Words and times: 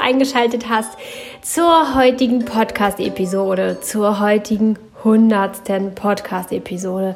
eingeschaltet 0.00 0.68
hast 0.68 0.92
zur 1.42 1.94
heutigen 1.94 2.44
Podcast-Episode, 2.44 3.78
zur 3.80 4.20
heutigen 4.20 4.78
hundertsten 5.04 5.94
Podcast-Episode. 5.94 7.14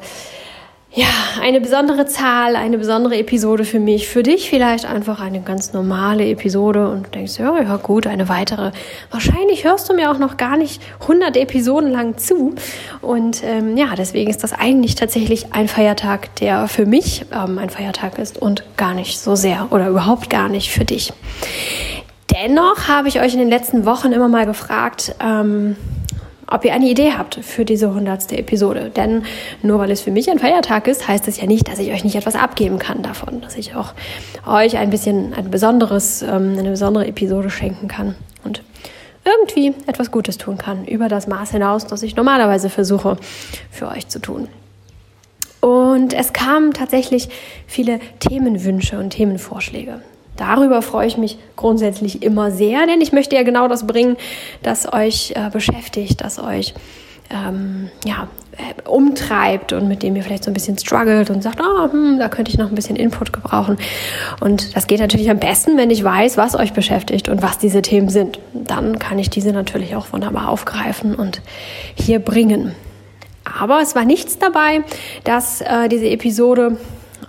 Ja, 0.97 1.07
eine 1.41 1.59
besondere 1.59 2.05
Zahl, 2.05 2.55
eine 2.55 2.77
besondere 2.77 3.17
Episode 3.17 3.65
für 3.65 3.81
mich, 3.81 4.07
für 4.07 4.23
dich 4.23 4.49
vielleicht 4.49 4.85
einfach 4.85 5.19
eine 5.19 5.41
ganz 5.41 5.73
normale 5.73 6.25
Episode 6.25 6.87
und 6.87 7.13
denkst, 7.13 7.37
ja, 7.37 7.61
ja 7.61 7.75
gut, 7.75 8.07
eine 8.07 8.29
weitere. 8.29 8.71
Wahrscheinlich 9.11 9.65
hörst 9.65 9.89
du 9.89 9.93
mir 9.93 10.09
auch 10.09 10.19
noch 10.19 10.37
gar 10.37 10.55
nicht 10.55 10.81
100 11.01 11.35
Episoden 11.35 11.91
lang 11.91 12.17
zu 12.17 12.55
und 13.01 13.43
ähm, 13.43 13.75
ja, 13.75 13.87
deswegen 13.97 14.29
ist 14.29 14.41
das 14.41 14.53
eigentlich 14.53 14.95
tatsächlich 14.95 15.51
ein 15.51 15.67
Feiertag, 15.67 16.33
der 16.35 16.69
für 16.69 16.85
mich 16.85 17.25
ähm, 17.33 17.57
ein 17.57 17.69
Feiertag 17.69 18.17
ist 18.17 18.41
und 18.41 18.63
gar 18.77 18.93
nicht 18.93 19.19
so 19.19 19.35
sehr 19.35 19.67
oder 19.71 19.89
überhaupt 19.89 20.29
gar 20.29 20.47
nicht 20.47 20.71
für 20.71 20.85
dich. 20.85 21.11
Dennoch 22.35 22.89
habe 22.89 23.07
ich 23.07 23.21
euch 23.21 23.31
in 23.33 23.39
den 23.39 23.47
letzten 23.47 23.85
Wochen 23.85 24.11
immer 24.11 24.27
mal 24.27 24.45
gefragt, 24.45 25.15
ähm, 25.21 25.77
ob 26.47 26.65
ihr 26.65 26.73
eine 26.73 26.85
Idee 26.87 27.13
habt 27.17 27.35
für 27.35 27.63
diese 27.63 27.93
hundertste 27.93 28.37
Episode. 28.37 28.91
Denn 28.93 29.23
nur 29.61 29.79
weil 29.79 29.89
es 29.89 30.01
für 30.01 30.11
mich 30.11 30.29
ein 30.29 30.39
Feiertag 30.39 30.87
ist, 30.89 31.07
heißt 31.07 31.29
es 31.29 31.39
ja 31.39 31.47
nicht, 31.47 31.69
dass 31.69 31.79
ich 31.79 31.93
euch 31.93 32.03
nicht 32.03 32.17
etwas 32.17 32.35
abgeben 32.35 32.77
kann 32.77 33.01
davon, 33.03 33.39
dass 33.39 33.55
ich 33.55 33.75
auch 33.75 33.93
euch 34.45 34.75
ein 34.77 34.89
bisschen 34.89 35.33
ein 35.33 35.49
besonderes, 35.49 36.23
ähm, 36.23 36.57
eine 36.59 36.71
besondere 36.71 37.07
Episode 37.07 37.49
schenken 37.49 37.87
kann 37.87 38.15
und 38.43 38.63
irgendwie 39.23 39.73
etwas 39.87 40.11
Gutes 40.11 40.37
tun 40.37 40.57
kann 40.57 40.85
über 40.85 41.07
das 41.07 41.27
Maß 41.27 41.51
hinaus, 41.51 41.87
das 41.87 42.03
ich 42.03 42.17
normalerweise 42.17 42.69
versuche 42.69 43.15
für 43.71 43.87
euch 43.87 44.09
zu 44.09 44.19
tun. 44.19 44.49
Und 45.61 46.13
es 46.13 46.33
kamen 46.33 46.73
tatsächlich 46.73 47.29
viele 47.65 47.99
Themenwünsche 48.19 48.99
und 48.99 49.11
Themenvorschläge. 49.11 50.01
Darüber 50.37 50.81
freue 50.81 51.07
ich 51.07 51.17
mich 51.17 51.37
grundsätzlich 51.55 52.23
immer 52.23 52.51
sehr, 52.51 52.85
denn 52.87 53.01
ich 53.01 53.11
möchte 53.11 53.35
ja 53.35 53.43
genau 53.43 53.67
das 53.67 53.87
bringen, 53.87 54.17
das 54.63 54.91
euch 54.91 55.33
äh, 55.35 55.49
beschäftigt, 55.49 56.21
das 56.21 56.39
euch 56.39 56.73
ähm, 57.29 57.89
ja, 58.05 58.27
äh, 58.57 58.87
umtreibt 58.87 59.73
und 59.73 59.87
mit 59.87 60.03
dem 60.03 60.15
ihr 60.15 60.23
vielleicht 60.23 60.43
so 60.43 60.51
ein 60.51 60.53
bisschen 60.53 60.77
struggelt 60.77 61.29
und 61.29 61.41
sagt, 61.41 61.59
oh, 61.61 61.91
hm, 61.91 62.19
da 62.19 62.29
könnte 62.29 62.51
ich 62.51 62.57
noch 62.57 62.69
ein 62.69 62.75
bisschen 62.75 62.95
Input 62.95 63.33
gebrauchen. 63.33 63.77
Und 64.41 64.75
das 64.75 64.87
geht 64.87 64.99
natürlich 64.99 65.29
am 65.29 65.39
besten, 65.39 65.77
wenn 65.77 65.89
ich 65.89 66.03
weiß, 66.03 66.37
was 66.37 66.55
euch 66.55 66.73
beschäftigt 66.73 67.29
und 67.29 67.41
was 67.41 67.57
diese 67.57 67.81
Themen 67.81 68.09
sind. 68.09 68.39
Dann 68.53 68.99
kann 68.99 69.19
ich 69.19 69.29
diese 69.29 69.51
natürlich 69.51 69.95
auch 69.95 70.11
wunderbar 70.13 70.49
aufgreifen 70.49 71.15
und 71.15 71.41
hier 71.95 72.19
bringen. 72.19 72.73
Aber 73.59 73.81
es 73.81 73.95
war 73.95 74.05
nichts 74.05 74.39
dabei, 74.39 74.83
dass 75.23 75.61
äh, 75.61 75.87
diese 75.89 76.09
Episode 76.09 76.77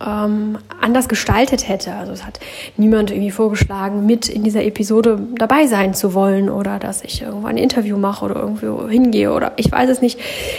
ähm, 0.05 0.59
anders 0.81 1.09
gestaltet 1.09 1.69
hätte. 1.69 1.95
Also 1.95 2.13
es 2.13 2.25
hat 2.25 2.41
niemand 2.77 3.11
irgendwie 3.11 3.31
vorgeschlagen, 3.31 4.07
mit 4.07 4.29
in 4.29 4.43
dieser 4.43 4.65
Episode 4.65 5.19
dabei 5.37 5.67
sein 5.67 5.95
zu 5.95 6.15
wollen 6.15 6.49
oder 6.49 6.79
dass 6.79 7.03
ich 7.03 7.23
irgendwo 7.23 7.47
ein 7.47 7.57
Interview 7.57 7.97
mache 7.97 8.25
oder 8.25 8.37
irgendwo 8.37 8.89
hingehe 8.89 9.33
oder 9.33 9.53
ich 9.57 9.71
weiß 9.71 9.91
es 9.91 10.01
nicht, 10.01 10.19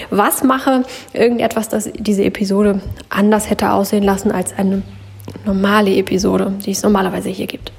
was 0.09 0.43
mache, 0.43 0.83
irgendetwas, 1.13 1.69
das 1.69 1.89
diese 1.97 2.23
Episode 2.23 2.81
anders 3.09 3.49
hätte 3.49 3.71
aussehen 3.71 4.03
lassen 4.03 4.31
als 4.31 4.57
eine 4.57 4.81
normale 5.45 5.95
Episode, 5.95 6.53
die 6.65 6.71
es 6.71 6.83
normalerweise 6.83 7.29
hier 7.29 7.47
gibt. 7.47 7.71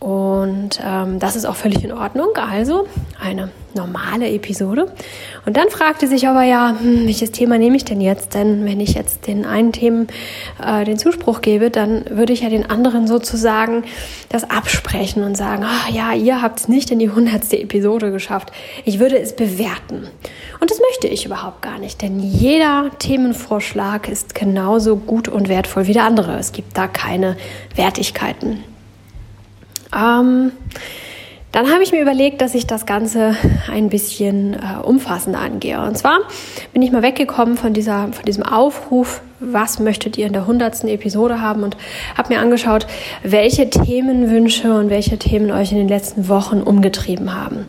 Und 0.00 0.80
ähm, 0.82 1.18
das 1.18 1.36
ist 1.36 1.44
auch 1.44 1.56
völlig 1.56 1.84
in 1.84 1.92
Ordnung. 1.92 2.30
Also 2.34 2.88
eine 3.22 3.50
normale 3.74 4.30
Episode. 4.30 4.90
Und 5.46 5.56
dann 5.58 5.68
fragte 5.68 6.06
sich 6.06 6.26
aber 6.26 6.42
ja, 6.42 6.74
hm, 6.80 7.06
welches 7.06 7.32
Thema 7.32 7.58
nehme 7.58 7.76
ich 7.76 7.84
denn 7.84 8.00
jetzt? 8.00 8.34
Denn 8.34 8.64
wenn 8.64 8.80
ich 8.80 8.94
jetzt 8.94 9.26
den 9.26 9.44
einen 9.44 9.72
Themen 9.72 10.08
äh, 10.64 10.84
den 10.84 10.98
Zuspruch 10.98 11.42
gebe, 11.42 11.70
dann 11.70 12.04
würde 12.08 12.32
ich 12.32 12.40
ja 12.40 12.48
den 12.48 12.68
anderen 12.68 13.06
sozusagen 13.06 13.84
das 14.30 14.48
absprechen 14.48 15.22
und 15.22 15.36
sagen, 15.36 15.64
ah 15.64 15.90
ja, 15.92 16.14
ihr 16.14 16.40
habt 16.40 16.60
es 16.60 16.68
nicht 16.68 16.90
in 16.90 16.98
die 16.98 17.10
hundertste 17.10 17.60
Episode 17.60 18.10
geschafft. 18.10 18.52
Ich 18.86 18.98
würde 18.98 19.18
es 19.18 19.36
bewerten. 19.36 20.08
Und 20.60 20.70
das 20.70 20.80
möchte 20.80 21.08
ich 21.08 21.26
überhaupt 21.26 21.60
gar 21.60 21.78
nicht, 21.78 22.00
denn 22.02 22.20
jeder 22.20 22.90
Themenvorschlag 22.98 24.08
ist 24.08 24.34
genauso 24.34 24.96
gut 24.96 25.28
und 25.28 25.48
wertvoll 25.48 25.86
wie 25.86 25.92
der 25.92 26.04
andere. 26.04 26.38
Es 26.38 26.52
gibt 26.52 26.76
da 26.76 26.86
keine 26.86 27.36
Wertigkeiten. 27.76 28.64
Ähm, 29.94 30.52
dann 31.52 31.72
habe 31.72 31.82
ich 31.82 31.90
mir 31.90 32.00
überlegt, 32.00 32.40
dass 32.42 32.54
ich 32.54 32.68
das 32.68 32.86
Ganze 32.86 33.34
ein 33.68 33.88
bisschen 33.88 34.54
äh, 34.54 34.80
umfassender 34.82 35.40
angehe. 35.40 35.80
Und 35.80 35.98
zwar 35.98 36.18
bin 36.72 36.80
ich 36.80 36.92
mal 36.92 37.02
weggekommen 37.02 37.56
von, 37.56 37.72
dieser, 37.72 38.12
von 38.12 38.24
diesem 38.24 38.44
Aufruf, 38.44 39.20
was 39.40 39.80
möchtet 39.80 40.16
ihr 40.16 40.26
in 40.26 40.32
der 40.32 40.46
hundertsten 40.46 40.88
Episode 40.88 41.40
haben 41.40 41.64
und 41.64 41.76
habe 42.16 42.32
mir 42.32 42.40
angeschaut, 42.40 42.86
welche 43.24 43.68
Themenwünsche 43.68 44.72
und 44.78 44.90
welche 44.90 45.18
Themen 45.18 45.50
euch 45.50 45.72
in 45.72 45.78
den 45.78 45.88
letzten 45.88 46.28
Wochen 46.28 46.60
umgetrieben 46.60 47.34
haben. 47.34 47.66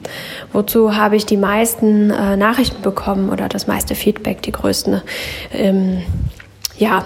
Wozu 0.54 0.96
habe 0.96 1.16
ich 1.16 1.26
die 1.26 1.38
meisten 1.38 2.12
äh, 2.12 2.38
Nachrichten 2.38 2.84
bekommen 2.84 3.32
oder 3.32 3.50
das 3.50 3.66
meiste 3.66 3.96
Feedback, 3.96 4.44
die 4.44 4.52
größten 4.52 5.02
ähm, 5.54 6.04
ja, 6.78 7.06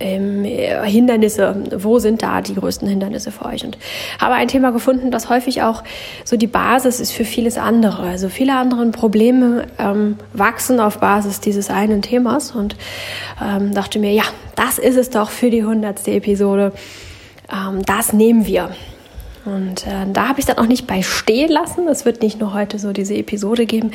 ähm, 0.00 0.44
Hindernisse, 0.44 1.64
wo 1.76 1.98
sind 1.98 2.22
da 2.22 2.40
die 2.40 2.54
größten 2.54 2.88
Hindernisse 2.88 3.30
für 3.30 3.46
euch? 3.46 3.64
Und 3.64 3.78
habe 4.20 4.34
ein 4.34 4.48
Thema 4.48 4.70
gefunden, 4.70 5.10
das 5.10 5.28
häufig 5.28 5.62
auch 5.62 5.82
so 6.24 6.36
die 6.36 6.46
Basis 6.46 7.00
ist 7.00 7.12
für 7.12 7.24
vieles 7.24 7.58
andere. 7.58 8.02
Also 8.02 8.28
viele 8.28 8.54
andere 8.54 8.86
Probleme 8.86 9.66
ähm, 9.78 10.16
wachsen 10.32 10.80
auf 10.80 10.98
Basis 10.98 11.40
dieses 11.40 11.70
einen 11.70 12.02
Themas 12.02 12.52
und 12.52 12.76
ähm, 13.42 13.74
dachte 13.74 13.98
mir, 13.98 14.12
ja, 14.12 14.24
das 14.54 14.78
ist 14.78 14.96
es 14.96 15.10
doch 15.10 15.30
für 15.30 15.50
die 15.50 15.64
hundertste 15.64 16.12
Episode. 16.12 16.72
Ähm, 17.52 17.84
das 17.84 18.12
nehmen 18.12 18.46
wir. 18.46 18.70
Und 19.46 19.86
äh, 19.86 20.06
da 20.12 20.28
habe 20.28 20.40
ich 20.40 20.46
dann 20.46 20.58
auch 20.58 20.66
nicht 20.66 20.86
bei 20.88 21.02
stehen 21.02 21.50
lassen. 21.50 21.86
Es 21.86 22.04
wird 22.04 22.20
nicht 22.20 22.40
nur 22.40 22.52
heute 22.52 22.78
so 22.78 22.92
diese 22.92 23.14
Episode 23.14 23.66
geben, 23.66 23.92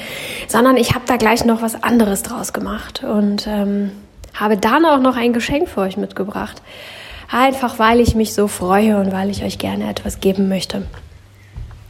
sondern 0.47 0.77
ich 0.77 0.95
habe 0.95 1.03
da 1.05 1.17
gleich 1.17 1.43
noch 1.43 1.61
was 1.61 1.83
anderes 1.83 2.23
draus 2.23 2.53
gemacht. 2.53 3.03
Und 3.03 3.47
ähm, 3.47 3.91
habe 4.33 4.57
dann 4.57 4.85
auch 4.85 4.99
noch 4.99 5.15
ein 5.15 5.33
Geschenk 5.33 5.69
für 5.69 5.81
euch 5.81 5.97
mitgebracht. 5.97 6.61
Einfach 7.31 7.79
weil 7.79 7.99
ich 7.99 8.15
mich 8.15 8.33
so 8.33 8.47
freue 8.47 8.97
und 8.97 9.11
weil 9.11 9.29
ich 9.29 9.43
euch 9.43 9.57
gerne 9.57 9.89
etwas 9.89 10.19
geben 10.19 10.49
möchte. 10.49 10.83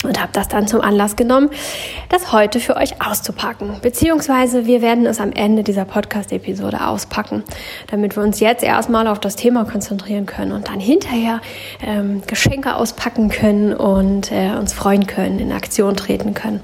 Und 0.04 0.20
habe 0.20 0.32
das 0.34 0.48
dann 0.48 0.68
zum 0.68 0.82
Anlass 0.82 1.16
genommen, 1.16 1.50
das 2.10 2.32
heute 2.32 2.60
für 2.60 2.76
euch 2.76 3.06
auszupacken. 3.06 3.76
Beziehungsweise 3.84 4.66
wir 4.66 4.82
werden 4.82 5.06
es 5.06 5.20
am 5.20 5.32
Ende 5.32 5.62
dieser 5.64 5.86
Podcast-Episode 5.86 6.88
auspacken, 6.88 7.44
damit 7.88 8.16
wir 8.16 8.24
uns 8.24 8.40
jetzt 8.40 8.64
erstmal 8.64 9.08
auf 9.08 9.20
das 9.20 9.36
Thema 9.36 9.64
konzentrieren 9.66 10.26
können 10.26 10.54
und 10.54 10.70
dann 10.70 10.80
hinterher 10.80 11.40
ähm, 11.86 12.24
Geschenke 12.26 12.76
auspacken 12.76 13.30
können 13.30 13.74
und 13.76 14.32
äh, 14.32 14.56
uns 14.60 14.74
freuen 14.74 15.06
können, 15.06 15.38
in 15.38 15.52
Aktion 15.52 15.96
treten 15.96 16.34
können 16.34 16.62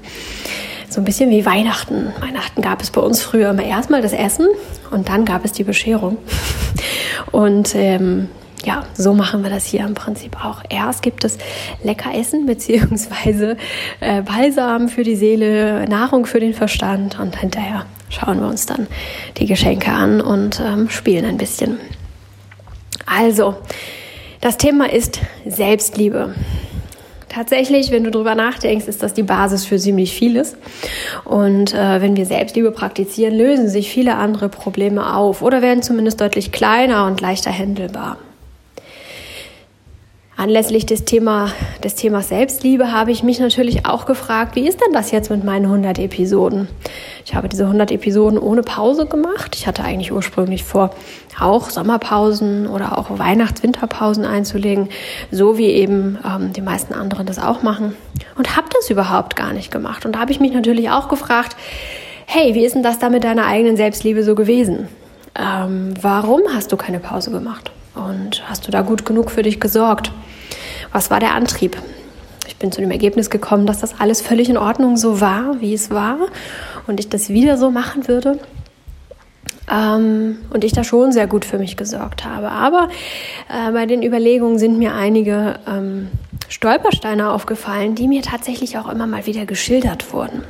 so 0.90 1.00
ein 1.00 1.04
bisschen 1.04 1.30
wie 1.30 1.44
Weihnachten. 1.44 2.12
Weihnachten 2.20 2.62
gab 2.62 2.82
es 2.82 2.90
bei 2.90 3.00
uns 3.00 3.22
früher 3.22 3.50
immer 3.50 3.64
erstmal 3.64 4.02
das 4.02 4.12
Essen 4.12 4.48
und 4.90 5.08
dann 5.08 5.24
gab 5.24 5.44
es 5.44 5.52
die 5.52 5.64
Bescherung. 5.64 6.18
Und 7.32 7.74
ähm, 7.74 8.28
ja, 8.64 8.84
so 8.94 9.12
machen 9.12 9.42
wir 9.42 9.50
das 9.50 9.66
hier 9.66 9.84
im 9.84 9.94
Prinzip 9.94 10.44
auch. 10.44 10.62
Erst 10.68 11.02
gibt 11.02 11.24
es 11.24 11.38
lecker 11.82 12.14
Essen 12.14 12.46
beziehungsweise 12.46 13.56
äh, 14.00 14.22
Balsam 14.22 14.88
für 14.88 15.02
die 15.02 15.16
Seele, 15.16 15.86
Nahrung 15.88 16.26
für 16.26 16.40
den 16.40 16.54
Verstand 16.54 17.18
und 17.18 17.38
hinterher 17.38 17.86
schauen 18.10 18.40
wir 18.40 18.48
uns 18.48 18.66
dann 18.66 18.86
die 19.36 19.46
Geschenke 19.46 19.90
an 19.90 20.20
und 20.20 20.60
ähm, 20.60 20.88
spielen 20.88 21.24
ein 21.24 21.36
bisschen. 21.36 21.78
Also, 23.06 23.56
das 24.40 24.56
Thema 24.56 24.92
ist 24.92 25.20
Selbstliebe. 25.46 26.34
Tatsächlich, 27.28 27.90
wenn 27.90 28.04
du 28.04 28.10
drüber 28.10 28.34
nachdenkst, 28.34 28.86
ist 28.86 29.02
das 29.02 29.14
die 29.14 29.22
Basis 29.22 29.64
für 29.64 29.78
ziemlich 29.78 30.12
vieles. 30.12 30.56
Und 31.24 31.74
äh, 31.74 32.00
wenn 32.00 32.16
wir 32.16 32.26
Selbstliebe 32.26 32.72
praktizieren, 32.72 33.34
lösen 33.34 33.68
sich 33.68 33.90
viele 33.90 34.14
andere 34.14 34.48
Probleme 34.48 35.14
auf 35.14 35.42
oder 35.42 35.60
werden 35.62 35.82
zumindest 35.82 36.20
deutlich 36.20 36.52
kleiner 36.52 37.06
und 37.06 37.20
leichter 37.20 37.52
handelbar. 37.52 38.16
Anlässlich 40.38 40.86
des, 40.86 41.04
Thema, 41.04 41.50
des 41.82 41.96
Themas 41.96 42.28
Selbstliebe 42.28 42.92
habe 42.92 43.10
ich 43.10 43.24
mich 43.24 43.40
natürlich 43.40 43.86
auch 43.86 44.06
gefragt, 44.06 44.54
wie 44.54 44.68
ist 44.68 44.80
denn 44.80 44.92
das 44.92 45.10
jetzt 45.10 45.30
mit 45.30 45.42
meinen 45.42 45.64
100 45.64 45.98
Episoden? 45.98 46.68
Ich 47.26 47.34
habe 47.34 47.48
diese 47.48 47.64
100 47.64 47.90
Episoden 47.90 48.38
ohne 48.38 48.62
Pause 48.62 49.06
gemacht. 49.06 49.56
Ich 49.56 49.66
hatte 49.66 49.82
eigentlich 49.82 50.12
ursprünglich 50.12 50.62
vor, 50.62 50.94
auch 51.40 51.70
Sommerpausen 51.70 52.68
oder 52.68 52.98
auch 52.98 53.18
Weihnachts-Winterpausen 53.18 54.24
einzulegen, 54.24 54.90
so 55.32 55.58
wie 55.58 55.70
eben 55.70 56.18
ähm, 56.24 56.52
die 56.52 56.62
meisten 56.62 56.94
anderen 56.94 57.26
das 57.26 57.40
auch 57.40 57.64
machen. 57.64 57.96
Und 58.36 58.56
habe 58.56 58.68
das 58.72 58.90
überhaupt 58.90 59.34
gar 59.34 59.52
nicht 59.52 59.72
gemacht. 59.72 60.06
Und 60.06 60.12
da 60.12 60.20
habe 60.20 60.30
ich 60.30 60.38
mich 60.38 60.52
natürlich 60.52 60.88
auch 60.90 61.08
gefragt, 61.08 61.56
hey, 62.26 62.54
wie 62.54 62.64
ist 62.64 62.76
denn 62.76 62.84
das 62.84 63.00
da 63.00 63.10
mit 63.10 63.24
deiner 63.24 63.46
eigenen 63.46 63.76
Selbstliebe 63.76 64.22
so 64.22 64.36
gewesen? 64.36 64.86
Ähm, 65.34 65.94
warum 66.00 66.42
hast 66.54 66.70
du 66.70 66.76
keine 66.76 67.00
Pause 67.00 67.32
gemacht? 67.32 67.72
Und 67.98 68.48
hast 68.48 68.66
du 68.66 68.70
da 68.70 68.82
gut 68.82 69.04
genug 69.04 69.30
für 69.30 69.42
dich 69.42 69.60
gesorgt? 69.60 70.12
Was 70.92 71.10
war 71.10 71.20
der 71.20 71.34
Antrieb? 71.34 71.76
Ich 72.46 72.56
bin 72.56 72.72
zu 72.72 72.80
dem 72.80 72.90
Ergebnis 72.90 73.30
gekommen, 73.30 73.66
dass 73.66 73.80
das 73.80 74.00
alles 74.00 74.20
völlig 74.20 74.48
in 74.48 74.56
Ordnung 74.56 74.96
so 74.96 75.20
war, 75.20 75.60
wie 75.60 75.74
es 75.74 75.90
war 75.90 76.18
und 76.86 77.00
ich 77.00 77.08
das 77.08 77.28
wieder 77.28 77.58
so 77.58 77.70
machen 77.70 78.08
würde. 78.08 78.38
Ähm, 79.70 80.38
und 80.50 80.64
ich 80.64 80.72
da 80.72 80.82
schon 80.82 81.12
sehr 81.12 81.26
gut 81.26 81.44
für 81.44 81.58
mich 81.58 81.76
gesorgt 81.76 82.24
habe. 82.24 82.50
Aber 82.50 82.88
äh, 83.48 83.70
bei 83.72 83.84
den 83.84 84.02
Überlegungen 84.02 84.58
sind 84.58 84.78
mir 84.78 84.94
einige 84.94 85.60
ähm, 85.68 86.08
Stolpersteine 86.48 87.30
aufgefallen, 87.30 87.94
die 87.94 88.08
mir 88.08 88.22
tatsächlich 88.22 88.78
auch 88.78 88.88
immer 88.88 89.06
mal 89.06 89.26
wieder 89.26 89.44
geschildert 89.44 90.12
wurden 90.12 90.42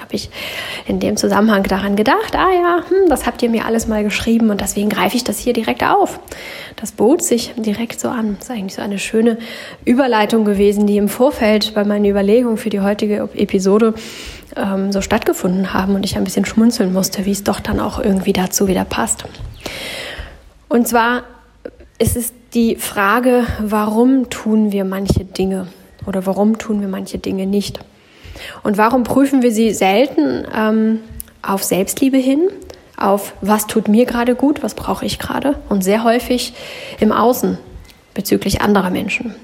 habe 0.00 0.14
ich 0.14 0.30
in 0.86 1.00
dem 1.00 1.16
Zusammenhang 1.16 1.62
daran 1.64 1.96
gedacht, 1.96 2.34
ah 2.34 2.52
ja, 2.52 2.82
hm, 2.88 3.08
das 3.08 3.26
habt 3.26 3.42
ihr 3.42 3.50
mir 3.50 3.64
alles 3.66 3.86
mal 3.86 4.02
geschrieben 4.02 4.50
und 4.50 4.60
deswegen 4.60 4.88
greife 4.88 5.16
ich 5.16 5.24
das 5.24 5.38
hier 5.38 5.52
direkt 5.52 5.82
auf. 5.84 6.20
Das 6.76 6.92
bot 6.92 7.22
sich 7.22 7.52
direkt 7.56 8.00
so 8.00 8.08
an. 8.08 8.36
Das 8.38 8.48
ist 8.48 8.50
eigentlich 8.50 8.74
so 8.74 8.82
eine 8.82 8.98
schöne 8.98 9.38
Überleitung 9.84 10.44
gewesen, 10.44 10.86
die 10.86 10.96
im 10.96 11.08
Vorfeld 11.08 11.74
bei 11.74 11.84
meinen 11.84 12.04
Überlegungen 12.04 12.56
für 12.56 12.70
die 12.70 12.80
heutige 12.80 13.28
Episode 13.34 13.94
ähm, 14.56 14.92
so 14.92 15.00
stattgefunden 15.00 15.72
haben 15.74 15.94
und 15.94 16.04
ich 16.04 16.16
ein 16.16 16.24
bisschen 16.24 16.44
schmunzeln 16.44 16.92
musste, 16.92 17.26
wie 17.26 17.32
es 17.32 17.44
doch 17.44 17.60
dann 17.60 17.80
auch 17.80 17.98
irgendwie 17.98 18.32
dazu 18.32 18.68
wieder 18.68 18.84
passt. 18.84 19.24
Und 20.68 20.88
zwar 20.88 21.24
ist 21.98 22.16
es 22.16 22.32
die 22.54 22.76
Frage, 22.76 23.44
warum 23.60 24.30
tun 24.30 24.72
wir 24.72 24.84
manche 24.84 25.24
Dinge 25.24 25.68
oder 26.06 26.26
warum 26.26 26.58
tun 26.58 26.80
wir 26.80 26.88
manche 26.88 27.18
Dinge 27.18 27.46
nicht? 27.46 27.80
Und 28.62 28.78
warum 28.78 29.02
prüfen 29.02 29.42
wir 29.42 29.52
sie 29.52 29.72
selten 29.72 30.46
ähm, 30.54 31.00
auf 31.42 31.62
Selbstliebe 31.62 32.18
hin, 32.18 32.48
auf 32.96 33.32
was 33.40 33.66
tut 33.66 33.88
mir 33.88 34.04
gerade 34.04 34.34
gut, 34.34 34.62
was 34.62 34.74
brauche 34.74 35.06
ich 35.06 35.18
gerade 35.18 35.56
und 35.68 35.82
sehr 35.82 36.04
häufig 36.04 36.52
im 37.00 37.12
Außen 37.12 37.58
bezüglich 38.14 38.60
anderer 38.60 38.90
Menschen. 38.90 39.34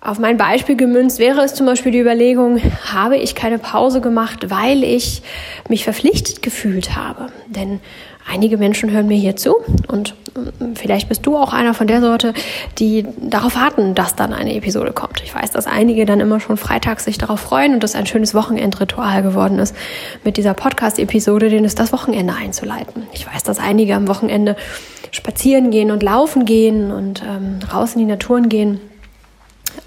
Auf 0.00 0.18
mein 0.18 0.36
Beispiel 0.36 0.74
gemünzt 0.74 1.20
wäre 1.20 1.42
es 1.42 1.54
zum 1.54 1.66
Beispiel 1.66 1.92
die 1.92 2.00
Überlegung, 2.00 2.60
habe 2.92 3.16
ich 3.16 3.36
keine 3.36 3.58
Pause 3.58 4.00
gemacht, 4.00 4.50
weil 4.50 4.82
ich 4.82 5.22
mich 5.68 5.84
verpflichtet 5.84 6.42
gefühlt 6.42 6.96
habe. 6.96 7.28
Denn 7.46 7.78
einige 8.28 8.56
Menschen 8.56 8.90
hören 8.90 9.08
mir 9.08 9.18
hier 9.18 9.36
zu 9.36 9.56
und 9.88 10.14
ähm, 10.36 10.76
vielleicht 10.76 11.08
bist 11.08 11.26
du 11.26 11.36
auch 11.36 11.52
einer 11.52 11.74
von 11.74 11.86
der 11.86 12.00
Sorte, 12.00 12.34
die 12.78 13.06
darauf 13.20 13.56
warten, 13.56 13.94
dass 13.94 14.16
dann 14.16 14.32
eine 14.32 14.54
Episode 14.54 14.92
kommt. 14.92 15.22
Ich 15.24 15.34
weiß, 15.34 15.50
dass 15.50 15.66
einige 15.66 16.06
dann 16.06 16.20
immer 16.20 16.40
schon 16.40 16.56
freitags 16.56 17.04
sich 17.04 17.18
darauf 17.18 17.40
freuen 17.40 17.74
und 17.74 17.82
das 17.82 17.94
ein 17.94 18.06
schönes 18.06 18.34
Wochenendritual 18.34 19.22
geworden 19.22 19.58
ist, 19.58 19.74
mit 20.24 20.36
dieser 20.36 20.54
Podcast-Episode, 20.54 21.48
den 21.48 21.64
es 21.64 21.74
das 21.74 21.92
Wochenende 21.92 22.34
einzuleiten. 22.34 23.04
Ich 23.12 23.26
weiß, 23.26 23.42
dass 23.42 23.58
einige 23.58 23.94
am 23.94 24.08
Wochenende 24.08 24.56
spazieren 25.10 25.70
gehen 25.70 25.90
und 25.90 26.02
laufen 26.02 26.44
gehen 26.44 26.90
und 26.90 27.22
ähm, 27.22 27.58
raus 27.72 27.94
in 27.94 28.00
die 28.00 28.06
Naturen 28.06 28.48
gehen. 28.48 28.80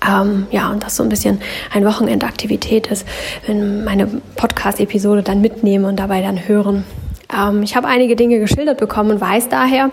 Ähm, 0.07 0.47
ja, 0.51 0.71
und 0.71 0.83
das 0.83 0.95
so 0.95 1.03
ein 1.03 1.09
bisschen 1.09 1.41
eine 1.73 1.85
Wochenendaktivität 1.85 2.87
ist, 2.87 3.07
wenn 3.47 3.83
meine 3.83 4.07
Podcast-Episode 4.35 5.23
dann 5.23 5.41
mitnehmen 5.41 5.85
und 5.85 5.97
dabei 5.97 6.21
dann 6.21 6.47
hören, 6.47 6.83
ähm, 7.33 7.63
ich 7.63 7.75
habe 7.75 7.87
einige 7.87 8.15
Dinge 8.15 8.39
geschildert 8.39 8.77
bekommen 8.77 9.11
und 9.11 9.21
weiß 9.21 9.49
daher, 9.49 9.91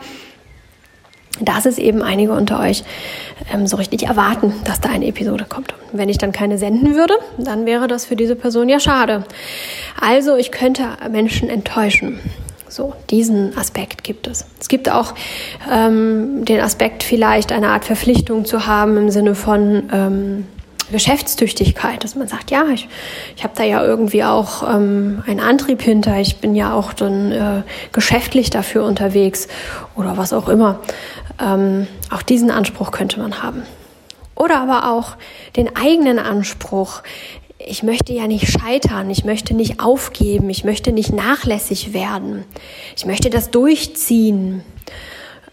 dass 1.40 1.66
es 1.66 1.78
eben 1.78 2.02
einige 2.02 2.32
unter 2.32 2.60
euch 2.60 2.84
ähm, 3.52 3.66
so 3.66 3.76
richtig 3.76 4.04
erwarten, 4.04 4.52
dass 4.64 4.80
da 4.80 4.90
eine 4.90 5.06
Episode 5.06 5.46
kommt. 5.48 5.74
Wenn 5.92 6.08
ich 6.08 6.18
dann 6.18 6.32
keine 6.32 6.58
senden 6.58 6.94
würde, 6.94 7.14
dann 7.38 7.66
wäre 7.66 7.88
das 7.88 8.04
für 8.04 8.16
diese 8.16 8.36
Person 8.36 8.68
ja 8.68 8.80
schade. 8.80 9.24
Also 10.00 10.36
ich 10.36 10.52
könnte 10.52 10.84
Menschen 11.10 11.48
enttäuschen. 11.48 12.20
So, 12.68 12.94
diesen 13.10 13.56
Aspekt 13.58 14.02
gibt 14.02 14.26
es. 14.26 14.46
Es 14.58 14.68
gibt 14.68 14.90
auch 14.90 15.14
ähm, 15.70 16.46
den 16.46 16.60
Aspekt, 16.60 17.02
vielleicht 17.02 17.52
eine 17.52 17.68
Art 17.68 17.84
Verpflichtung 17.84 18.46
zu 18.46 18.66
haben 18.66 18.96
im 18.96 19.10
Sinne 19.10 19.34
von, 19.34 19.90
ähm, 19.92 20.46
Geschäftstüchtigkeit, 20.92 22.04
dass 22.04 22.14
man 22.14 22.28
sagt, 22.28 22.50
ja, 22.50 22.66
ich, 22.72 22.88
ich 23.36 23.42
habe 23.42 23.54
da 23.56 23.64
ja 23.64 23.84
irgendwie 23.84 24.22
auch 24.22 24.62
ähm, 24.62 25.24
einen 25.26 25.40
Antrieb 25.40 25.82
hinter, 25.82 26.20
ich 26.20 26.36
bin 26.36 26.54
ja 26.54 26.72
auch 26.72 26.92
dann 26.92 27.32
äh, 27.32 27.62
geschäftlich 27.90 28.50
dafür 28.50 28.84
unterwegs 28.84 29.48
oder 29.96 30.16
was 30.16 30.32
auch 30.32 30.48
immer. 30.48 30.78
Ähm, 31.40 31.88
auch 32.10 32.22
diesen 32.22 32.50
Anspruch 32.50 32.92
könnte 32.92 33.18
man 33.18 33.42
haben. 33.42 33.62
Oder 34.34 34.60
aber 34.60 34.90
auch 34.90 35.16
den 35.56 35.74
eigenen 35.76 36.18
Anspruch, 36.18 37.02
ich 37.58 37.82
möchte 37.82 38.12
ja 38.12 38.26
nicht 38.26 38.50
scheitern, 38.50 39.10
ich 39.10 39.24
möchte 39.24 39.54
nicht 39.54 39.80
aufgeben, 39.80 40.50
ich 40.50 40.64
möchte 40.64 40.92
nicht 40.92 41.12
nachlässig 41.12 41.92
werden, 41.92 42.44
ich 42.96 43.06
möchte 43.06 43.30
das 43.30 43.50
durchziehen. 43.50 44.62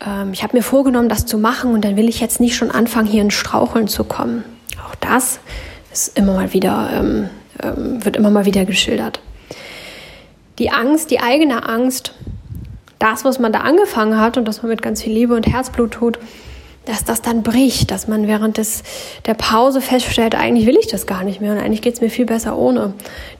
Ähm, 0.05 0.33
ich 0.33 0.43
habe 0.43 0.57
mir 0.57 0.63
vorgenommen, 0.63 1.09
das 1.09 1.25
zu 1.25 1.37
machen 1.37 1.73
und 1.73 1.83
dann 1.83 1.97
will 1.97 2.09
ich 2.09 2.19
jetzt 2.19 2.39
nicht 2.39 2.55
schon 2.55 2.71
anfangen, 2.71 3.07
hier 3.07 3.21
in 3.21 3.31
Straucheln 3.31 3.87
zu 3.87 4.03
kommen. 4.03 4.43
Auch 4.89 4.95
das 4.95 5.39
ist 5.91 6.17
immer 6.17 6.33
mal 6.33 6.53
wieder, 6.53 6.89
ähm, 6.93 7.29
ähm, 7.61 8.03
wird 8.03 8.17
immer 8.17 8.31
mal 8.31 8.45
wieder 8.45 8.65
geschildert. 8.65 9.21
Die 10.57 10.71
Angst, 10.71 11.11
die 11.11 11.19
eigene 11.19 11.67
Angst, 11.67 12.13
das, 12.97 13.23
was 13.23 13.39
man 13.39 13.53
da 13.53 13.59
angefangen 13.61 14.19
hat 14.19 14.37
und 14.37 14.47
das 14.47 14.61
man 14.61 14.69
mit 14.69 14.81
ganz 14.81 15.03
viel 15.03 15.13
Liebe 15.13 15.33
und 15.35 15.47
Herzblut 15.47 15.91
tut, 15.91 16.19
dass 16.85 17.05
das 17.05 17.21
dann 17.21 17.43
bricht, 17.43 17.91
dass 17.91 18.07
man 18.07 18.27
während 18.27 18.57
des, 18.57 18.83
der 19.25 19.35
Pause 19.35 19.79
feststellt, 19.79 20.35
eigentlich 20.35 20.65
will 20.65 20.77
ich 20.77 20.87
das 20.87 21.05
gar 21.05 21.23
nicht 21.23 21.39
mehr 21.39 21.51
und 21.51 21.59
eigentlich 21.59 21.81
geht 21.81 21.93
es 21.93 22.01
mir 22.01 22.09
viel 22.09 22.25
besser 22.25 22.57
ohne. 22.57 22.93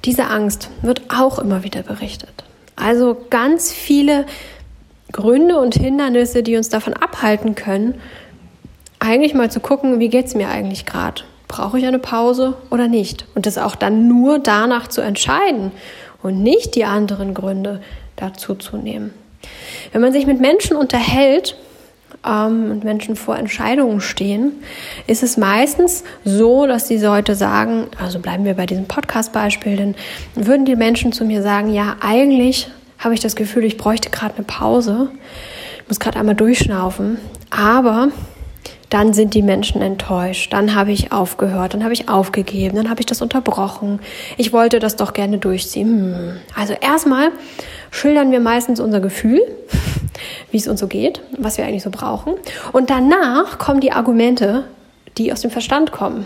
Diese 0.06 0.26
Angst 0.26 0.70
wird 0.82 1.02
auch 1.10 1.40
immer 1.40 1.64
wieder 1.64 1.82
berichtet. 1.82 2.44
Also 2.76 3.18
ganz 3.30 3.74
viele 3.74 4.26
Gründe 5.12 5.58
und 5.58 5.76
Hindernisse, 5.76 6.44
die 6.44 6.56
uns 6.56 6.70
davon 6.70 6.94
abhalten 6.94 7.56
können, 7.56 7.96
eigentlich 9.00 9.34
mal 9.34 9.50
zu 9.50 9.60
gucken, 9.60 10.00
wie 10.00 10.10
geht 10.10 10.28
es 10.28 10.36
mir 10.36 10.50
eigentlich 10.50 10.86
gerade? 10.86 11.24
Brauche 11.50 11.80
ich 11.80 11.86
eine 11.86 12.00
Pause 12.00 12.54
oder 12.70 12.88
nicht? 12.88 13.26
Und 13.36 13.46
das 13.48 13.58
auch 13.58 13.76
dann 13.76 14.08
nur 14.08 14.40
danach 14.40 14.88
zu 14.88 15.02
entscheiden 15.02 15.72
und 16.22 16.42
nicht 16.42 16.76
die 16.76 16.86
anderen 16.86 17.34
Gründe 17.34 17.82
dazu 18.16 18.54
zu 18.56 18.78
nehmen. 18.78 19.14
Wenn 19.92 20.02
man 20.02 20.14
sich 20.14 20.28
mit 20.28 20.40
Menschen 20.40 20.78
unterhält 20.78 21.58
ähm, 22.24 22.70
und 22.70 22.84
Menschen 22.84 23.16
vor 23.16 23.36
Entscheidungen 23.36 24.00
stehen, 24.00 24.52
ist 25.08 25.24
es 25.24 25.38
meistens 25.38 26.04
so, 26.24 26.68
dass 26.68 26.88
diese 26.88 27.08
Leute 27.08 27.34
sagen, 27.34 27.88
also 28.00 28.20
bleiben 28.20 28.46
wir 28.46 28.54
bei 28.54 28.68
diesem 28.68 28.86
Podcast-Beispiel, 28.86 29.76
dann 29.76 29.96
würden 30.36 30.66
die 30.66 30.76
Menschen 30.76 31.12
zu 31.14 31.26
mir 31.26 31.42
sagen, 31.42 31.74
ja, 31.74 31.96
eigentlich 32.00 32.70
habe 33.00 33.16
ich 33.16 33.22
das 33.22 33.36
Gefühl, 33.36 33.64
ich 33.64 33.78
bräuchte 33.78 34.12
gerade 34.12 34.36
eine 34.36 34.46
Pause, 34.46 35.10
ich 35.82 35.88
muss 35.88 36.00
gerade 36.00 36.20
einmal 36.20 36.36
durchschnaufen, 36.36 37.18
aber 37.50 38.10
dann 38.90 39.14
sind 39.14 39.34
die 39.36 39.42
Menschen 39.42 39.82
enttäuscht. 39.82 40.52
Dann 40.52 40.76
habe 40.76 40.92
ich 40.92 41.12
aufgehört, 41.12 41.74
dann 41.74 41.84
habe 41.84 41.94
ich 41.94 42.10
aufgegeben, 42.10 42.76
dann 42.76 42.90
habe 42.90 43.00
ich 43.00 43.06
das 43.06 43.22
unterbrochen. 43.22 44.00
Ich 44.38 44.52
wollte 44.52 44.80
das 44.80 44.96
doch 44.96 45.14
gerne 45.14 45.38
durchziehen. 45.38 46.16
Hm. 46.16 46.38
Also 46.56 46.74
erstmal 46.74 47.30
schildern 47.92 48.32
wir 48.32 48.40
meistens 48.40 48.80
unser 48.80 49.00
Gefühl, 49.00 49.42
wie 50.52 50.58
es 50.58 50.68
uns 50.68 50.80
so 50.80 50.88
geht, 50.88 51.22
was 51.38 51.58
wir 51.58 51.66
eigentlich 51.66 51.84
so 51.84 51.92
brauchen. 51.92 52.34
Und 52.72 52.90
danach 52.90 53.60
kommen 53.60 53.80
die 53.80 53.92
Argumente, 53.92 54.64
die 55.18 55.32
aus 55.32 55.42
dem 55.42 55.52
Verstand 55.52 55.92
kommen 55.92 56.26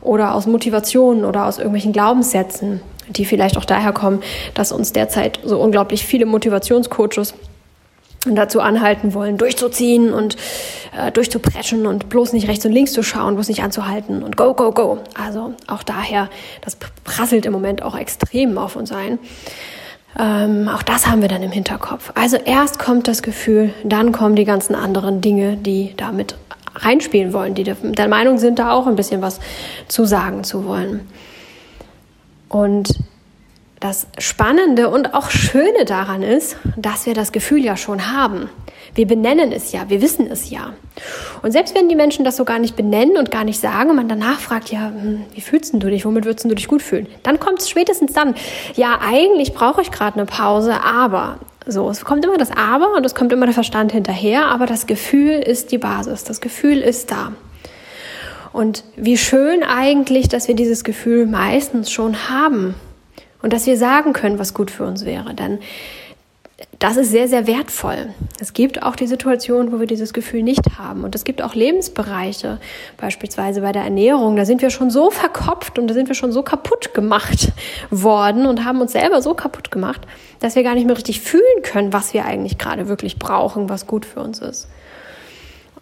oder 0.00 0.34
aus 0.34 0.46
Motivationen 0.46 1.24
oder 1.24 1.46
aus 1.46 1.58
irgendwelchen 1.58 1.92
Glaubenssätzen, 1.92 2.80
die 3.08 3.24
vielleicht 3.24 3.56
auch 3.58 3.64
daher 3.64 3.92
kommen, 3.92 4.22
dass 4.54 4.72
uns 4.72 4.92
derzeit 4.92 5.40
so 5.44 5.60
unglaublich 5.60 6.04
viele 6.04 6.26
Motivationscoaches 6.26 7.34
dazu 8.26 8.60
anhalten 8.60 9.14
wollen, 9.14 9.36
durchzuziehen 9.36 10.12
und 10.12 10.36
äh, 10.96 11.10
durchzupreschen 11.10 11.86
und 11.86 12.08
bloß 12.08 12.32
nicht 12.32 12.48
rechts 12.48 12.64
und 12.64 12.72
links 12.72 12.92
zu 12.92 13.02
schauen, 13.02 13.34
bloß 13.34 13.48
nicht 13.48 13.62
anzuhalten 13.62 14.22
und 14.22 14.36
go, 14.36 14.54
go, 14.54 14.70
go. 14.70 14.98
Also 15.20 15.54
auch 15.66 15.82
daher, 15.82 16.28
das 16.60 16.76
prasselt 17.04 17.46
im 17.46 17.52
Moment 17.52 17.82
auch 17.82 17.96
extrem 17.96 18.56
auf 18.58 18.76
uns 18.76 18.92
ein. 18.92 19.18
Ähm, 20.18 20.68
auch 20.68 20.82
das 20.82 21.06
haben 21.06 21.22
wir 21.22 21.28
dann 21.28 21.42
im 21.42 21.50
Hinterkopf. 21.50 22.12
Also 22.14 22.36
erst 22.36 22.78
kommt 22.78 23.08
das 23.08 23.22
Gefühl, 23.22 23.72
dann 23.82 24.12
kommen 24.12 24.36
die 24.36 24.44
ganzen 24.44 24.74
anderen 24.74 25.20
Dinge, 25.20 25.56
die 25.56 25.94
damit 25.96 26.36
reinspielen 26.74 27.32
wollen, 27.32 27.54
die 27.54 27.64
der 27.64 28.08
Meinung 28.08 28.38
sind, 28.38 28.58
da 28.58 28.72
auch 28.72 28.86
ein 28.86 28.96
bisschen 28.96 29.22
was 29.22 29.40
zu 29.88 30.04
sagen 30.04 30.44
zu 30.44 30.64
wollen. 30.64 31.08
Und 32.48 32.98
das 33.82 34.06
Spannende 34.18 34.88
und 34.88 35.12
auch 35.12 35.30
Schöne 35.30 35.84
daran 35.84 36.22
ist, 36.22 36.56
dass 36.76 37.04
wir 37.06 37.14
das 37.14 37.32
Gefühl 37.32 37.64
ja 37.64 37.76
schon 37.76 38.12
haben. 38.12 38.48
Wir 38.94 39.06
benennen 39.06 39.50
es 39.50 39.72
ja, 39.72 39.88
wir 39.88 40.00
wissen 40.00 40.30
es 40.30 40.50
ja. 40.50 40.74
Und 41.42 41.50
selbst 41.50 41.74
wenn 41.74 41.88
die 41.88 41.96
Menschen 41.96 42.24
das 42.24 42.36
so 42.36 42.44
gar 42.44 42.58
nicht 42.60 42.76
benennen 42.76 43.16
und 43.16 43.30
gar 43.30 43.44
nicht 43.44 43.58
sagen 43.58 43.90
und 43.90 43.96
man 43.96 44.08
danach 44.08 44.38
fragt, 44.38 44.70
ja, 44.70 44.86
hm, 44.86 45.24
wie 45.34 45.40
fühlst 45.40 45.74
du 45.74 45.90
dich, 45.90 46.04
womit 46.04 46.24
würdest 46.24 46.44
du 46.44 46.54
dich 46.54 46.68
gut 46.68 46.82
fühlen? 46.82 47.08
Dann 47.24 47.40
kommt 47.40 47.60
es 47.60 47.68
spätestens 47.68 48.12
dann, 48.12 48.34
ja, 48.74 49.00
eigentlich 49.00 49.52
brauche 49.52 49.82
ich 49.82 49.90
gerade 49.90 50.14
eine 50.14 50.26
Pause, 50.26 50.84
aber 50.84 51.38
so, 51.66 51.88
es 51.90 52.04
kommt 52.04 52.24
immer 52.24 52.38
das 52.38 52.50
Aber 52.50 52.94
und 52.96 53.06
es 53.06 53.14
kommt 53.14 53.32
immer 53.32 53.46
der 53.46 53.54
Verstand 53.54 53.92
hinterher, 53.92 54.46
aber 54.46 54.66
das 54.66 54.86
Gefühl 54.86 55.34
ist 55.34 55.72
die 55.72 55.78
Basis, 55.78 56.24
das 56.24 56.40
Gefühl 56.40 56.78
ist 56.78 57.10
da. 57.10 57.32
Und 58.52 58.84
wie 58.96 59.16
schön 59.16 59.62
eigentlich, 59.62 60.28
dass 60.28 60.46
wir 60.48 60.54
dieses 60.54 60.84
Gefühl 60.84 61.26
meistens 61.26 61.90
schon 61.90 62.28
haben 62.28 62.74
und 63.42 63.52
dass 63.52 63.66
wir 63.66 63.76
sagen 63.76 64.12
können, 64.12 64.38
was 64.38 64.54
gut 64.54 64.70
für 64.70 64.84
uns 64.84 65.04
wäre. 65.04 65.34
Denn 65.34 65.58
das 66.78 66.96
ist 66.96 67.10
sehr, 67.10 67.28
sehr 67.28 67.46
wertvoll. 67.46 68.08
Es 68.40 68.52
gibt 68.52 68.82
auch 68.82 68.96
die 68.96 69.06
Situation, 69.06 69.72
wo 69.72 69.78
wir 69.78 69.86
dieses 69.86 70.12
Gefühl 70.12 70.42
nicht 70.42 70.78
haben. 70.78 71.04
Und 71.04 71.14
es 71.14 71.24
gibt 71.24 71.42
auch 71.42 71.54
Lebensbereiche, 71.54 72.58
beispielsweise 72.96 73.60
bei 73.60 73.72
der 73.72 73.82
Ernährung. 73.82 74.36
Da 74.36 74.44
sind 74.44 74.62
wir 74.62 74.70
schon 74.70 74.90
so 74.90 75.10
verkopft 75.10 75.78
und 75.78 75.86
da 75.86 75.94
sind 75.94 76.08
wir 76.08 76.14
schon 76.14 76.32
so 76.32 76.42
kaputt 76.42 76.94
gemacht 76.94 77.52
worden 77.90 78.46
und 78.46 78.64
haben 78.64 78.80
uns 78.80 78.92
selber 78.92 79.22
so 79.22 79.34
kaputt 79.34 79.70
gemacht, 79.70 80.02
dass 80.40 80.56
wir 80.56 80.62
gar 80.62 80.74
nicht 80.74 80.86
mehr 80.86 80.96
richtig 80.96 81.20
fühlen 81.20 81.62
können, 81.62 81.92
was 81.92 82.14
wir 82.14 82.24
eigentlich 82.24 82.58
gerade 82.58 82.88
wirklich 82.88 83.18
brauchen, 83.18 83.68
was 83.68 83.86
gut 83.86 84.04
für 84.04 84.20
uns 84.20 84.40
ist. 84.40 84.68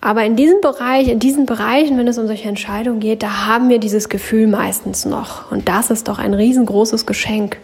Aber 0.02 0.24
in 0.24 0.34
diesem 0.34 0.62
Bereich, 0.62 1.08
in 1.08 1.18
diesen 1.18 1.44
Bereichen, 1.44 1.98
wenn 1.98 2.08
es 2.08 2.16
um 2.16 2.26
solche 2.26 2.48
Entscheidungen 2.48 3.00
geht, 3.00 3.22
da 3.22 3.46
haben 3.46 3.68
wir 3.68 3.78
dieses 3.78 4.08
Gefühl 4.08 4.46
meistens 4.46 5.04
noch. 5.04 5.52
Und 5.52 5.68
das 5.68 5.90
ist 5.90 6.08
doch 6.08 6.18
ein 6.18 6.32
riesengroßes 6.32 7.04
Geschenk. 7.04 7.58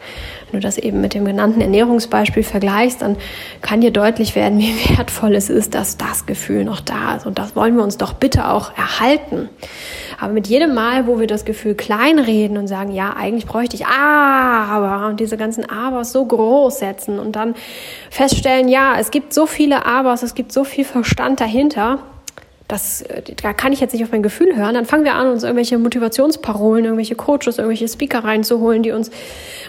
Wenn 0.50 0.60
du 0.60 0.66
das 0.66 0.76
eben 0.76 1.00
mit 1.00 1.14
dem 1.14 1.24
genannten 1.24 1.62
Ernährungsbeispiel 1.62 2.42
vergleichst, 2.42 3.00
dann 3.00 3.16
kann 3.62 3.80
dir 3.80 3.90
deutlich 3.90 4.36
werden, 4.36 4.58
wie 4.60 4.98
wertvoll 4.98 5.34
es 5.34 5.48
ist, 5.48 5.74
dass 5.74 5.96
das 5.96 6.26
Gefühl 6.26 6.64
noch 6.64 6.80
da 6.80 7.16
ist. 7.16 7.24
Und 7.24 7.38
das 7.38 7.56
wollen 7.56 7.74
wir 7.74 7.82
uns 7.82 7.96
doch 7.96 8.12
bitte 8.12 8.50
auch 8.50 8.76
erhalten. 8.76 9.48
Aber 10.20 10.34
mit 10.34 10.46
jedem 10.46 10.74
Mal, 10.74 11.06
wo 11.06 11.18
wir 11.18 11.26
das 11.26 11.46
Gefühl 11.46 11.74
kleinreden 11.74 12.58
und 12.58 12.66
sagen, 12.66 12.92
ja, 12.92 13.14
eigentlich 13.16 13.46
bräuchte 13.46 13.76
ich 13.76 13.86
aber 13.86 15.08
und 15.08 15.20
diese 15.20 15.38
ganzen 15.38 15.68
Abers 15.68 16.12
so 16.12 16.24
groß 16.24 16.78
setzen 16.78 17.18
und 17.18 17.34
dann 17.34 17.54
feststellen, 18.10 18.68
ja, 18.68 18.96
es 18.98 19.10
gibt 19.10 19.32
so 19.32 19.46
viele 19.46 19.86
Abers, 19.86 20.22
es 20.22 20.34
gibt 20.34 20.52
so 20.52 20.64
viel 20.64 20.84
Verstand 20.84 21.40
dahinter, 21.40 21.98
das, 22.68 23.02
äh, 23.02 23.22
da 23.40 23.52
kann 23.52 23.72
ich 23.72 23.80
jetzt 23.80 23.92
nicht 23.92 24.02
auf 24.02 24.12
mein 24.12 24.22
Gefühl 24.22 24.56
hören. 24.56 24.74
Dann 24.74 24.86
fangen 24.86 25.04
wir 25.04 25.14
an, 25.14 25.28
uns 25.28 25.42
irgendwelche 25.42 25.78
Motivationsparolen, 25.78 26.84
irgendwelche 26.84 27.14
Coaches, 27.14 27.58
irgendwelche 27.58 27.88
Speaker 27.88 28.24
reinzuholen, 28.24 28.82
die 28.82 28.92
uns 28.92 29.10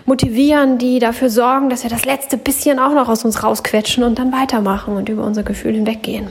motivieren, 0.06 0.77
die 0.77 1.00
dafür 1.00 1.30
sorgen, 1.30 1.70
dass 1.70 1.84
wir 1.84 1.89
das 1.89 2.06
letzte 2.06 2.38
bisschen 2.38 2.80
auch 2.80 2.94
noch 2.94 3.10
aus 3.10 3.24
uns 3.24 3.44
rausquetschen 3.44 4.04
und 4.04 4.18
dann 4.18 4.32
weitermachen 4.32 4.96
und 4.96 5.10
über 5.10 5.24
unser 5.24 5.44
Gefühl 5.44 5.74
hinweggehen. 5.74 6.27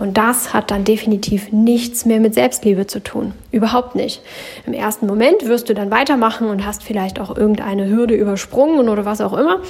Und 0.00 0.18
das 0.18 0.52
hat 0.52 0.72
dann 0.72 0.82
definitiv 0.82 1.52
nichts 1.52 2.04
mehr 2.04 2.18
mit 2.18 2.34
Selbstliebe 2.34 2.88
zu 2.88 3.00
tun. 3.00 3.32
Überhaupt 3.52 3.94
nicht. 3.94 4.22
Im 4.66 4.72
ersten 4.72 5.06
Moment 5.06 5.46
wirst 5.46 5.68
du 5.68 5.74
dann 5.74 5.92
weitermachen 5.92 6.48
und 6.48 6.66
hast 6.66 6.82
vielleicht 6.82 7.20
auch 7.20 7.36
irgendeine 7.36 7.88
Hürde 7.88 8.14
übersprungen 8.14 8.88
oder 8.88 9.04
was 9.04 9.20
auch 9.20 9.34
immer. 9.34 9.60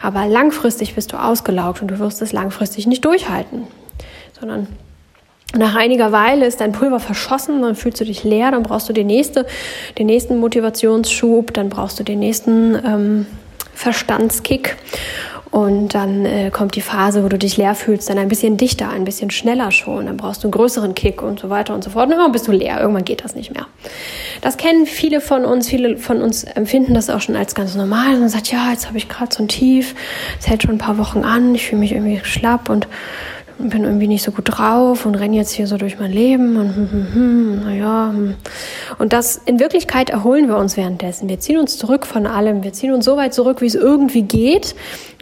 Aber 0.00 0.24
langfristig 0.24 0.94
bist 0.94 1.12
du 1.12 1.22
ausgelaugt 1.22 1.82
und 1.82 1.88
du 1.88 1.98
wirst 1.98 2.22
es 2.22 2.32
langfristig 2.32 2.86
nicht 2.86 3.04
durchhalten. 3.04 3.66
Sondern 4.40 4.66
nach 5.58 5.74
einiger 5.74 6.12
Weile 6.12 6.46
ist 6.46 6.60
dein 6.60 6.72
Pulver 6.72 7.00
verschossen, 7.00 7.62
dann 7.62 7.74
fühlst 7.74 8.00
du 8.00 8.04
dich 8.04 8.24
leer, 8.24 8.50
dann 8.50 8.62
brauchst 8.62 8.88
du 8.88 8.92
den, 8.92 9.06
nächste, 9.06 9.46
den 9.98 10.06
nächsten 10.06 10.38
Motivationsschub, 10.38 11.52
dann 11.52 11.68
brauchst 11.68 11.98
du 11.98 12.04
den 12.04 12.18
nächsten 12.18 12.74
ähm, 12.74 13.26
Verstandskick. 13.74 14.76
Und 15.50 15.94
dann 15.94 16.26
äh, 16.26 16.50
kommt 16.50 16.74
die 16.74 16.82
Phase, 16.82 17.24
wo 17.24 17.28
du 17.28 17.38
dich 17.38 17.56
leer 17.56 17.74
fühlst, 17.74 18.10
dann 18.10 18.18
ein 18.18 18.28
bisschen 18.28 18.58
dichter, 18.58 18.90
ein 18.90 19.04
bisschen 19.04 19.30
schneller 19.30 19.70
schon. 19.70 20.04
Dann 20.04 20.18
brauchst 20.18 20.42
du 20.42 20.48
einen 20.48 20.52
größeren 20.52 20.94
Kick 20.94 21.22
und 21.22 21.38
so 21.40 21.48
weiter 21.48 21.72
und 21.72 21.82
so 21.82 21.88
fort. 21.88 22.06
Und 22.06 22.12
irgendwann 22.12 22.32
bist 22.32 22.46
du 22.46 22.52
leer, 22.52 22.80
irgendwann 22.80 23.04
geht 23.04 23.24
das 23.24 23.34
nicht 23.34 23.54
mehr. 23.54 23.66
Das 24.42 24.58
kennen 24.58 24.84
viele 24.84 25.20
von 25.20 25.46
uns, 25.46 25.68
viele 25.68 25.96
von 25.96 26.20
uns 26.20 26.44
empfinden 26.44 26.92
das 26.92 27.08
auch 27.08 27.20
schon 27.20 27.36
als 27.36 27.54
ganz 27.54 27.74
normal. 27.74 28.14
Und 28.14 28.20
man 28.20 28.28
sagt, 28.28 28.52
ja, 28.52 28.70
jetzt 28.70 28.88
habe 28.88 28.98
ich 28.98 29.08
gerade 29.08 29.34
so 29.34 29.42
ein 29.42 29.48
Tief, 29.48 29.94
es 30.38 30.46
hält 30.46 30.62
schon 30.62 30.72
ein 30.72 30.78
paar 30.78 30.98
Wochen 30.98 31.20
an, 31.20 31.54
ich 31.54 31.68
fühle 31.68 31.80
mich 31.80 31.92
irgendwie 31.92 32.20
schlapp 32.22 32.68
und 32.68 32.86
bin 33.58 33.84
irgendwie 33.84 34.06
nicht 34.06 34.22
so 34.22 34.32
gut 34.32 34.44
drauf 34.46 35.06
und 35.06 35.14
renne 35.14 35.36
jetzt 35.36 35.52
hier 35.52 35.66
so 35.66 35.78
durch 35.78 35.98
mein 35.98 36.12
Leben 36.12 36.56
und 36.56 36.76
hm, 36.76 36.90
hm, 36.90 37.14
hm, 37.14 37.64
naja. 37.64 38.10
Hm. 38.12 38.34
Und 38.98 39.12
das 39.12 39.40
in 39.46 39.58
Wirklichkeit 39.58 40.10
erholen 40.10 40.48
wir 40.48 40.58
uns 40.58 40.76
währenddessen. 40.76 41.28
Wir 41.28 41.40
ziehen 41.40 41.58
uns 41.58 41.78
zurück 41.78 42.06
von 42.06 42.26
allem. 42.26 42.62
Wir 42.62 42.72
ziehen 42.72 42.92
uns 42.92 43.04
so 43.04 43.16
weit 43.16 43.32
zurück, 43.32 43.62
wie 43.62 43.66
es 43.66 43.74
irgendwie 43.74 44.22
geht, 44.22 44.74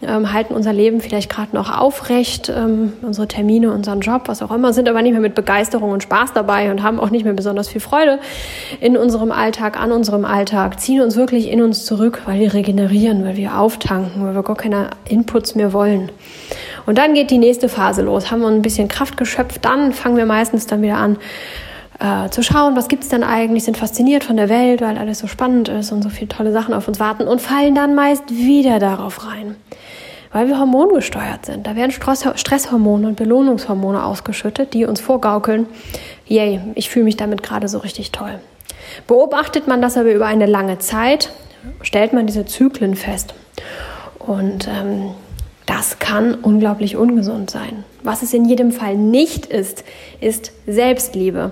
ähm, 0.05 0.33
halten 0.33 0.53
unser 0.53 0.73
Leben 0.73 0.99
vielleicht 0.99 1.29
gerade 1.29 1.55
noch 1.55 1.75
aufrecht, 1.75 2.51
ähm, 2.53 2.93
unsere 3.01 3.27
Termine, 3.27 3.71
unseren 3.71 4.01
Job, 4.01 4.23
was 4.25 4.41
auch 4.41 4.51
immer, 4.51 4.73
sind 4.73 4.89
aber 4.89 5.01
nicht 5.01 5.13
mehr 5.13 5.21
mit 5.21 5.35
Begeisterung 5.35 5.91
und 5.91 6.03
Spaß 6.03 6.33
dabei 6.33 6.71
und 6.71 6.83
haben 6.83 6.99
auch 6.99 7.11
nicht 7.11 7.23
mehr 7.23 7.33
besonders 7.33 7.69
viel 7.69 7.81
Freude 7.81 8.19
in 8.81 8.97
unserem 8.97 9.31
Alltag, 9.31 9.79
an 9.79 9.93
unserem 9.93 10.25
Alltag, 10.25 10.79
ziehen 10.79 11.01
uns 11.01 11.15
wirklich 11.15 11.49
in 11.49 11.61
uns 11.61 11.85
zurück, 11.85 12.23
weil 12.25 12.39
wir 12.39 12.53
regenerieren, 12.53 13.23
weil 13.23 13.37
wir 13.37 13.57
auftanken, 13.57 14.25
weil 14.25 14.35
wir 14.35 14.43
gar 14.43 14.57
keine 14.57 14.89
Inputs 15.07 15.55
mehr 15.55 15.71
wollen. 15.71 16.11
Und 16.85 16.97
dann 16.97 17.13
geht 17.13 17.31
die 17.31 17.37
nächste 17.37 17.69
Phase 17.69 18.01
los. 18.01 18.31
Haben 18.31 18.41
wir 18.41 18.47
ein 18.47 18.61
bisschen 18.61 18.87
Kraft 18.87 19.17
geschöpft, 19.17 19.65
dann 19.65 19.93
fangen 19.93 20.17
wir 20.17 20.25
meistens 20.25 20.67
dann 20.67 20.81
wieder 20.81 20.97
an 20.97 21.17
äh, 21.99 22.29
zu 22.29 22.43
schauen, 22.43 22.75
was 22.75 22.87
gibt's 22.87 23.09
denn 23.09 23.23
eigentlich, 23.23 23.63
sind 23.63 23.77
fasziniert 23.77 24.23
von 24.23 24.37
der 24.37 24.49
Welt, 24.49 24.81
weil 24.81 24.97
alles 24.97 25.19
so 25.19 25.27
spannend 25.27 25.69
ist 25.69 25.91
und 25.91 26.01
so 26.01 26.09
viele 26.09 26.27
tolle 26.27 26.51
Sachen 26.51 26.73
auf 26.73 26.87
uns 26.87 26.99
warten 26.99 27.27
und 27.27 27.41
fallen 27.41 27.75
dann 27.75 27.95
meist 27.95 28.29
wieder 28.29 28.79
darauf 28.79 29.25
rein. 29.27 29.55
Weil 30.31 30.49
wir 30.49 30.59
hormongesteuert 30.59 31.45
sind. 31.45 31.65
Da 31.65 31.77
werden 31.77 31.91
Stresshormone 31.91 33.07
und 33.07 33.15
Belohnungshormone 33.15 34.03
ausgeschüttet, 34.03 34.73
die 34.73 34.83
uns 34.83 34.99
vorgaukeln, 34.99 35.67
yay, 36.25 36.59
ich 36.75 36.89
fühle 36.89 37.05
mich 37.05 37.15
damit 37.15 37.41
gerade 37.41 37.69
so 37.69 37.77
richtig 37.77 38.11
toll. 38.11 38.39
Beobachtet 39.07 39.67
man 39.67 39.81
das 39.81 39.97
aber 39.97 40.11
über 40.11 40.25
eine 40.25 40.45
lange 40.45 40.77
Zeit, 40.79 41.31
stellt 41.81 42.11
man 42.11 42.27
diese 42.27 42.45
Zyklen 42.45 42.95
fest. 42.95 43.33
Und 44.19 44.67
ähm, 44.67 45.11
das 45.75 45.99
kann 45.99 46.35
unglaublich 46.35 46.95
ungesund 46.95 47.49
sein. 47.49 47.83
Was 48.01 48.21
es 48.21 48.33
in 48.33 48.45
jedem 48.45 48.71
Fall 48.71 48.95
nicht 48.95 49.45
ist, 49.45 49.83
ist 50.21 50.53
Selbstliebe. 50.65 51.51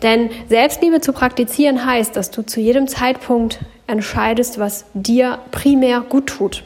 Denn 0.00 0.30
Selbstliebe 0.48 1.00
zu 1.00 1.12
praktizieren 1.12 1.84
heißt, 1.84 2.14
dass 2.14 2.30
du 2.30 2.42
zu 2.42 2.60
jedem 2.60 2.86
Zeitpunkt 2.86 3.58
entscheidest, 3.88 4.60
was 4.60 4.84
dir 4.94 5.40
primär 5.50 6.02
gut 6.02 6.28
tut. 6.28 6.62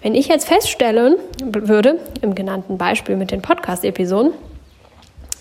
Wenn 0.00 0.14
ich 0.14 0.28
jetzt 0.28 0.48
feststellen 0.48 1.16
würde, 1.42 1.98
im 2.22 2.34
genannten 2.34 2.78
Beispiel 2.78 3.16
mit 3.16 3.30
den 3.30 3.42
Podcast-Episoden, 3.42 4.32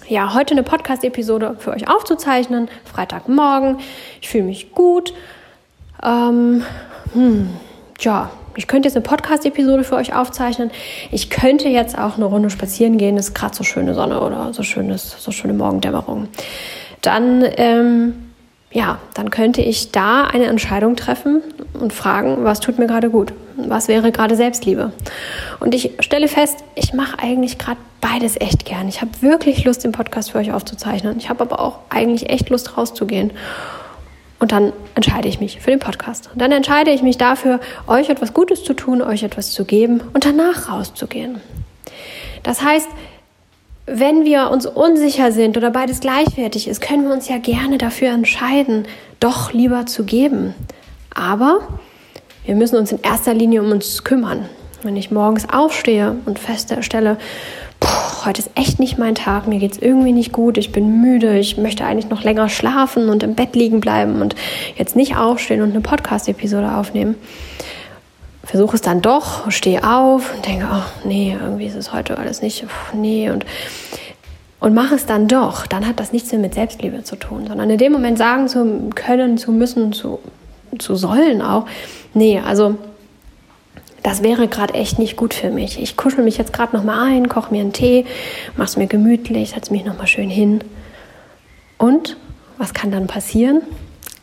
ja, 0.10 0.34
heute 0.34 0.52
eine 0.52 0.64
Podcast-Episode 0.64 1.56
für 1.60 1.72
euch 1.72 1.88
aufzuzeichnen, 1.88 2.68
Freitagmorgen, 2.84 3.78
ich 4.20 4.28
fühle 4.28 4.44
mich 4.44 4.74
gut, 4.74 5.14
ähm, 6.04 6.66
hm, 7.14 7.52
ja, 8.02 8.32
ich 8.56 8.68
könnte 8.68 8.88
jetzt 8.88 8.96
eine 8.96 9.04
Podcast-Episode 9.04 9.84
für 9.84 9.96
euch 9.96 10.14
aufzeichnen. 10.14 10.72
Ich 11.12 11.30
könnte 11.30 11.68
jetzt 11.70 11.98
auch 11.98 12.18
eine 12.18 12.26
Runde 12.26 12.50
spazieren 12.50 12.98
gehen. 12.98 13.18
Es 13.18 13.30
ist 13.30 13.34
gerade 13.34 13.56
so 13.56 13.64
schöne 13.64 13.94
Sonne 13.94 14.22
oder 14.22 14.54
so 14.54 14.64
schönes, 14.64 15.16
so 15.20 15.32
schöne 15.32 15.54
Morgendämmerung. 15.54 16.28
Dann, 17.02 17.44
ähm, 17.58 18.14
ja, 18.72 19.00
dann 19.14 19.30
könnte 19.30 19.62
ich 19.62 19.92
da 19.92 20.24
eine 20.24 20.46
Entscheidung 20.46 20.96
treffen 20.96 21.42
und 21.80 21.94
fragen, 21.94 22.44
was 22.44 22.60
tut 22.60 22.80
mir 22.80 22.88
gerade 22.88 23.10
gut? 23.10 23.34
Was 23.56 23.88
wäre 23.88 24.12
gerade 24.12 24.36
Selbstliebe? 24.36 24.92
Und 25.60 25.76
ich 25.76 25.92
stelle 26.00 26.28
fest, 26.28 26.64
ich 26.76 26.94
mache 26.94 27.20
eigentlich 27.20 27.58
gerade 27.58 27.80
beides 28.02 28.40
echt 28.40 28.66
gern. 28.66 28.88
Ich 28.88 29.02
habe 29.02 29.12
wirklich 29.22 29.64
Lust, 29.64 29.84
den 29.84 29.92
Podcast 29.92 30.32
für 30.32 30.40
euch 30.40 30.52
aufzuzeichnen. 30.52 31.18
Ich 31.18 31.30
habe 31.30 31.42
aber 31.42 31.60
auch 31.60 31.80
eigentlich 31.90 32.30
echt 32.30 32.50
Lust, 32.50 32.78
rauszugehen. 32.78 33.32
Und 34.44 34.52
dann 34.52 34.74
entscheide 34.94 35.30
ich 35.30 35.40
mich 35.40 35.62
für 35.62 35.72
den 35.72 35.80
Podcast. 35.80 36.30
Und 36.34 36.42
dann 36.42 36.52
entscheide 36.52 36.92
ich 36.92 37.02
mich 37.02 37.18
dafür, 37.18 37.62
euch 37.88 38.10
etwas 38.10 38.34
Gutes 38.34 38.62
zu 38.62 38.74
tun, 38.74 39.02
euch 39.02 39.24
etwas 39.24 39.52
zu 39.52 39.64
geben 39.64 40.02
und 40.14 40.26
danach 40.26 40.68
rauszugehen. 40.68 41.40
Das 42.44 42.62
heißt, 42.62 42.90
wenn 43.86 44.26
wir 44.26 44.52
uns 44.52 44.66
unsicher 44.66 45.32
sind 45.32 45.56
oder 45.56 45.72
beides 45.72 46.02
gleichwertig 46.02 46.68
ist, 46.68 46.82
können 46.82 47.06
wir 47.06 47.14
uns 47.14 47.30
ja 47.30 47.38
gerne 47.38 47.78
dafür 47.78 48.10
entscheiden, 48.10 48.86
doch 49.22 49.54
lieber 49.54 49.86
zu 49.86 50.04
geben. 50.04 50.54
Aber 51.16 51.62
wir 52.44 52.56
müssen 52.56 52.76
uns 52.76 52.92
in 52.92 53.00
erster 53.02 53.34
Linie 53.34 53.64
um 53.64 53.72
uns 53.72 54.04
kümmern. 54.04 54.50
Wenn 54.82 54.98
ich 54.98 55.10
morgens 55.10 55.48
aufstehe 55.50 56.18
und 56.26 56.38
feststelle, 56.38 57.18
heute 58.26 58.42
ist 58.42 58.52
echt 58.56 58.80
nicht 58.80 58.98
mein 58.98 59.16
Tag, 59.16 59.48
mir 59.48 59.60
geht 59.60 59.74
es 59.74 59.78
irgendwie 59.80 60.12
nicht 60.12 60.32
gut, 60.32 60.58
ich 60.58 60.72
bin 60.72 61.02
müde, 61.02 61.38
ich 61.38 61.58
möchte 61.58 61.86
eigentlich 61.86 62.10
noch 62.10 62.24
länger 62.24 62.50
schlafen 62.50 63.10
und 63.10 63.24
im 63.24 63.36
Bett 63.36 63.56
liegen 63.56 63.80
bleiben 63.80 64.22
und 64.22 64.36
jetzt 64.76 64.96
nicht 64.96 65.16
aufstehen 65.18 65.62
und 65.62 65.72
eine 65.72 65.82
Podcast-Episode 65.82 66.76
aufnehmen. 66.76 67.16
Versuche 68.44 68.76
es 68.76 68.82
dann 68.82 69.02
doch, 69.02 69.50
stehe 69.52 69.84
auf 69.84 70.34
und 70.36 70.46
denke, 70.46 70.68
oh 70.72 71.08
nee, 71.08 71.38
irgendwie 71.40 71.66
ist 71.66 71.76
es 71.76 71.94
heute 71.94 72.18
alles 72.18 72.42
nicht, 72.42 72.66
nee 72.94 73.30
und 73.30 73.46
und 74.60 74.74
mache 74.74 74.96
es 74.96 75.06
dann 75.06 75.28
doch, 75.28 75.68
dann 75.68 75.86
hat 75.86 76.00
das 76.00 76.14
nichts 76.14 76.32
mehr 76.32 76.40
mit 76.40 76.54
Selbstliebe 76.54 77.04
zu 77.04 77.18
tun, 77.18 77.48
sondern 77.48 77.70
in 77.70 77.78
dem 77.78 77.92
Moment 77.92 78.18
sagen 78.18 78.48
zu 78.48 78.90
können, 78.96 79.38
zu 79.38 79.52
müssen, 79.52 79.92
zu, 79.92 80.20
zu 80.80 80.96
sollen 80.96 81.42
auch, 81.42 81.66
nee, 82.14 82.40
also 82.40 82.78
das 84.04 84.22
wäre 84.22 84.48
gerade 84.48 84.74
echt 84.74 85.00
nicht 85.00 85.16
gut 85.16 85.34
für 85.34 85.50
mich. 85.50 85.82
Ich 85.82 85.96
kuschel 85.96 86.24
mich 86.24 86.38
jetzt 86.38 86.54
gerade 86.54 86.76
noch 86.76 86.84
mal 86.84 87.08
ein, 87.08 87.30
koche 87.30 87.52
mir 87.52 87.62
einen 87.62 87.74
Tee, 87.74 88.06
mache 88.58 88.68
es 88.68 88.78
mir 88.78 88.88
gemütlich, 88.88 89.52
setze 89.52 89.72
mich 89.72 89.86
noch 89.86 89.98
mal 89.98 90.08
schön 90.08 90.30
hin. 90.30 90.60
Und 91.78 92.18
was 92.58 92.74
kann 92.74 92.92
dann 92.92 93.08
passieren? 93.08 93.62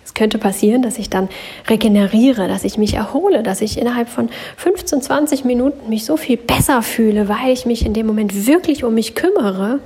Es 0.05 0.15
könnte 0.15 0.39
passieren, 0.39 0.83
dass 0.83 0.99
ich 0.99 1.09
dann 1.09 1.29
regeneriere, 1.69 2.47
dass 2.47 2.65
ich 2.65 2.77
mich 2.77 2.95
erhole, 2.95 3.43
dass 3.43 3.61
ich 3.61 3.79
innerhalb 3.79 4.09
von 4.09 4.29
15, 4.57 5.03
20 5.03 5.45
Minuten 5.45 5.89
mich 5.89 6.05
so 6.05 6.17
viel 6.17 6.37
besser 6.37 6.83
fühle, 6.83 7.29
weil 7.29 7.53
ich 7.53 7.65
mich 7.65 7.87
in 7.87 7.95
dem 7.95 8.07
Moment 8.07 8.47
wirklich 8.47 8.85
um 8.85 8.95
mich 8.95 9.15
kümmere, 9.15 9.79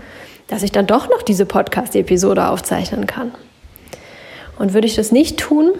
dass 0.48 0.62
ich 0.62 0.72
dann 0.72 0.86
doch 0.86 1.08
noch 1.08 1.22
diese 1.22 1.46
Podcast-Episode 1.46 2.48
aufzeichnen 2.48 3.06
kann. 3.06 3.32
Und 4.58 4.72
würde 4.72 4.86
ich 4.86 4.94
das 4.94 5.12
nicht 5.12 5.38
tun, 5.38 5.72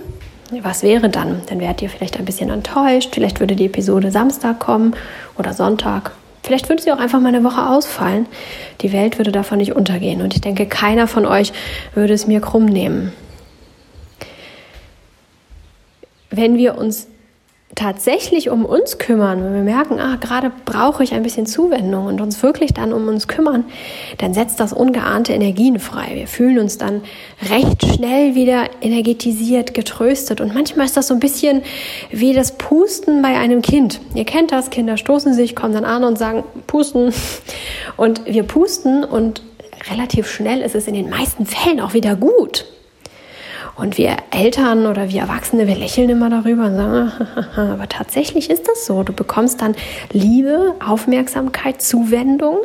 was 0.63 0.83
wäre 0.83 1.09
dann? 1.09 1.41
Dann 1.49 1.59
wärt 1.61 1.83
ihr 1.83 1.89
vielleicht 1.89 2.19
ein 2.19 2.25
bisschen 2.25 2.51
enttäuscht. 2.51 3.11
Vielleicht 3.15 3.41
würde 3.41 3.57
die 3.57 3.67
Episode 3.67 4.11
Samstag 4.11 4.61
kommen 4.61 4.95
oder 5.37 5.53
Sonntag. 5.55 6.13
Vielleicht 6.45 6.69
würde 6.69 6.83
sie 6.83 6.93
auch 6.93 6.99
einfach 6.99 7.21
mal 7.21 7.29
eine 7.29 7.43
Woche 7.43 7.67
ausfallen. 7.67 8.27
Die 8.83 8.93
Welt 8.93 9.19
würde 9.19 9.33
davon 9.33 9.59
nicht 9.59 9.75
untergehen. 9.75 10.21
Und 10.21 10.35
ich 10.35 10.43
denke, 10.43 10.67
keiner 10.67 11.09
von 11.09 11.25
euch 11.25 11.53
würde 11.95 12.13
es 12.13 12.27
mir 12.27 12.41
krumm 12.41 12.67
nehmen. 12.67 13.13
Wenn 16.31 16.59
wir 16.59 16.77
uns 16.77 17.09
tatsächlich 17.75 18.51
um 18.51 18.65
uns 18.65 18.99
kümmern, 18.99 19.43
wenn 19.43 19.55
wir 19.55 19.63
merken, 19.63 19.99
ah, 19.99 20.17
gerade 20.17 20.53
brauche 20.65 21.03
ich 21.03 21.13
ein 21.13 21.23
bisschen 21.23 21.47
Zuwendung 21.47 22.07
und 22.07 22.21
uns 22.21 22.43
wirklich 22.43 22.73
dann 22.73 22.93
um 22.93 23.09
uns 23.09 23.27
kümmern, 23.27 23.65
dann 24.19 24.33
setzt 24.33 24.61
das 24.61 24.73
ungeahnte 24.73 25.33
Energien 25.33 25.81
frei. 25.81 26.13
Wir 26.15 26.29
fühlen 26.29 26.59
uns 26.59 26.79
dann 26.79 27.03
recht 27.51 27.85
schnell 27.85 28.35
wieder 28.35 28.69
energetisiert, 28.81 29.75
getröstet 29.75 30.41
und 30.41 30.55
manchmal 30.55 30.87
ist 30.87 30.97
das 30.97 31.09
so 31.09 31.15
ein 31.15 31.21
bisschen 31.21 31.63
wie 32.11 32.33
das 32.33 32.53
Pusten 32.53 33.23
bei 33.23 33.37
einem 33.37 33.63
Kind. 33.63 34.01
Ihr 34.15 34.25
kennt 34.25 34.53
das, 34.53 34.71
Kinder 34.71 34.97
stoßen 34.97 35.35
sich, 35.35 35.57
kommen 35.57 35.75
dann 35.75 35.85
an 35.85 36.05
und 36.05 36.17
sagen, 36.17 36.45
pusten 36.67 37.13
und 37.97 38.25
wir 38.27 38.45
pusten 38.45 39.05
und 39.05 39.43
relativ 39.91 40.31
schnell 40.31 40.61
ist 40.61 40.75
es 40.75 40.87
in 40.87 40.95
den 40.95 41.11
meisten 41.11 41.45
Fällen 41.45 41.81
auch 41.81 41.95
wieder 41.95 42.15
gut. 42.15 42.67
Und 43.77 43.99
wir 43.99 44.17
Eltern 44.31 44.87
oder 44.87 45.11
wir 45.11 45.23
Erwachsene, 45.23 45.67
wir 45.67 45.75
lächeln 45.75 46.09
immer 46.09 46.31
darüber 46.31 46.67
und 46.67 46.77
sagen, 46.77 47.13
aber 47.57 47.89
tatsächlich 47.89 48.49
ist 48.49 48.69
das 48.69 48.87
so. 48.87 49.03
Du 49.03 49.13
bekommst 49.13 49.61
dann 49.61 49.75
Liebe, 50.13 50.75
Aufmerksamkeit, 50.85 51.83
Zuwendung 51.83 52.59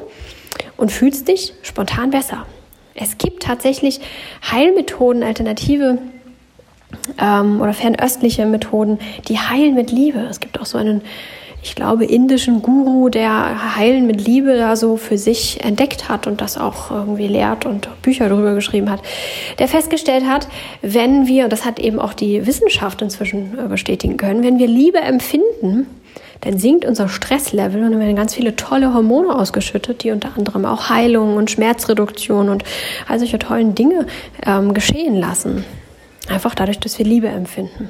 und 0.78 0.92
fühlst 0.92 1.28
dich 1.28 1.54
spontan 1.64 2.12
besser. 2.12 2.46
Es 2.94 3.18
gibt 3.18 3.44
tatsächlich 3.44 4.02
Heilmethoden, 4.52 5.24
alternative 5.24 5.98
ähm, 7.20 7.62
oder 7.62 7.74
fernöstliche 7.74 8.46
Methoden, 8.46 9.00
die 9.28 9.40
heilen 9.40 9.74
mit 9.74 9.92
Liebe. 9.92 10.20
Es 10.20 10.40
gibt 10.40 10.60
auch 10.60 10.66
so 10.66 10.78
einen 10.78 11.02
ich 11.62 11.76
glaube, 11.76 12.06
indischen 12.06 12.62
Guru, 12.62 13.10
der 13.10 13.76
Heilen 13.76 14.08
mit 14.08 14.26
Liebe 14.26 14.56
da 14.56 14.76
so 14.76 14.96
für 14.96 15.18
sich 15.18 15.64
entdeckt 15.64 16.08
hat 16.08 16.26
und 16.26 16.40
das 16.42 16.58
auch 16.58 16.90
irgendwie 16.90 17.28
lehrt 17.28 17.66
und 17.66 17.90
Bücher 18.02 18.30
darüber 18.30 18.54
geschrieben 18.54 18.90
hat, 18.90 19.02
der 19.60 19.68
festgestellt 19.68 20.26
hat, 20.26 20.48
wenn 20.82 21.28
wir, 21.28 21.46
und 21.46 21.52
das 21.52 21.66
hat 21.66 21.80
eben 21.80 22.00
auch 22.00 22.14
die 22.14 22.46
Wissenschaft 22.46 23.02
inzwischen 23.02 23.58
äh, 23.60 23.68
bestätigen 23.68 24.18
können, 24.18 24.44
wenn 24.44 24.58
wir 24.58 24.68
Liebe 24.68 25.00
empfinden, 25.00 25.88
dann 26.42 26.58
sinkt 26.58 26.86
unser 26.86 27.10
Stresslevel 27.10 27.84
und 27.84 27.92
dann 27.92 28.00
werden 28.00 28.16
ganz 28.16 28.34
viele 28.34 28.56
tolle 28.56 28.94
Hormone 28.94 29.36
ausgeschüttet, 29.36 30.04
die 30.04 30.12
unter 30.12 30.38
anderem 30.38 30.64
auch 30.66 30.90
Heilung 30.90 31.36
und 31.36 31.52
Schmerzreduktion 31.52 32.48
und 32.48 32.64
all 33.10 33.20
solche 33.20 33.40
tollen 33.40 33.76
Dinge 33.76 34.08
ähm, 34.46 34.74
geschehen 34.74 35.16
lassen. 35.16 35.66
Einfach 36.30 36.56
dadurch, 36.56 36.80
dass 36.80 36.98
wir 36.98 37.06
Liebe 37.06 37.28
empfinden. 37.28 37.90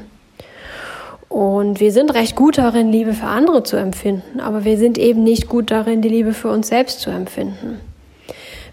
Und 1.30 1.80
wir 1.80 1.92
sind 1.92 2.12
recht 2.16 2.36
gut 2.36 2.58
darin, 2.58 2.92
Liebe 2.92 3.14
für 3.14 3.28
andere 3.28 3.62
zu 3.62 3.78
empfinden, 3.78 4.40
aber 4.40 4.66
wir 4.66 4.78
sind 4.80 4.98
eben 4.98 5.24
nicht 5.24 5.48
gut 5.48 5.70
darin, 5.70 6.02
die 6.02 6.10
Liebe 6.10 6.34
für 6.34 6.50
uns 6.50 6.68
selbst 6.68 7.02
zu 7.02 7.12
empfinden. 7.12 7.80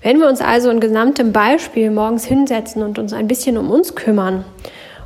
Wenn 0.03 0.21
wir 0.21 0.27
uns 0.27 0.41
also 0.41 0.71
in 0.71 0.81
gesamtem 0.81 1.33
Beispiel 1.33 1.91
morgens 1.91 2.25
hinsetzen 2.25 2.83
und 2.83 2.99
uns 2.99 3.13
ein 3.13 3.29
bisschen 3.29 3.59
um 3.59 3.71
uns 3.71 3.95
kümmern, 3.95 4.45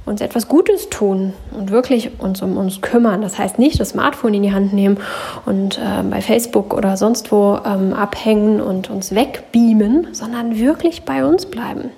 uns 0.06 0.20
etwas 0.20 0.46
Gutes 0.46 0.90
tun 0.90 1.32
und 1.50 1.72
wirklich 1.72 2.20
uns 2.20 2.40
um 2.40 2.56
uns 2.56 2.82
kümmern, 2.82 3.20
das 3.20 3.36
heißt 3.36 3.58
nicht 3.58 3.80
das 3.80 3.90
Smartphone 3.90 4.34
in 4.34 4.44
die 4.44 4.52
Hand 4.52 4.72
nehmen 4.72 4.98
und 5.44 5.78
äh, 5.78 6.02
bei 6.08 6.20
Facebook 6.20 6.72
oder 6.72 6.96
sonst 6.96 7.32
wo 7.32 7.58
ähm, 7.66 7.94
abhängen 7.94 8.60
und 8.60 8.90
uns 8.90 9.12
wegbeamen, 9.12 10.08
sondern 10.12 10.56
wirklich 10.56 11.02
bei 11.02 11.24
uns 11.24 11.46
bleiben. 11.46 11.90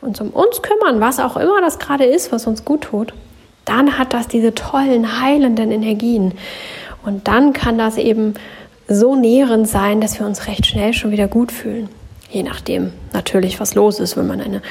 Uns 0.00 0.20
um 0.20 0.30
uns 0.30 0.62
kümmern, 0.62 1.00
was 1.00 1.18
auch 1.18 1.36
immer 1.36 1.60
das 1.60 1.80
gerade 1.80 2.04
ist, 2.04 2.30
was 2.30 2.46
uns 2.46 2.64
gut 2.64 2.82
tut 2.82 3.12
dann 3.66 3.98
hat 3.98 4.14
das 4.14 4.28
diese 4.28 4.54
tollen, 4.54 5.20
heilenden 5.20 5.70
Energien. 5.70 6.32
Und 7.04 7.28
dann 7.28 7.52
kann 7.52 7.76
das 7.76 7.98
eben 7.98 8.34
so 8.88 9.14
nährend 9.16 9.68
sein, 9.68 10.00
dass 10.00 10.18
wir 10.18 10.26
uns 10.26 10.46
recht 10.46 10.66
schnell 10.66 10.94
schon 10.94 11.10
wieder 11.10 11.28
gut 11.28 11.52
fühlen. 11.52 11.88
Je 12.30 12.42
nachdem 12.42 12.92
natürlich, 13.12 13.60
was 13.60 13.74
los 13.74 14.00
ist. 14.00 14.16
Wenn 14.16 14.26
man 14.26 14.40
eine 14.40 14.62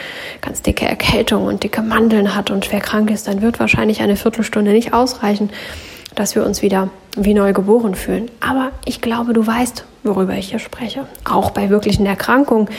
ganz 0.41 0.61
dicke 0.61 0.85
Erkältung 0.85 1.45
und 1.45 1.63
dicke 1.63 1.81
Mandeln 1.81 2.35
hat 2.35 2.49
und 2.49 2.65
schwer 2.65 2.81
krank 2.81 3.09
ist, 3.11 3.27
dann 3.27 3.41
wird 3.41 3.59
wahrscheinlich 3.59 4.01
eine 4.01 4.15
Viertelstunde 4.15 4.71
nicht 4.71 4.93
ausreichen, 4.93 5.49
dass 6.15 6.35
wir 6.35 6.45
uns 6.45 6.61
wieder 6.61 6.89
wie 7.15 7.33
neu 7.33 7.53
geboren 7.53 7.95
fühlen. 7.95 8.29
Aber 8.39 8.71
ich 8.85 9.01
glaube, 9.01 9.33
du 9.33 9.45
weißt, 9.45 9.85
worüber 10.03 10.33
ich 10.33 10.49
hier 10.49 10.59
spreche. 10.59 11.05
Auch 11.23 11.51
bei 11.51 11.69
wirklichen 11.69 12.05
Erkrankungen 12.05 12.69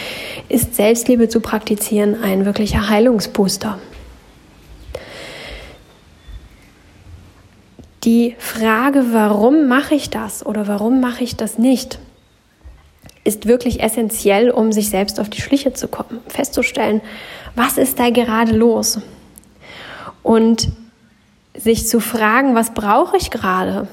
ist 0.49 0.75
Selbstliebe 0.75 1.29
zu 1.29 1.41
praktizieren 1.41 2.23
ein 2.23 2.45
wirklicher 2.45 2.89
Heilungsbooster. 2.89 3.79
Die 8.07 8.37
Frage, 8.39 9.13
warum 9.13 9.67
mache 9.67 9.97
ich 9.97 10.11
das 10.11 10.47
oder 10.47 10.69
warum 10.69 11.01
mache 11.01 11.25
ich 11.25 11.35
das 11.35 11.59
nicht, 11.59 11.99
ist 13.25 13.47
wirklich 13.47 13.83
essentiell, 13.83 14.51
um 14.51 14.71
sich 14.71 14.91
selbst 14.91 15.19
auf 15.19 15.29
die 15.29 15.41
Schliche 15.41 15.73
zu 15.73 15.89
kommen, 15.89 16.21
festzustellen, 16.29 17.01
was 17.57 17.79
ist 17.79 17.99
da 17.99 18.11
gerade 18.11 18.53
los? 18.53 19.01
Und 20.23 20.69
sich 21.57 21.89
zu 21.89 21.99
fragen, 21.99 22.55
was 22.55 22.75
brauche 22.75 23.17
ich 23.17 23.33
gerade, 23.33 23.89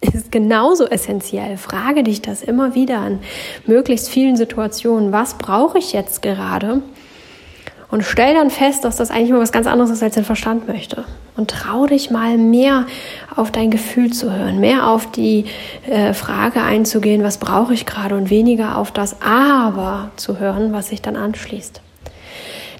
ist 0.00 0.32
genauso 0.32 0.86
essentiell. 0.86 1.58
Frage 1.58 2.02
dich 2.02 2.22
das 2.22 2.42
immer 2.42 2.74
wieder 2.74 2.98
an 2.98 3.20
möglichst 3.66 4.08
vielen 4.08 4.36
Situationen. 4.36 5.12
Was 5.12 5.36
brauche 5.36 5.76
ich 5.76 5.92
jetzt 5.92 6.22
gerade? 6.22 6.80
Und 7.90 8.02
stell 8.02 8.34
dann 8.34 8.50
fest, 8.50 8.84
dass 8.84 8.96
das 8.96 9.10
eigentlich 9.10 9.30
mal 9.30 9.40
was 9.40 9.52
ganz 9.52 9.66
anderes 9.66 9.90
ist, 9.90 10.02
als 10.02 10.14
dein 10.14 10.24
Verstand 10.24 10.66
möchte. 10.66 11.04
Und 11.36 11.50
trau 11.50 11.86
dich 11.86 12.10
mal 12.10 12.38
mehr 12.38 12.86
auf 13.36 13.50
dein 13.50 13.70
Gefühl 13.70 14.12
zu 14.12 14.32
hören, 14.32 14.60
mehr 14.60 14.88
auf 14.88 15.10
die 15.10 15.46
äh, 15.88 16.12
Frage 16.14 16.62
einzugehen, 16.62 17.22
was 17.22 17.38
brauche 17.38 17.74
ich 17.74 17.86
gerade 17.86 18.16
und 18.16 18.30
weniger 18.30 18.78
auf 18.78 18.90
das 18.90 19.20
Aber 19.20 20.10
zu 20.16 20.38
hören, 20.38 20.72
was 20.72 20.88
sich 20.88 21.02
dann 21.02 21.16
anschließt. 21.16 21.80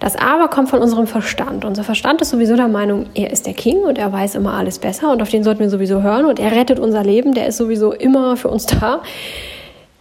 Das 0.00 0.16
Aber 0.16 0.48
kommt 0.48 0.68
von 0.68 0.80
unserem 0.80 1.06
Verstand. 1.06 1.64
Unser 1.64 1.84
Verstand 1.84 2.20
ist 2.20 2.30
sowieso 2.30 2.56
der 2.56 2.68
Meinung, 2.68 3.06
er 3.14 3.30
ist 3.30 3.46
der 3.46 3.54
King 3.54 3.78
und 3.78 3.98
er 3.98 4.12
weiß 4.12 4.34
immer 4.34 4.54
alles 4.54 4.78
besser 4.78 5.10
und 5.10 5.22
auf 5.22 5.30
den 5.30 5.44
sollten 5.44 5.60
wir 5.60 5.70
sowieso 5.70 6.02
hören 6.02 6.26
und 6.26 6.38
er 6.38 6.52
rettet 6.52 6.78
unser 6.78 7.02
Leben, 7.02 7.32
der 7.32 7.46
ist 7.46 7.56
sowieso 7.56 7.92
immer 7.92 8.36
für 8.36 8.48
uns 8.48 8.66
da. 8.66 9.00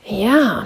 Ja, 0.05 0.65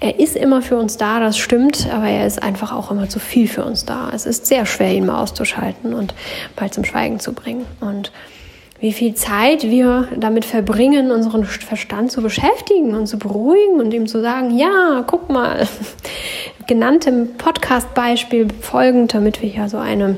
er 0.00 0.18
ist 0.18 0.34
immer 0.34 0.62
für 0.62 0.76
uns 0.76 0.96
da, 0.96 1.20
das 1.20 1.36
stimmt, 1.36 1.88
aber 1.92 2.08
er 2.08 2.26
ist 2.26 2.42
einfach 2.42 2.72
auch 2.72 2.90
immer 2.90 3.08
zu 3.08 3.18
viel 3.18 3.46
für 3.46 3.64
uns 3.64 3.84
da. 3.84 4.10
Es 4.14 4.24
ist 4.24 4.46
sehr 4.46 4.64
schwer, 4.64 4.94
ihn 4.94 5.04
mal 5.04 5.22
auszuschalten 5.22 5.92
und 5.92 6.14
bald 6.56 6.72
zum 6.72 6.84
Schweigen 6.84 7.20
zu 7.20 7.34
bringen. 7.34 7.66
Und 7.80 8.10
wie 8.80 8.94
viel 8.94 9.14
Zeit 9.14 9.64
wir 9.64 10.08
damit 10.16 10.46
verbringen, 10.46 11.10
unseren 11.10 11.44
Verstand 11.44 12.10
zu 12.10 12.22
beschäftigen 12.22 12.94
und 12.94 13.08
zu 13.08 13.18
beruhigen 13.18 13.78
und 13.78 13.92
ihm 13.92 14.06
zu 14.06 14.22
sagen, 14.22 14.56
ja, 14.56 15.04
guck 15.06 15.28
mal, 15.28 15.68
genanntem 16.66 17.34
Podcast-Beispiel 17.36 18.48
folgend, 18.62 19.12
damit 19.12 19.42
wir 19.42 19.50
hier 19.50 19.68
so 19.68 19.76
eine 19.76 20.16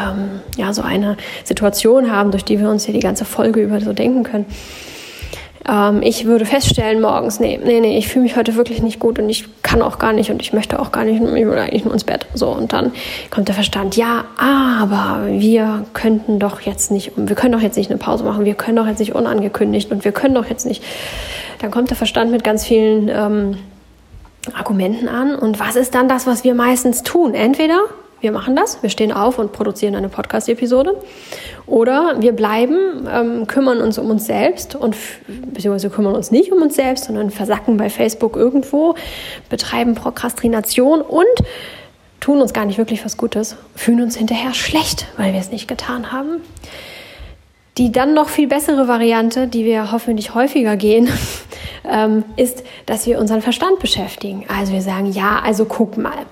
ähm, 0.00 0.40
ja, 0.56 0.72
so 0.72 0.82
eine 0.82 1.16
Situation 1.44 2.10
haben, 2.10 2.30
durch 2.30 2.44
die 2.44 2.58
wir 2.58 2.70
uns 2.70 2.84
hier 2.84 2.94
die 2.94 3.00
ganze 3.00 3.24
Folge 3.24 3.60
über 3.60 3.80
so 3.80 3.92
denken 3.92 4.22
können. 4.22 4.46
Ähm, 5.68 6.02
ich 6.02 6.24
würde 6.24 6.44
feststellen 6.44 7.00
morgens, 7.00 7.40
nee, 7.40 7.58
nee, 7.62 7.80
nee, 7.80 7.98
ich 7.98 8.08
fühle 8.08 8.24
mich 8.24 8.36
heute 8.36 8.56
wirklich 8.56 8.82
nicht 8.82 8.98
gut 8.98 9.18
und 9.18 9.28
ich 9.28 9.46
kann 9.62 9.82
auch 9.82 9.98
gar 9.98 10.12
nicht 10.12 10.30
und 10.30 10.42
ich 10.42 10.52
möchte 10.52 10.80
auch 10.80 10.92
gar 10.92 11.04
nicht, 11.04 11.22
ich 11.22 11.46
will 11.46 11.58
eigentlich 11.58 11.84
nur 11.84 11.94
ins 11.94 12.04
Bett. 12.04 12.26
So, 12.34 12.48
und 12.48 12.72
dann 12.72 12.92
kommt 13.30 13.48
der 13.48 13.54
Verstand, 13.54 13.96
ja, 13.96 14.24
aber 14.36 15.26
wir 15.28 15.84
könnten 15.92 16.38
doch 16.38 16.60
jetzt 16.60 16.90
nicht, 16.90 17.12
wir 17.16 17.36
können 17.36 17.52
doch 17.52 17.60
jetzt 17.60 17.76
nicht 17.76 17.90
eine 17.90 17.98
Pause 17.98 18.24
machen, 18.24 18.44
wir 18.44 18.54
können 18.54 18.76
doch 18.76 18.86
jetzt 18.86 18.98
nicht 18.98 19.14
unangekündigt 19.14 19.90
und 19.90 20.04
wir 20.04 20.12
können 20.12 20.34
doch 20.34 20.46
jetzt 20.46 20.66
nicht. 20.66 20.82
Dann 21.60 21.70
kommt 21.70 21.90
der 21.90 21.96
Verstand 21.96 22.32
mit 22.32 22.42
ganz 22.42 22.64
vielen 22.66 23.08
ähm, 23.08 23.56
Argumenten 24.52 25.08
an. 25.08 25.34
Und 25.34 25.60
was 25.60 25.76
ist 25.76 25.94
dann 25.94 26.08
das, 26.08 26.26
was 26.26 26.44
wir 26.44 26.54
meistens 26.54 27.02
tun? 27.02 27.34
Entweder 27.34 27.78
wir 28.22 28.32
machen 28.32 28.56
das, 28.56 28.82
wir 28.82 28.88
stehen 28.88 29.12
auf 29.12 29.38
und 29.38 29.52
produzieren 29.52 29.94
eine 29.96 30.08
Podcast-Episode. 30.08 30.96
Oder 31.66 32.16
wir 32.20 32.32
bleiben, 32.32 33.06
ähm, 33.12 33.46
kümmern 33.46 33.80
uns 33.80 33.98
um 33.98 34.08
uns 34.10 34.26
selbst 34.26 34.74
und 34.74 34.96
beziehungsweise 35.52 35.90
kümmern 35.90 36.14
uns 36.14 36.30
nicht 36.30 36.52
um 36.52 36.62
uns 36.62 36.76
selbst, 36.76 37.04
sondern 37.04 37.30
versacken 37.30 37.76
bei 37.76 37.90
Facebook 37.90 38.36
irgendwo, 38.36 38.94
betreiben 39.50 39.94
Prokrastination 39.94 41.02
und 41.02 41.26
tun 42.20 42.40
uns 42.40 42.52
gar 42.52 42.64
nicht 42.64 42.78
wirklich 42.78 43.04
was 43.04 43.16
Gutes, 43.16 43.56
fühlen 43.74 44.00
uns 44.00 44.16
hinterher 44.16 44.54
schlecht, 44.54 45.08
weil 45.16 45.32
wir 45.32 45.40
es 45.40 45.50
nicht 45.50 45.66
getan 45.66 46.12
haben. 46.12 46.40
Die 47.78 47.90
dann 47.90 48.12
noch 48.12 48.28
viel 48.28 48.48
bessere 48.48 48.86
Variante, 48.86 49.48
die 49.48 49.64
wir 49.64 49.92
hoffentlich 49.92 50.34
häufiger 50.34 50.76
gehen, 50.76 51.08
ähm, 51.90 52.22
ist, 52.36 52.64
dass 52.84 53.06
wir 53.06 53.18
unseren 53.18 53.40
Verstand 53.40 53.78
beschäftigen. 53.78 54.44
Also 54.54 54.74
wir 54.74 54.82
sagen, 54.82 55.10
ja, 55.10 55.40
also 55.42 55.64
guck 55.64 55.96
mal, 55.96 56.26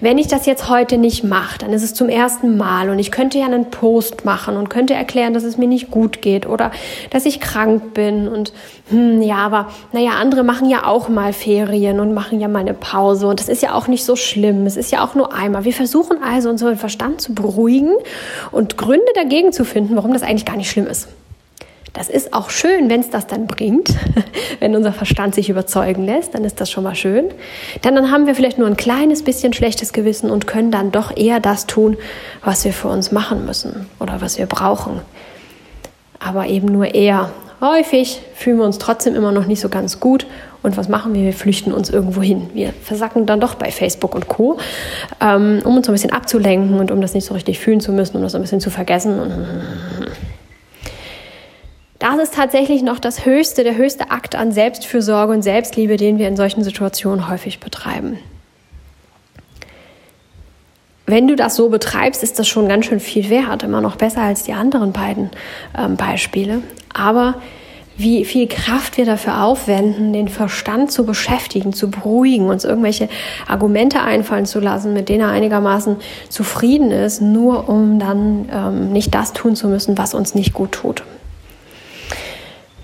wenn 0.00 0.16
ich 0.16 0.28
das 0.28 0.46
jetzt 0.46 0.70
heute 0.70 0.96
nicht 0.96 1.22
mache, 1.22 1.58
dann 1.58 1.72
ist 1.74 1.82
es 1.82 1.92
zum 1.92 2.08
ersten 2.08 2.56
Mal 2.56 2.88
und 2.88 2.98
ich 2.98 3.10
könnte 3.10 3.38
ja 3.38 3.44
einen 3.44 3.70
Post 3.70 4.24
machen 4.24 4.56
und 4.56 4.70
könnte 4.70 4.94
erklären, 4.94 5.34
dass 5.34 5.44
es 5.44 5.58
mir 5.58 5.68
nicht 5.68 5.90
gut 5.90 6.22
geht 6.22 6.46
oder 6.46 6.70
dass 7.10 7.26
ich 7.26 7.40
krank 7.40 7.92
bin 7.92 8.26
und 8.26 8.54
hm, 8.88 9.20
ja, 9.20 9.38
aber 9.38 9.68
naja, 9.92 10.12
andere 10.20 10.44
machen 10.44 10.70
ja 10.70 10.86
auch 10.86 11.08
mal 11.08 11.32
Ferien 11.32 11.98
und 11.98 12.14
machen 12.14 12.40
ja 12.40 12.46
mal 12.46 12.60
eine 12.60 12.74
Pause 12.74 13.26
und 13.26 13.40
das 13.40 13.48
ist 13.48 13.62
ja 13.62 13.74
auch 13.74 13.88
nicht 13.88 14.04
so 14.04 14.14
schlimm. 14.14 14.64
Es 14.64 14.76
ist 14.76 14.92
ja 14.92 15.04
auch 15.04 15.16
nur 15.16 15.32
einmal. 15.32 15.64
Wir 15.64 15.72
versuchen 15.72 16.22
also 16.22 16.48
unseren 16.50 16.76
Verstand 16.76 17.20
zu 17.20 17.34
beruhigen 17.34 17.94
und 18.52 18.76
Gründe 18.76 19.12
dagegen 19.16 19.52
zu 19.52 19.64
finden, 19.64 19.96
warum 19.96 20.12
das 20.12 20.22
eigentlich 20.22 20.44
gar 20.44 20.56
nicht 20.56 20.70
schlimm 20.70 20.86
ist. 20.86 21.08
Das 21.96 22.10
ist 22.10 22.34
auch 22.34 22.50
schön, 22.50 22.90
wenn 22.90 23.00
es 23.00 23.08
das 23.08 23.26
dann 23.26 23.46
bringt, 23.46 23.88
wenn 24.60 24.76
unser 24.76 24.92
Verstand 24.92 25.34
sich 25.34 25.48
überzeugen 25.48 26.04
lässt, 26.04 26.34
dann 26.34 26.44
ist 26.44 26.60
das 26.60 26.70
schon 26.70 26.84
mal 26.84 26.94
schön. 26.94 27.30
Denn 27.82 27.94
dann 27.94 28.12
haben 28.12 28.26
wir 28.26 28.34
vielleicht 28.34 28.58
nur 28.58 28.68
ein 28.68 28.76
kleines 28.76 29.24
bisschen 29.24 29.54
schlechtes 29.54 29.94
Gewissen 29.94 30.30
und 30.30 30.46
können 30.46 30.70
dann 30.70 30.92
doch 30.92 31.16
eher 31.16 31.40
das 31.40 31.66
tun, 31.66 31.96
was 32.44 32.66
wir 32.66 32.74
für 32.74 32.88
uns 32.88 33.12
machen 33.12 33.46
müssen 33.46 33.88
oder 33.98 34.20
was 34.20 34.38
wir 34.38 34.46
brauchen. 34.46 35.00
Aber 36.20 36.46
eben 36.46 36.68
nur 36.68 36.94
eher. 36.94 37.30
Häufig 37.60 38.20
fühlen 38.34 38.58
wir 38.58 38.64
uns 38.64 38.78
trotzdem 38.78 39.14
immer 39.14 39.32
noch 39.32 39.46
nicht 39.46 39.60
so 39.60 39.68
ganz 39.68 39.98
gut. 39.98 40.26
Und 40.62 40.76
was 40.76 40.88
machen 40.88 41.14
wir? 41.14 41.22
Wir 41.22 41.32
flüchten 41.32 41.72
uns 41.72 41.90
irgendwo 41.90 42.20
hin. 42.20 42.50
Wir 42.52 42.72
versacken 42.82 43.24
dann 43.24 43.40
doch 43.40 43.54
bei 43.54 43.70
Facebook 43.70 44.14
und 44.14 44.26
Co., 44.28 44.58
ähm, 45.20 45.60
um 45.64 45.76
uns 45.76 45.86
so 45.86 45.92
ein 45.92 45.94
bisschen 45.94 46.12
abzulenken 46.12 46.78
und 46.80 46.90
um 46.90 47.00
das 47.00 47.14
nicht 47.14 47.24
so 47.24 47.34
richtig 47.34 47.58
fühlen 47.58 47.80
zu 47.80 47.92
müssen, 47.92 48.16
um 48.16 48.22
das 48.22 48.32
so 48.32 48.38
ein 48.38 48.42
bisschen 48.42 48.60
zu 48.60 48.70
vergessen. 48.70 49.46
Das 51.98 52.18
ist 52.18 52.34
tatsächlich 52.34 52.82
noch 52.82 52.98
das 52.98 53.24
höchste, 53.24 53.64
der 53.64 53.76
höchste 53.76 54.10
Akt 54.10 54.34
an 54.34 54.52
Selbstfürsorge 54.52 55.32
und 55.32 55.42
Selbstliebe, 55.42 55.96
den 55.96 56.18
wir 56.18 56.28
in 56.28 56.36
solchen 56.36 56.62
Situationen 56.62 57.30
häufig 57.30 57.60
betreiben. 57.60 58.18
Wenn 61.06 61.28
du 61.28 61.36
das 61.36 61.56
so 61.56 61.68
betreibst, 61.68 62.22
ist 62.22 62.38
das 62.38 62.48
schon 62.48 62.68
ganz 62.68 62.86
schön 62.86 63.00
viel 63.00 63.30
wert, 63.30 63.62
immer 63.62 63.80
noch 63.80 63.96
besser 63.96 64.22
als 64.22 64.42
die 64.42 64.52
anderen 64.52 64.92
beiden 64.92 65.30
ähm, 65.78 65.96
Beispiele. 65.96 66.62
Aber 66.92 67.36
wie 67.96 68.24
viel 68.24 68.46
Kraft 68.46 68.98
wir 68.98 69.06
dafür 69.06 69.42
aufwenden, 69.42 70.12
den 70.12 70.28
Verstand 70.28 70.92
zu 70.92 71.06
beschäftigen, 71.06 71.72
zu 71.72 71.90
beruhigen, 71.90 72.50
uns 72.50 72.64
irgendwelche 72.64 73.08
Argumente 73.46 74.02
einfallen 74.02 74.44
zu 74.46 74.60
lassen, 74.60 74.92
mit 74.92 75.08
denen 75.08 75.22
er 75.22 75.30
einigermaßen 75.30 75.96
zufrieden 76.28 76.90
ist, 76.90 77.22
nur 77.22 77.68
um 77.68 77.98
dann 77.98 78.48
ähm, 78.52 78.92
nicht 78.92 79.14
das 79.14 79.32
tun 79.32 79.56
zu 79.56 79.68
müssen, 79.68 79.96
was 79.96 80.12
uns 80.12 80.34
nicht 80.34 80.52
gut 80.52 80.72
tut 80.72 81.04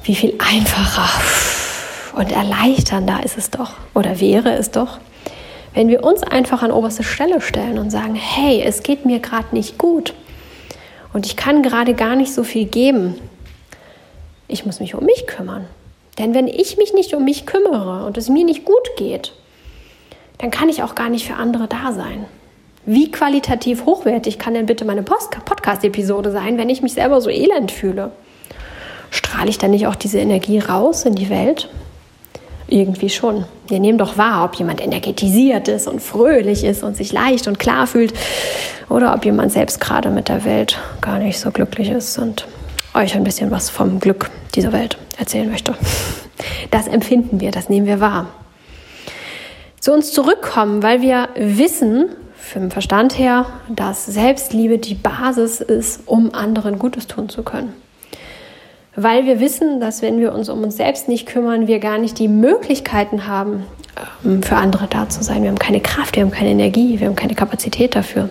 wie 0.05 0.15
viel 0.15 0.35
einfacher 0.39 1.09
und 2.15 2.33
erleichternder 2.33 3.21
ist 3.25 3.39
es 3.39 3.51
doch 3.51 3.75
oder 3.95 4.21
wäre 4.21 4.53
es 4.55 4.71
doch, 4.71 4.99
wenn 5.75 5.89
wir 5.89 6.05
uns 6.05 6.23
einfach 6.23 6.63
an 6.63 6.73
oberste 6.73 7.03
Stelle 7.03 7.41
stellen 7.41 7.79
und 7.79 7.91
sagen, 7.91 8.15
hey, 8.15 8.63
es 8.63 8.83
geht 8.83 9.05
mir 9.05 9.21
gerade 9.21 9.49
nicht 9.53 9.79
gut 9.79 10.15
und 11.13 11.27
ich 11.27 11.37
kann 11.37 11.63
gerade 11.63 11.95
gar 11.95 12.17
nicht 12.17 12.33
so 12.33 12.45
viel 12.45 12.67
geben. 12.67 13.15
Ich 14.49 14.67
muss 14.67 14.81
mich 14.81 14.95
um 14.95 15.05
mich 15.05 15.27
kümmern. 15.27 15.67
Denn 16.19 16.35
wenn 16.35 16.47
ich 16.47 16.77
mich 16.77 16.93
nicht 16.93 17.15
um 17.15 17.25
mich 17.25 17.47
kümmere 17.47 18.05
und 18.05 18.19
es 18.19 18.29
mir 18.29 18.45
nicht 18.45 18.65
gut 18.65 18.97
geht, 18.97 19.33
dann 20.39 20.51
kann 20.51 20.69
ich 20.69 20.83
auch 20.83 20.95
gar 20.95 21.09
nicht 21.09 21.27
für 21.27 21.37
andere 21.37 21.69
da 21.69 21.93
sein. 21.93 22.27
Wie 22.85 23.11
qualitativ 23.11 23.87
hochwertig 23.87 24.39
kann 24.39 24.55
denn 24.55 24.67
bitte 24.67 24.85
meine 24.85 25.03
Podcast-Episode 25.03 26.33
sein, 26.33 26.59
wenn 26.59 26.69
ich 26.69 26.83
mich 26.83 26.95
selber 26.95 27.21
so 27.21 27.31
elend 27.31 27.71
fühle? 27.71 28.11
strahle 29.13 29.51
ich 29.51 29.59
dann 29.59 29.71
nicht 29.71 29.87
auch 29.87 29.95
diese 29.95 30.19
Energie 30.19 30.59
raus 30.59 31.05
in 31.05 31.15
die 31.15 31.31
Welt? 31.31 31.69
Irgendwie 32.73 33.11
schon. 33.11 33.45
Wir 33.69 33.81
nehmen 33.81 33.99
doch 33.99 34.17
wahr, 34.17 34.47
ob 34.47 34.55
jemand 34.55 34.81
energetisiert 34.81 35.69
ist 35.69 35.87
und 35.87 36.01
fröhlich 36.01 36.65
ist 36.65 36.83
und 36.83 36.97
sich 36.97 37.13
leicht 37.13 37.47
und 37.47 37.59
klar 37.59 37.87
fühlt 37.87 38.15
oder 38.89 39.15
ob 39.15 39.27
jemand 39.27 39.53
selbst 39.53 39.79
gerade 39.79 40.09
mit 40.09 40.31
der 40.31 40.47
Welt 40.47 40.79
gar 41.03 41.19
nicht 41.19 41.39
so 41.39 41.51
glücklich 41.51 41.91
ist 41.91 42.17
und 42.17 42.47
euch 42.95 43.15
ein 43.15 43.25
bisschen 43.25 43.51
was 43.51 43.69
vom 43.69 44.01
Glück 44.01 44.31
dieser 44.55 44.73
Welt 44.73 44.97
erzählen 45.19 45.51
möchte. 45.51 45.75
Das 46.71 46.89
empfinden 46.89 47.41
wir, 47.41 47.51
das 47.51 47.69
nehmen 47.69 47.87
wir 47.87 48.01
wahr. 48.01 48.29
Zu 49.79 49.93
uns 49.93 50.11
zurückkommen, 50.11 50.83
weil 50.83 51.03
wir 51.03 51.29
wissen, 51.37 52.09
vom 52.39 52.71
Verstand 52.71 53.19
her, 53.19 53.45
dass 53.69 54.07
Selbstliebe 54.07 54.79
die 54.79 54.95
Basis 54.95 55.61
ist, 55.61 56.05
um 56.07 56.35
anderen 56.35 56.79
Gutes 56.79 57.07
tun 57.07 57.29
zu 57.29 57.43
können 57.43 57.82
weil 58.95 59.25
wir 59.25 59.41
wissen, 59.41 59.81
dass 59.81 60.03
wenn 60.03 60.19
wir 60.19 60.33
uns 60.33 60.49
um 60.49 60.63
uns 60.63 60.77
selbst 60.77 61.09
nicht 61.09 61.27
kümmern, 61.27 61.67
wir 61.67 61.79
gar 61.79 61.99
nicht 61.99 62.19
die 62.19 62.29
Möglichkeiten 62.29 63.27
haben, 63.27 63.65
ähm, 64.25 64.43
für 64.43 64.57
andere 64.57 64.87
da 64.87 65.09
zu 65.09 65.23
sein. 65.23 65.43
Wir 65.43 65.51
haben 65.51 65.59
keine 65.59 65.81
Kraft, 65.81 66.17
wir 66.17 66.23
haben 66.23 66.31
keine 66.31 66.51
Energie, 66.51 67.01
wir 67.01 67.07
haben 67.07 67.17
keine 67.17 67.35
Kapazität 67.35 67.95
dafür. 67.95 68.29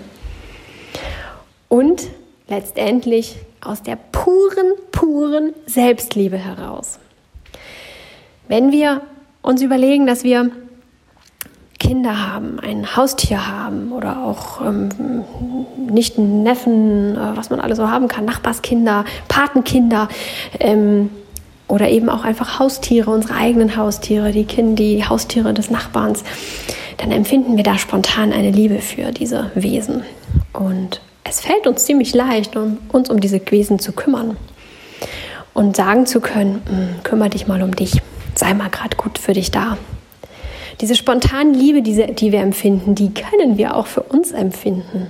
Und 1.68 2.04
letztendlich 2.48 3.38
aus 3.62 3.82
der 3.82 3.96
puren, 3.96 4.74
puren 4.92 5.54
Selbstliebe 5.66 6.38
heraus. 6.38 7.00
Wenn 8.48 8.72
wir 8.72 9.02
uns 9.42 9.62
überlegen, 9.62 10.06
dass 10.06 10.24
wir 10.24 10.52
Kinder 11.92 12.26
haben, 12.26 12.58
ein 12.62 12.96
Haustier 12.96 13.50
haben 13.50 13.92
oder 13.92 14.24
auch 14.24 14.62
ähm, 14.62 14.88
Nichten, 15.90 16.42
Neffen, 16.42 17.18
äh, 17.18 17.36
was 17.36 17.50
man 17.50 17.60
alles 17.60 17.80
so 17.80 17.92
haben 17.92 18.08
kann, 18.08 18.24
Nachbarskinder, 18.24 19.04
Patenkinder 19.28 20.08
ähm, 20.62 21.10
oder 21.68 21.90
eben 21.90 22.08
auch 22.08 22.24
einfach 22.24 22.60
Haustiere, 22.60 23.12
unsere 23.12 23.34
eigenen 23.34 23.76
Haustiere, 23.76 24.32
die 24.32 24.46
Kinder, 24.46 24.76
die 24.82 25.04
Haustiere 25.04 25.54
des 25.54 25.70
Nachbarns, 25.70 26.24
dann 26.96 27.12
empfinden 27.12 27.58
wir 27.58 27.66
da 27.66 27.78
spontan 27.78 28.32
eine 28.32 28.52
Liebe 28.52 28.80
für 28.80 29.12
diese 29.12 29.52
Wesen. 29.56 30.04
Und 30.54 31.02
es 31.26 31.42
fällt 31.42 31.68
uns 31.68 31.84
ziemlich 31.84 32.16
leicht, 32.16 32.56
um, 32.56 32.78
uns 32.94 33.10
um 33.10 33.20
diese 33.20 33.42
Wesen 33.52 33.80
zu 33.80 33.92
kümmern 33.92 34.38
und 35.54 35.76
sagen 35.76 36.06
zu 36.06 36.22
können, 36.22 36.62
hm, 36.70 37.04
kümmere 37.04 37.32
dich 37.32 37.48
mal 37.48 37.62
um 37.62 37.76
dich, 37.76 38.02
sei 38.34 38.54
mal 38.54 38.70
gerade 38.70 38.96
gut 38.96 39.18
für 39.18 39.34
dich 39.34 39.52
da. 39.52 39.78
Diese 40.82 40.96
spontane 40.96 41.52
Liebe, 41.52 41.82
diese, 41.84 42.08
die 42.08 42.32
wir 42.32 42.40
empfinden, 42.40 42.96
die 42.96 43.14
können 43.14 43.58
wir 43.58 43.76
auch 43.76 43.86
für 43.86 44.02
uns 44.02 44.32
empfinden. 44.32 45.08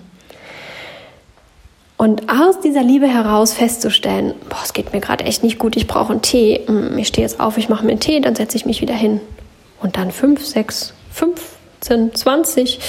Und 1.96 2.30
aus 2.30 2.60
dieser 2.60 2.82
Liebe 2.82 3.08
heraus 3.08 3.54
festzustellen, 3.54 4.34
boah, 4.50 4.60
es 4.64 4.74
geht 4.74 4.92
mir 4.92 5.00
gerade 5.00 5.24
echt 5.24 5.44
nicht 5.44 5.60
gut, 5.60 5.78
ich 5.78 5.88
brauche 5.88 6.12
einen 6.12 6.22
Tee. 6.22 6.62
Hm, 6.66 6.98
ich 6.98 7.08
stehe 7.08 7.26
jetzt 7.26 7.40
auf, 7.40 7.58
ich 7.58 7.70
mache 7.70 7.86
mir 7.86 7.92
einen 7.92 8.00
Tee, 8.00 8.20
dann 8.20 8.36
setze 8.36 8.58
ich 8.58 8.66
mich 8.66 8.82
wieder 8.82 8.96
hin. 8.96 9.22
Und 9.82 9.98
dann 9.98 10.12
fünf, 10.12 10.46
sechs, 10.46 10.94
15, 11.12 12.16
20, 12.16 12.80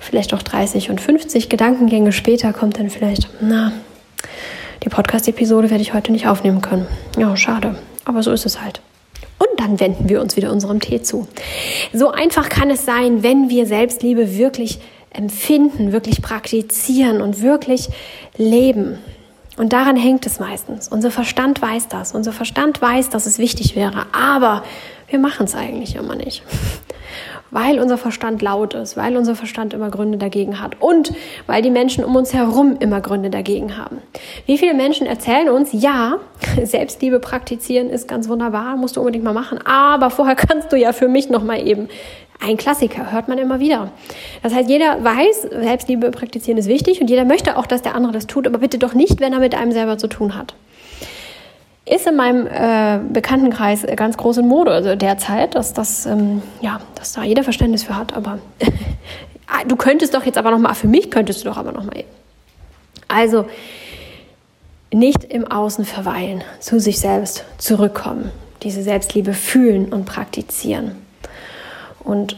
vielleicht 0.00 0.32
auch 0.32 0.42
30 0.42 0.88
und 0.90 1.00
50 1.00 1.48
Gedankengänge 1.48 2.12
später 2.12 2.52
kommt 2.52 2.78
dann 2.78 2.90
vielleicht, 2.90 3.28
na, 3.40 3.72
die 4.84 4.88
Podcast-Episode 4.88 5.70
werde 5.70 5.82
ich 5.82 5.92
heute 5.92 6.12
nicht 6.12 6.26
aufnehmen 6.26 6.62
können. 6.62 6.86
Ja, 7.18 7.36
schade. 7.36 7.74
Aber 8.04 8.22
so 8.22 8.30
ist 8.30 8.46
es 8.46 8.62
halt. 8.62 8.80
Und 9.38 9.60
dann 9.60 9.80
wenden 9.80 10.08
wir 10.08 10.20
uns 10.20 10.36
wieder 10.36 10.50
unserem 10.50 10.80
Tee 10.80 11.02
zu. 11.02 11.28
So 11.92 12.10
einfach 12.10 12.48
kann 12.48 12.70
es 12.70 12.84
sein, 12.84 13.22
wenn 13.22 13.48
wir 13.48 13.66
Selbstliebe 13.66 14.36
wirklich 14.36 14.78
empfinden, 15.10 15.92
wirklich 15.92 16.22
praktizieren 16.22 17.20
und 17.22 17.40
wirklich 17.40 17.88
leben. 18.36 18.98
Und 19.56 19.72
daran 19.72 19.96
hängt 19.96 20.26
es 20.26 20.38
meistens. 20.38 20.88
Unser 20.88 21.10
Verstand 21.10 21.60
weiß 21.60 21.88
das. 21.88 22.12
Unser 22.14 22.32
Verstand 22.32 22.80
weiß, 22.80 23.10
dass 23.10 23.26
es 23.26 23.38
wichtig 23.38 23.74
wäre. 23.74 24.06
Aber 24.12 24.64
wir 25.08 25.18
machen 25.18 25.44
es 25.44 25.54
eigentlich 25.54 25.96
immer 25.96 26.14
nicht 26.14 26.42
weil 27.50 27.78
unser 27.78 27.98
Verstand 27.98 28.42
laut 28.42 28.74
ist, 28.74 28.96
weil 28.96 29.16
unser 29.16 29.34
Verstand 29.34 29.74
immer 29.74 29.90
Gründe 29.90 30.18
dagegen 30.18 30.60
hat 30.60 30.80
und 30.80 31.12
weil 31.46 31.62
die 31.62 31.70
Menschen 31.70 32.04
um 32.04 32.16
uns 32.16 32.34
herum 32.34 32.76
immer 32.80 33.00
Gründe 33.00 33.30
dagegen 33.30 33.76
haben. 33.76 33.98
Wie 34.46 34.58
viele 34.58 34.74
Menschen 34.74 35.06
erzählen 35.06 35.48
uns, 35.48 35.70
ja, 35.72 36.18
Selbstliebe 36.62 37.20
praktizieren 37.20 37.90
ist 37.90 38.08
ganz 38.08 38.28
wunderbar, 38.28 38.76
musst 38.76 38.96
du 38.96 39.00
unbedingt 39.00 39.24
mal 39.24 39.32
machen, 39.32 39.58
aber 39.64 40.10
vorher 40.10 40.36
kannst 40.36 40.72
du 40.72 40.76
ja 40.76 40.92
für 40.92 41.08
mich 41.08 41.30
noch 41.30 41.42
mal 41.42 41.66
eben 41.66 41.88
ein 42.40 42.56
Klassiker, 42.56 43.10
hört 43.10 43.26
man 43.26 43.38
immer 43.38 43.58
wieder. 43.58 43.90
Das 44.42 44.54
heißt, 44.54 44.70
jeder 44.70 45.02
weiß, 45.02 45.42
Selbstliebe 45.60 46.10
praktizieren 46.12 46.56
ist 46.56 46.68
wichtig 46.68 47.00
und 47.00 47.10
jeder 47.10 47.24
möchte 47.24 47.56
auch, 47.56 47.66
dass 47.66 47.82
der 47.82 47.96
andere 47.96 48.12
das 48.12 48.28
tut, 48.28 48.46
aber 48.46 48.58
bitte 48.58 48.78
doch 48.78 48.94
nicht, 48.94 49.20
wenn 49.20 49.32
er 49.32 49.40
mit 49.40 49.56
einem 49.56 49.72
selber 49.72 49.98
zu 49.98 50.06
tun 50.06 50.36
hat 50.36 50.54
ist 51.88 52.06
in 52.06 52.16
meinem 52.16 52.46
äh, 52.46 52.98
Bekanntenkreis 53.12 53.86
ganz 53.96 54.16
groß 54.16 54.38
in 54.38 54.48
Mode 54.48 54.70
also 54.70 54.94
derzeit, 54.94 55.54
dass 55.54 55.72
das 55.74 56.06
ähm, 56.06 56.42
ja, 56.60 56.80
dass 56.94 57.12
da 57.12 57.22
jeder 57.22 57.44
Verständnis 57.44 57.84
für 57.84 57.96
hat. 57.96 58.14
Aber 58.14 58.38
ah, 59.46 59.64
du 59.66 59.76
könntest 59.76 60.14
doch 60.14 60.24
jetzt 60.24 60.38
aber 60.38 60.50
noch 60.50 60.58
mal 60.58 60.74
für 60.74 60.88
mich 60.88 61.10
könntest 61.10 61.44
du 61.44 61.48
doch 61.48 61.56
aber 61.56 61.72
noch 61.72 61.84
mal. 61.84 62.04
Also 63.06 63.46
nicht 64.92 65.24
im 65.24 65.46
Außen 65.46 65.84
verweilen, 65.84 66.42
zu 66.60 66.80
sich 66.80 66.98
selbst 66.98 67.44
zurückkommen, 67.58 68.30
diese 68.62 68.82
Selbstliebe 68.82 69.32
fühlen 69.32 69.92
und 69.92 70.04
praktizieren. 70.06 70.92
Und 72.00 72.36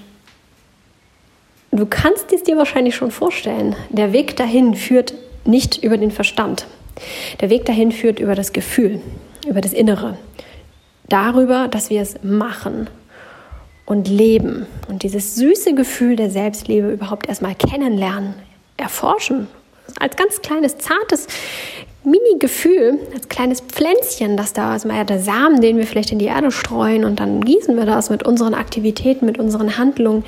du 1.70 1.86
kannst 1.86 2.32
es 2.32 2.42
dir 2.42 2.56
wahrscheinlich 2.56 2.96
schon 2.96 3.10
vorstellen. 3.10 3.76
Der 3.90 4.12
Weg 4.12 4.36
dahin 4.36 4.74
führt 4.74 5.14
nicht 5.44 5.82
über 5.82 5.96
den 5.96 6.10
Verstand. 6.10 6.66
Der 7.40 7.50
Weg 7.50 7.64
dahin 7.64 7.92
führt 7.92 8.18
über 8.18 8.34
das 8.34 8.52
Gefühl 8.52 9.00
über 9.46 9.60
das 9.60 9.72
Innere. 9.72 10.16
darüber, 11.08 11.68
dass 11.68 11.90
wir 11.90 12.00
es 12.00 12.22
machen 12.22 12.88
und 13.84 14.08
leben 14.08 14.66
und 14.88 15.02
dieses 15.02 15.34
süße 15.34 15.74
Gefühl 15.74 16.16
der 16.16 16.30
Selbstliebe 16.30 16.90
überhaupt 16.92 17.28
erstmal 17.28 17.56
kennenlernen, 17.56 18.34
erforschen, 18.76 19.48
als 19.98 20.16
ganz 20.16 20.40
kleines, 20.40 20.78
zartes 20.78 21.26
Mini-Gefühl, 22.02 22.98
als 23.12 23.28
kleines 23.28 23.60
Pflänzchen, 23.60 24.38
das 24.38 24.54
da 24.54 24.74
ist, 24.74 24.86
mal 24.86 25.04
der 25.04 25.18
Samen, 25.18 25.60
den 25.60 25.76
wir 25.76 25.86
vielleicht 25.86 26.12
in 26.12 26.18
die 26.18 26.26
Erde 26.26 26.50
streuen 26.50 27.04
und 27.04 27.20
dann 27.20 27.42
gießen 27.42 27.76
wir 27.76 27.84
das 27.84 28.08
mit 28.08 28.22
unseren 28.22 28.54
Aktivitäten, 28.54 29.26
mit 29.26 29.38
unseren 29.38 29.76
Handlungen, 29.76 30.24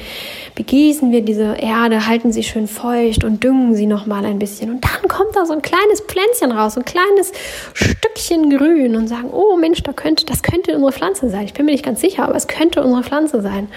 begießen 0.55 1.13
wir 1.13 1.23
diese 1.23 1.55
Erde, 1.55 2.07
halten 2.07 2.31
sie 2.31 2.43
schön 2.43 2.67
feucht 2.67 3.25
und 3.25 3.43
düngen 3.43 3.75
sie 3.75 3.87
nochmal 3.87 4.27
ein 4.27 4.39
bisschen 4.39 4.71
und 4.71 4.85
dann 4.85 5.09
kommt 5.09 5.35
da 5.35 5.47
so 5.47 5.55
ein 5.55 5.63
kleines 5.63 6.03
Pflänzchen 6.03 6.53
raus, 6.53 6.77
ein 6.77 6.85
kleines 6.85 7.33
Stückchen 7.73 8.51
Grün 8.51 8.95
und 8.95 9.09
sagen, 9.09 9.31
oh 9.33 9.57
Mensch, 9.57 9.83
da 9.83 9.95
könnte, 9.95 10.27
das 10.27 10.43
könnte 10.43 10.75
unsere 10.75 10.93
Pflanze 10.93 11.31
sein. 11.31 11.47
Ich 11.47 11.55
bin 11.55 11.65
mir 11.65 11.73
nicht 11.73 11.87
ganz 11.87 12.03
sicher, 12.03 12.25
aber 12.25 12.35
es 12.35 12.49
könnte 12.49 12.83
unsere 12.83 13.03
Pflanze 13.03 13.41
sein. 13.41 13.69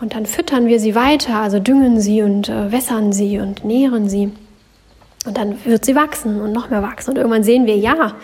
Und 0.00 0.14
dann 0.14 0.26
füttern 0.26 0.66
wir 0.66 0.78
sie 0.78 0.94
weiter, 0.94 1.40
also 1.40 1.58
düngen 1.58 2.00
sie 2.00 2.22
und 2.22 2.48
äh, 2.48 2.70
wässern 2.70 3.12
sie 3.12 3.40
und 3.40 3.64
nähren 3.64 4.08
sie. 4.08 4.30
Und 5.26 5.36
dann 5.36 5.64
wird 5.64 5.84
sie 5.84 5.94
wachsen 5.94 6.40
und 6.40 6.52
noch 6.52 6.70
mehr 6.70 6.82
wachsen. 6.82 7.10
Und 7.10 7.16
irgendwann 7.16 7.44
sehen 7.44 7.66
wir, 7.66 7.76
ja, 7.76 8.14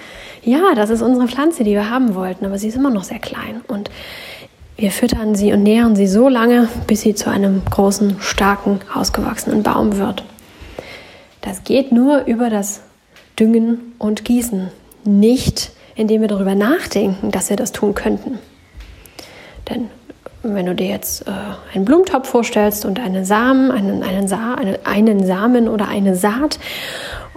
ja, 0.43 0.75
das 0.75 0.91
ist 0.91 1.03
unsere 1.03 1.29
Pflanze, 1.29 1.63
die 1.63 1.73
wir 1.73 1.91
haben 1.91 2.15
wollten, 2.15 2.47
aber 2.47 2.59
sie 2.59 2.69
ist 2.69 2.77
immer 2.77 2.91
noch 2.91 3.05
sehr 3.05 3.19
klein. 3.19 3.61
Und 3.69 3.91
wir 4.77 4.91
füttern 4.91 5.35
sie 5.35 5.53
und 5.53 5.63
nähren 5.63 5.97
sie 5.97 6.07
so 6.07 6.29
lange, 6.29 6.69
bis 6.87 7.03
sie 7.03 7.15
zu 7.15 7.31
einem 7.31 7.63
großen, 7.71 8.17
starken, 8.21 8.81
ausgewachsenen 8.95 9.63
Baum 9.63 9.99
wird. 9.99 10.25
Das 11.43 11.65
geht 11.65 11.93
nur 11.93 12.25
über 12.25 12.51
das 12.51 12.81
Düngen 13.39 13.95
und 13.99 14.25
Gießen, 14.25 14.71
nicht 15.05 15.71
indem 15.97 16.21
wir 16.21 16.29
darüber 16.29 16.55
nachdenken, 16.55 17.31
dass 17.31 17.51
wir 17.51 17.57
das 17.57 17.73
tun 17.73 17.95
könnten. 17.95 18.39
Denn 19.69 19.89
wenn 20.55 20.67
du 20.67 20.75
dir 20.75 20.87
jetzt 20.87 21.27
äh, 21.27 21.31
einen 21.75 21.85
Blumentopf 21.85 22.29
vorstellst 22.29 22.85
und 22.85 23.01
einen 23.01 23.25
Samen, 23.25 23.71
einen, 23.71 24.03
einen, 24.03 24.29
Sa 24.29 24.55
eine, 24.55 24.79
einen 24.85 25.27
Samen 25.27 25.69
oder 25.69 25.89
eine 25.89 26.17
Saat 26.17 26.59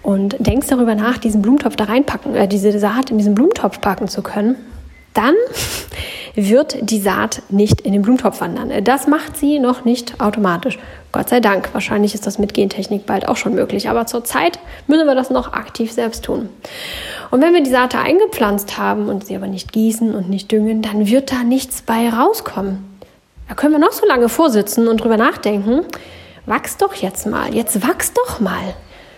und 0.02 0.36
denkst 0.40 0.68
darüber 0.68 0.96
nach, 0.96 1.18
diesen 1.18 1.42
Blumentopf 1.42 1.76
da 1.76 1.86
reinpacken, 1.86 2.36
äh, 2.36 2.48
diese 2.48 2.78
Saat 2.80 3.12
in 3.12 3.18
diesen 3.18 3.36
Blumentopf 3.36 3.82
packen 3.82 4.08
zu 4.08 4.22
können, 4.22 4.56
dann 5.14 5.34
wird 6.36 6.78
die 6.90 7.00
Saat 7.00 7.42
nicht 7.50 7.82
in 7.82 7.94
den 7.94 8.02
Blumentopf 8.02 8.42
wandern. 8.42 8.84
Das 8.84 9.08
macht 9.08 9.38
sie 9.38 9.60
noch 9.60 9.86
nicht 9.86 10.22
automatisch. 10.22 10.78
Gott 11.12 11.30
sei 11.30 11.40
Dank. 11.40 11.70
Wahrscheinlich 11.74 12.14
ist 12.14 12.28
das 12.28 12.38
mit 12.38 12.54
Gentechnik 12.54 13.06
bald 13.06 13.28
auch 13.28 13.36
schon 13.36 13.56
möglich. 13.56 13.90
Aber 13.90 14.06
zurzeit 14.06 14.60
müssen 14.88 15.08
wir 15.08 15.16
das 15.16 15.30
noch 15.30 15.54
aktiv 15.54 15.92
selbst 15.92 16.24
tun. 16.24 16.50
Und 17.32 17.42
wenn 17.42 17.54
wir 17.54 17.64
die 17.64 17.72
Saat 17.72 17.96
eingepflanzt 17.96 18.78
haben 18.78 19.10
und 19.10 19.26
sie 19.26 19.36
aber 19.36 19.48
nicht 19.48 19.72
gießen 19.74 20.14
und 20.14 20.30
nicht 20.30 20.52
düngen, 20.52 20.82
dann 20.82 21.08
wird 21.08 21.32
da 21.32 21.44
nichts 21.44 21.82
bei 21.82 22.10
rauskommen. 22.10 22.89
Da 23.50 23.56
können 23.56 23.74
wir 23.74 23.80
noch 23.80 23.92
so 23.92 24.06
lange 24.06 24.30
vorsitzen 24.30 24.88
und 24.88 24.98
drüber 25.02 25.18
nachdenken. 25.18 25.84
Wachs 26.46 26.78
doch 26.78 26.94
jetzt 26.94 27.26
mal. 27.26 27.54
Jetzt 27.54 27.82
wachs 27.86 28.14
doch 28.14 28.40
mal. 28.40 28.76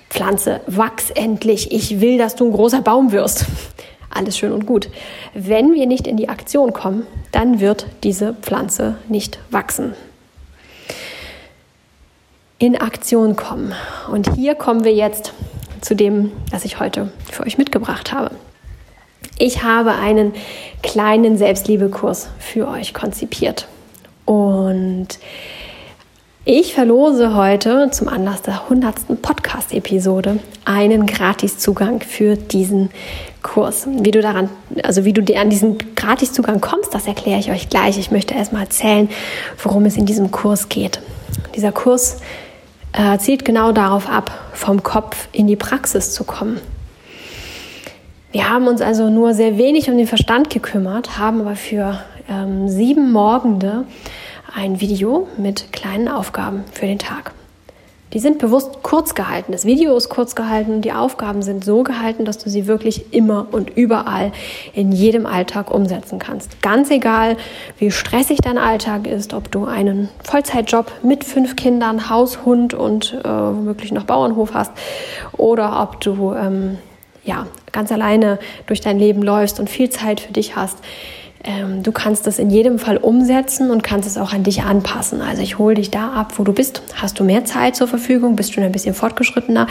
Pflanze, 0.10 0.62
wachs 0.68 1.12
endlich. 1.12 1.74
Ich 1.74 2.00
will, 2.00 2.18
dass 2.18 2.36
du 2.36 2.46
ein 2.46 2.54
großer 2.54 2.82
Baum 2.82 3.12
wirst. 3.12 3.46
Alles 4.10 4.38
schön 4.38 4.54
und 4.54 4.66
gut. 4.66 4.90
Wenn 5.34 5.74
wir 5.74 5.86
nicht 5.86 6.08
in 6.08 6.16
die 6.16 6.30
Aktion 6.30 6.72
kommen, 6.72 7.06
dann 7.34 7.60
wird 7.60 7.88
diese 8.04 8.34
Pflanze 8.34 8.96
nicht 9.10 9.40
wachsen. 9.52 9.96
In 12.58 12.80
Aktion 12.80 13.36
kommen. 13.36 13.74
Und 14.10 14.34
hier 14.36 14.56
kommen 14.56 14.86
wir 14.86 14.94
jetzt 14.94 15.34
zu 15.82 15.94
dem, 15.94 16.32
was 16.52 16.64
ich 16.64 16.80
heute 16.80 17.12
für 17.30 17.44
euch 17.44 17.58
mitgebracht 17.58 18.14
habe. 18.14 18.32
Ich 19.38 19.64
habe 19.64 19.92
einen 19.92 20.34
kleinen 20.84 21.38
Selbstliebekurs 21.38 22.30
für 22.40 22.70
euch 22.70 22.94
konzipiert. 22.94 23.68
Und 24.32 25.20
ich 26.46 26.74
verlose 26.74 27.36
heute 27.36 27.90
zum 27.92 28.08
Anlass 28.08 28.42
der 28.42 28.62
100. 28.64 29.22
Podcast-Episode 29.22 30.40
einen 30.64 31.06
Gratiszugang 31.06 32.00
für 32.00 32.38
diesen 32.38 32.92
Kurs. 33.44 33.90
Wie 33.90 34.12
du 34.12 34.22
daran, 34.22 34.50
also 34.84 35.04
wie 35.04 35.12
du 35.12 35.22
an 35.36 35.50
diesen 35.50 35.78
Gratiszugang 35.96 36.62
kommst, 36.62 36.94
das 36.94 37.08
erkläre 37.08 37.42
ich 37.42 37.52
euch 37.52 37.68
gleich. 37.68 37.98
Ich 37.98 38.10
möchte 38.10 38.34
erstmal 38.34 38.62
erzählen, 38.62 39.10
worum 39.62 39.84
es 39.84 39.98
in 39.98 40.06
diesem 40.06 40.32
Kurs 40.32 40.70
geht. 40.70 41.02
Dieser 41.58 41.74
Kurs 41.74 42.22
äh, 42.94 43.18
zielt 43.18 43.44
genau 43.44 43.74
darauf 43.74 44.08
ab, 44.08 44.32
vom 44.54 44.82
Kopf 44.82 45.28
in 45.34 45.48
die 45.48 45.58
Praxis 45.58 46.14
zu 46.14 46.24
kommen. 46.24 46.62
Wir 48.32 48.50
haben 48.50 48.68
uns 48.68 48.80
also 48.80 49.10
nur 49.10 49.34
sehr 49.34 49.58
wenig 49.58 49.90
um 49.90 49.98
den 49.98 50.08
Verstand 50.08 50.50
gekümmert, 50.50 51.18
haben 51.18 51.42
aber 51.42 51.58
für 51.58 52.00
ähm, 52.30 52.70
sieben 52.70 53.12
Morgende 53.12 53.86
ein 54.54 54.82
Video 54.82 55.28
mit 55.38 55.72
kleinen 55.72 56.08
Aufgaben 56.08 56.64
für 56.74 56.86
den 56.86 57.00
Tag. 57.00 57.34
Die 58.14 58.20
sind 58.20 58.40
bewusst 58.40 58.84
kurz 58.84 59.16
gehalten. 59.16 59.54
Das 59.54 59.64
Video 59.64 59.96
ist 59.96 60.10
kurz 60.10 60.36
gehalten. 60.36 60.82
Die 60.82 60.92
Aufgaben 60.92 61.42
sind 61.42 61.64
so 61.64 61.84
gehalten, 61.84 62.26
dass 62.26 62.38
du 62.38 62.50
sie 62.50 62.68
wirklich 62.68 63.14
immer 63.14 63.48
und 63.52 63.70
überall 63.70 64.34
in 64.74 64.92
jedem 64.92 65.26
Alltag 65.26 65.72
umsetzen 65.72 66.20
kannst. 66.20 66.62
Ganz 66.62 66.92
egal, 66.92 67.38
wie 67.78 67.90
stressig 67.90 68.40
dein 68.44 68.58
Alltag 68.58 69.08
ist, 69.08 69.34
ob 69.34 69.50
du 69.50 69.64
einen 69.66 70.10
Vollzeitjob 70.26 70.92
mit 71.04 71.24
fünf 71.24 71.56
Kindern, 71.56 72.10
Haus, 72.10 72.44
Hund 72.44 72.74
und 72.74 73.14
äh, 73.24 73.30
womöglich 73.30 73.94
noch 73.94 74.04
Bauernhof 74.04 74.54
hast 74.54 74.74
oder 75.38 75.82
ob 75.82 76.02
du 76.02 76.34
ähm, 76.34 76.80
ja 77.24 77.48
ganz 77.72 77.94
alleine 77.94 78.40
durch 78.68 78.82
dein 78.82 79.00
Leben 79.00 79.24
läufst 79.24 79.58
und 79.62 79.70
viel 79.70 79.90
Zeit 79.90 80.20
für 80.20 80.34
dich 80.34 80.58
hast 80.58 80.80
ähm, 81.44 81.82
du 81.82 81.92
kannst 81.92 82.28
das 82.28 82.38
in 82.38 82.50
jedem 82.52 82.78
Fall 82.78 82.98
umsetzen 82.98 83.72
und 83.72 83.82
kannst 83.84 84.08
es 84.08 84.18
auch 84.18 84.32
an 84.32 84.44
dich 84.44 84.62
anpassen. 84.64 85.22
Also 85.22 85.42
ich 85.42 85.58
hole 85.58 85.76
dich 85.76 85.90
da 85.90 86.10
ab, 86.12 86.34
wo 86.38 86.44
du 86.44 86.54
bist. 86.54 86.84
Hast 86.96 87.20
du 87.20 87.24
mehr 87.24 87.46
Zeit 87.46 87.76
zur 87.76 87.88
Verfügung? 87.88 88.36
Bist 88.36 88.56
du 88.56 88.62
ein 88.62 88.72
bisschen 88.72 88.94
fortgeschrittener? 88.94 89.66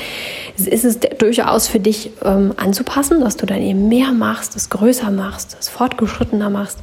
Ist 0.56 0.84
es 0.84 0.98
durchaus 1.18 1.68
für 1.68 1.78
dich 1.78 2.10
ähm, 2.24 2.54
anzupassen, 2.56 3.20
dass 3.20 3.36
du 3.36 3.46
dann 3.46 3.62
eben 3.62 3.88
mehr 3.88 4.12
machst, 4.12 4.56
es 4.56 4.68
größer 4.70 5.10
machst, 5.12 5.56
es 5.60 5.68
fortgeschrittener 5.68 6.50
machst. 6.50 6.78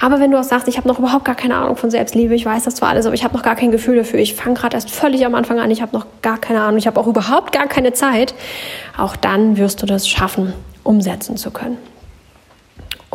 Aber 0.00 0.20
wenn 0.20 0.30
du 0.30 0.38
auch 0.38 0.44
sagst, 0.44 0.68
ich 0.68 0.78
habe 0.78 0.88
noch 0.88 0.98
überhaupt 0.98 1.24
gar 1.26 1.34
keine 1.34 1.56
Ahnung 1.56 1.76
von 1.76 1.90
Selbstliebe, 1.90 2.34
ich 2.34 2.46
weiß 2.46 2.64
das 2.64 2.76
zwar 2.76 2.90
alles, 2.90 3.04
aber 3.04 3.14
ich 3.14 3.24
habe 3.24 3.34
noch 3.34 3.42
gar 3.42 3.56
kein 3.56 3.72
Gefühl 3.72 3.96
dafür, 3.96 4.20
ich 4.20 4.34
fange 4.34 4.54
gerade 4.54 4.74
erst 4.74 4.90
völlig 4.90 5.26
am 5.26 5.34
Anfang 5.34 5.58
an, 5.58 5.70
ich 5.70 5.82
habe 5.82 5.94
noch 5.94 6.06
gar 6.22 6.38
keine 6.38 6.62
Ahnung, 6.62 6.78
ich 6.78 6.86
habe 6.86 6.98
auch 6.98 7.06
überhaupt 7.06 7.52
gar 7.52 7.66
keine 7.66 7.92
Zeit, 7.92 8.34
auch 8.96 9.16
dann 9.16 9.56
wirst 9.58 9.82
du 9.82 9.86
das 9.86 10.08
schaffen, 10.08 10.54
umsetzen 10.82 11.36
zu 11.36 11.50
können. 11.50 11.76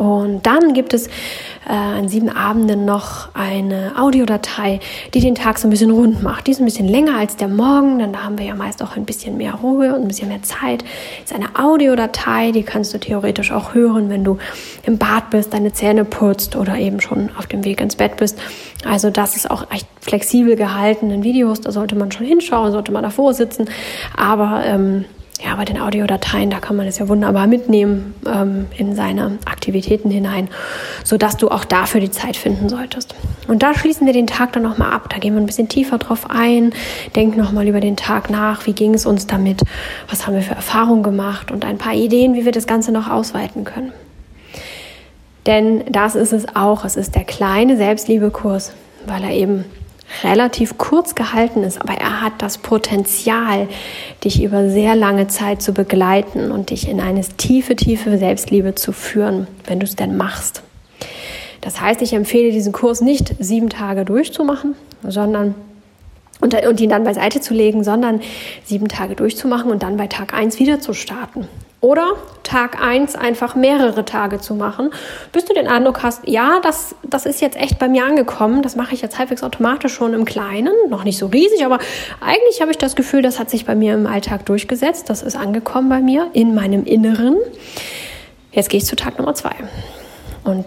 Und 0.00 0.46
dann 0.46 0.72
gibt 0.72 0.94
es 0.94 1.08
äh, 1.08 1.72
an 1.72 2.08
sieben 2.08 2.30
Abenden 2.30 2.86
noch 2.86 3.34
eine 3.34 3.92
Audiodatei, 3.98 4.80
die 5.12 5.20
den 5.20 5.34
Tag 5.34 5.58
so 5.58 5.68
ein 5.68 5.70
bisschen 5.70 5.90
rund 5.90 6.22
macht. 6.22 6.46
Die 6.46 6.52
ist 6.52 6.58
ein 6.58 6.64
bisschen 6.64 6.88
länger 6.88 7.18
als 7.18 7.36
der 7.36 7.48
Morgen, 7.48 7.98
dann 7.98 8.24
haben 8.24 8.38
wir 8.38 8.46
ja 8.46 8.54
meist 8.54 8.82
auch 8.82 8.96
ein 8.96 9.04
bisschen 9.04 9.36
mehr 9.36 9.52
Ruhe 9.56 9.94
und 9.94 10.00
ein 10.00 10.08
bisschen 10.08 10.28
mehr 10.28 10.42
Zeit. 10.42 10.84
Ist 11.22 11.34
eine 11.34 11.50
Audiodatei, 11.54 12.50
die 12.50 12.62
kannst 12.62 12.94
du 12.94 12.98
theoretisch 12.98 13.52
auch 13.52 13.74
hören, 13.74 14.08
wenn 14.08 14.24
du 14.24 14.38
im 14.84 14.96
Bad 14.96 15.28
bist, 15.28 15.52
deine 15.52 15.74
Zähne 15.74 16.06
putzt 16.06 16.56
oder 16.56 16.78
eben 16.78 17.02
schon 17.02 17.28
auf 17.36 17.46
dem 17.46 17.62
Weg 17.66 17.82
ins 17.82 17.96
Bett 17.96 18.16
bist. 18.16 18.38
Also 18.86 19.10
das 19.10 19.36
ist 19.36 19.50
auch 19.50 19.70
echt 19.70 19.86
flexibel 20.00 20.56
gehalten 20.56 21.10
in 21.10 21.24
Videos, 21.24 21.60
da 21.60 21.72
sollte 21.72 21.94
man 21.94 22.10
schon 22.10 22.24
hinschauen, 22.24 22.72
sollte 22.72 22.90
man 22.90 23.02
davor 23.02 23.34
sitzen. 23.34 23.68
Aber 24.16 24.62
ähm, 24.64 25.04
ja, 25.42 25.56
bei 25.56 25.64
den 25.64 25.80
Audiodateien, 25.80 26.50
da 26.50 26.60
kann 26.60 26.76
man 26.76 26.86
es 26.86 26.98
ja 26.98 27.08
wunderbar 27.08 27.46
mitnehmen 27.46 28.14
ähm, 28.26 28.66
in 28.76 28.94
seine 28.94 29.38
Aktivitäten 29.46 30.10
hinein, 30.10 30.48
sodass 31.02 31.36
du 31.36 31.48
auch 31.48 31.64
dafür 31.64 32.00
die 32.00 32.10
Zeit 32.10 32.36
finden 32.36 32.68
solltest. 32.68 33.14
Und 33.48 33.62
da 33.62 33.74
schließen 33.74 34.06
wir 34.06 34.12
den 34.12 34.26
Tag 34.26 34.52
dann 34.52 34.62
nochmal 34.62 34.92
ab. 34.92 35.08
Da 35.08 35.18
gehen 35.18 35.34
wir 35.34 35.40
ein 35.40 35.46
bisschen 35.46 35.68
tiefer 35.68 35.98
drauf 35.98 36.26
ein, 36.28 36.72
denken 37.16 37.40
nochmal 37.40 37.66
über 37.68 37.80
den 37.80 37.96
Tag 37.96 38.28
nach, 38.28 38.66
wie 38.66 38.74
ging 38.74 38.92
es 38.92 39.06
uns 39.06 39.26
damit, 39.26 39.62
was 40.08 40.26
haben 40.26 40.34
wir 40.34 40.42
für 40.42 40.54
Erfahrungen 40.54 41.02
gemacht 41.02 41.50
und 41.50 41.64
ein 41.64 41.78
paar 41.78 41.94
Ideen, 41.94 42.34
wie 42.34 42.44
wir 42.44 42.52
das 42.52 42.66
Ganze 42.66 42.92
noch 42.92 43.08
ausweiten 43.08 43.64
können. 43.64 43.92
Denn 45.46 45.84
das 45.88 46.16
ist 46.16 46.32
es 46.32 46.54
auch, 46.54 46.84
es 46.84 46.96
ist 46.96 47.14
der 47.14 47.24
kleine 47.24 47.76
Selbstliebekurs, 47.76 48.72
weil 49.06 49.24
er 49.24 49.30
eben 49.30 49.64
relativ 50.22 50.78
kurz 50.78 51.14
gehalten 51.14 51.62
ist, 51.62 51.80
aber 51.80 51.94
er 51.94 52.20
hat 52.20 52.34
das 52.38 52.58
Potenzial, 52.58 53.68
dich 54.24 54.42
über 54.42 54.68
sehr 54.68 54.96
lange 54.96 55.28
Zeit 55.28 55.62
zu 55.62 55.72
begleiten 55.72 56.50
und 56.50 56.70
dich 56.70 56.88
in 56.88 57.00
eine 57.00 57.22
tiefe, 57.22 57.76
tiefe 57.76 58.18
Selbstliebe 58.18 58.74
zu 58.74 58.92
führen, 58.92 59.46
wenn 59.66 59.80
du 59.80 59.86
es 59.86 59.96
denn 59.96 60.16
machst. 60.16 60.62
Das 61.60 61.80
heißt, 61.80 62.02
ich 62.02 62.12
empfehle 62.12 62.52
diesen 62.52 62.72
Kurs 62.72 63.00
nicht 63.00 63.34
sieben 63.38 63.68
Tage 63.68 64.04
durchzumachen, 64.04 64.74
sondern 65.02 65.54
und, 66.40 66.54
und 66.54 66.80
ihn 66.80 66.90
dann 66.90 67.04
beiseite 67.04 67.40
zu 67.40 67.52
legen, 67.52 67.84
sondern 67.84 68.20
sieben 68.64 68.88
Tage 68.88 69.14
durchzumachen 69.14 69.70
und 69.70 69.82
dann 69.82 69.96
bei 69.96 70.06
Tag 70.06 70.32
eins 70.32 70.58
wieder 70.58 70.80
zu 70.80 70.94
starten. 70.94 71.48
Oder 71.80 72.12
Tag 72.42 72.82
1 72.82 73.14
einfach 73.14 73.54
mehrere 73.54 74.04
Tage 74.04 74.38
zu 74.38 74.54
machen, 74.54 74.90
bis 75.32 75.46
du 75.46 75.54
den 75.54 75.66
Eindruck 75.66 76.02
hast, 76.02 76.28
ja, 76.28 76.60
das, 76.62 76.94
das 77.02 77.24
ist 77.24 77.40
jetzt 77.40 77.56
echt 77.56 77.78
bei 77.78 77.88
mir 77.88 78.04
angekommen. 78.04 78.60
Das 78.60 78.76
mache 78.76 78.94
ich 78.94 79.00
jetzt 79.00 79.18
halbwegs 79.18 79.42
automatisch 79.42 79.94
schon 79.94 80.12
im 80.12 80.26
Kleinen, 80.26 80.74
noch 80.90 81.04
nicht 81.04 81.16
so 81.16 81.26
riesig, 81.26 81.64
aber 81.64 81.78
eigentlich 82.20 82.60
habe 82.60 82.70
ich 82.70 82.76
das 82.76 82.96
Gefühl, 82.96 83.22
das 83.22 83.38
hat 83.38 83.48
sich 83.48 83.64
bei 83.64 83.74
mir 83.74 83.94
im 83.94 84.06
Alltag 84.06 84.44
durchgesetzt. 84.44 85.08
Das 85.08 85.22
ist 85.22 85.36
angekommen 85.36 85.88
bei 85.88 86.00
mir 86.00 86.28
in 86.34 86.54
meinem 86.54 86.84
Inneren. 86.84 87.36
Jetzt 88.52 88.68
gehe 88.68 88.78
ich 88.78 88.84
zu 88.84 88.96
Tag 88.96 89.18
Nummer 89.18 89.34
2. 89.34 89.50
Und 90.44 90.66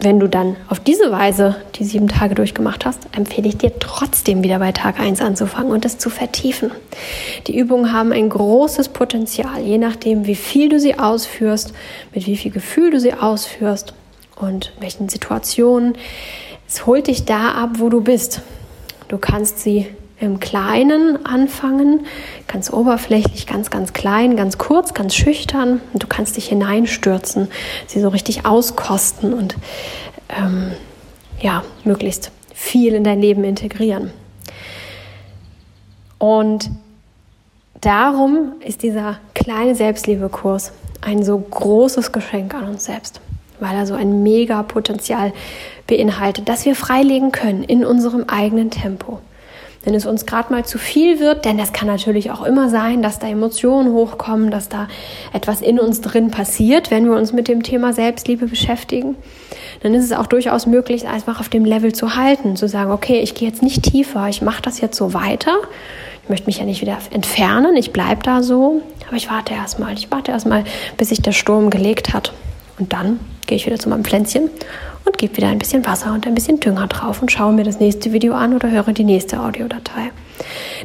wenn 0.00 0.20
du 0.20 0.28
dann 0.28 0.56
auf 0.68 0.80
diese 0.80 1.10
Weise 1.10 1.56
die 1.76 1.84
sieben 1.84 2.08
Tage 2.08 2.34
durchgemacht 2.34 2.84
hast, 2.84 3.00
empfehle 3.16 3.48
ich 3.48 3.56
dir 3.56 3.78
trotzdem 3.78 4.42
wieder 4.42 4.58
bei 4.58 4.72
Tag 4.72 4.98
1 5.00 5.20
anzufangen 5.20 5.72
und 5.72 5.84
es 5.84 5.98
zu 5.98 6.10
vertiefen. 6.10 6.70
Die 7.46 7.56
Übungen 7.56 7.92
haben 7.92 8.12
ein 8.12 8.28
großes 8.28 8.88
Potenzial, 8.90 9.60
je 9.62 9.78
nachdem, 9.78 10.26
wie 10.26 10.34
viel 10.34 10.68
du 10.68 10.80
sie 10.80 10.98
ausführst, 10.98 11.72
mit 12.12 12.26
wie 12.26 12.36
viel 12.36 12.50
Gefühl 12.50 12.90
du 12.90 13.00
sie 13.00 13.14
ausführst 13.14 13.94
und 14.36 14.72
welchen 14.80 15.08
Situationen. 15.08 15.96
Es 16.68 16.86
holt 16.86 17.06
dich 17.06 17.24
da 17.24 17.52
ab, 17.52 17.70
wo 17.74 17.88
du 17.88 18.00
bist. 18.00 18.42
Du 19.08 19.18
kannst 19.18 19.60
sie 19.60 19.86
im 20.24 20.40
Kleinen 20.40 21.24
anfangen, 21.24 22.06
ganz 22.48 22.72
oberflächlich, 22.72 23.46
ganz, 23.46 23.70
ganz 23.70 23.92
klein, 23.92 24.36
ganz 24.36 24.58
kurz, 24.58 24.94
ganz 24.94 25.14
schüchtern. 25.14 25.80
Und 25.92 26.02
du 26.02 26.06
kannst 26.06 26.36
dich 26.36 26.48
hineinstürzen, 26.48 27.48
sie 27.86 28.00
so 28.00 28.08
richtig 28.08 28.46
auskosten 28.46 29.32
und 29.32 29.56
ähm, 30.28 30.72
ja, 31.40 31.62
möglichst 31.84 32.30
viel 32.52 32.94
in 32.94 33.04
dein 33.04 33.20
Leben 33.20 33.44
integrieren. 33.44 34.10
Und 36.18 36.70
darum 37.80 38.54
ist 38.64 38.82
dieser 38.82 39.18
kleine 39.34 39.74
Selbstliebekurs 39.74 40.72
ein 41.02 41.22
so 41.22 41.38
großes 41.38 42.12
Geschenk 42.12 42.54
an 42.54 42.66
uns 42.68 42.86
selbst, 42.86 43.20
weil 43.60 43.76
er 43.76 43.86
so 43.86 43.94
ein 43.94 44.22
mega 44.22 44.62
Potenzial 44.62 45.32
beinhaltet, 45.86 46.48
das 46.48 46.64
wir 46.64 46.74
freilegen 46.74 47.30
können 47.30 47.62
in 47.62 47.84
unserem 47.84 48.24
eigenen 48.28 48.70
Tempo 48.70 49.20
wenn 49.84 49.94
es 49.94 50.06
uns 50.06 50.26
gerade 50.26 50.52
mal 50.52 50.64
zu 50.64 50.78
viel 50.78 51.20
wird, 51.20 51.44
denn 51.44 51.58
das 51.58 51.72
kann 51.72 51.88
natürlich 51.88 52.30
auch 52.30 52.44
immer 52.44 52.68
sein, 52.68 53.02
dass 53.02 53.18
da 53.18 53.28
Emotionen 53.28 53.92
hochkommen, 53.92 54.50
dass 54.50 54.68
da 54.68 54.88
etwas 55.32 55.60
in 55.60 55.78
uns 55.78 56.00
drin 56.00 56.30
passiert, 56.30 56.90
wenn 56.90 57.04
wir 57.04 57.16
uns 57.16 57.32
mit 57.32 57.48
dem 57.48 57.62
Thema 57.62 57.92
Selbstliebe 57.92 58.46
beschäftigen, 58.46 59.16
dann 59.82 59.94
ist 59.94 60.04
es 60.04 60.12
auch 60.12 60.26
durchaus 60.26 60.66
möglich, 60.66 61.06
einfach 61.06 61.40
auf 61.40 61.48
dem 61.48 61.64
Level 61.64 61.92
zu 61.92 62.16
halten, 62.16 62.56
zu 62.56 62.68
sagen, 62.68 62.90
okay, 62.90 63.20
ich 63.20 63.34
gehe 63.34 63.48
jetzt 63.48 63.62
nicht 63.62 63.82
tiefer, 63.82 64.28
ich 64.28 64.42
mache 64.42 64.62
das 64.62 64.80
jetzt 64.80 64.96
so 64.96 65.14
weiter. 65.14 65.52
Ich 66.22 66.30
möchte 66.30 66.46
mich 66.46 66.58
ja 66.58 66.64
nicht 66.64 66.80
wieder 66.80 66.96
entfernen, 67.10 67.76
ich 67.76 67.92
bleibe 67.92 68.22
da 68.22 68.42
so, 68.42 68.80
aber 69.06 69.16
ich 69.16 69.28
warte 69.28 69.52
erstmal, 69.52 69.92
ich 69.92 70.10
warte 70.10 70.32
erstmal, 70.32 70.64
bis 70.96 71.10
sich 71.10 71.20
der 71.20 71.32
Sturm 71.32 71.68
gelegt 71.68 72.14
hat. 72.14 72.32
Und 72.78 72.92
dann 72.92 73.20
gehe 73.46 73.56
ich 73.56 73.66
wieder 73.66 73.78
zu 73.78 73.88
meinem 73.88 74.04
Pflänzchen 74.04 74.50
und 75.04 75.18
gebe 75.18 75.36
wieder 75.36 75.48
ein 75.48 75.58
bisschen 75.58 75.86
Wasser 75.86 76.12
und 76.12 76.26
ein 76.26 76.34
bisschen 76.34 76.60
Dünger 76.60 76.86
drauf 76.86 77.22
und 77.22 77.30
schaue 77.30 77.52
mir 77.52 77.64
das 77.64 77.80
nächste 77.80 78.12
Video 78.12 78.34
an 78.34 78.54
oder 78.54 78.70
höre 78.70 78.92
die 78.92 79.04
nächste 79.04 79.40
Audiodatei. 79.40 80.10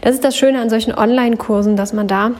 Das 0.02 0.14
ist 0.14 0.24
das 0.24 0.38
Schöne 0.38 0.62
an 0.62 0.70
solchen 0.70 0.94
Online-Kursen, 0.94 1.76
dass 1.76 1.94
man 1.94 2.08
da 2.08 2.32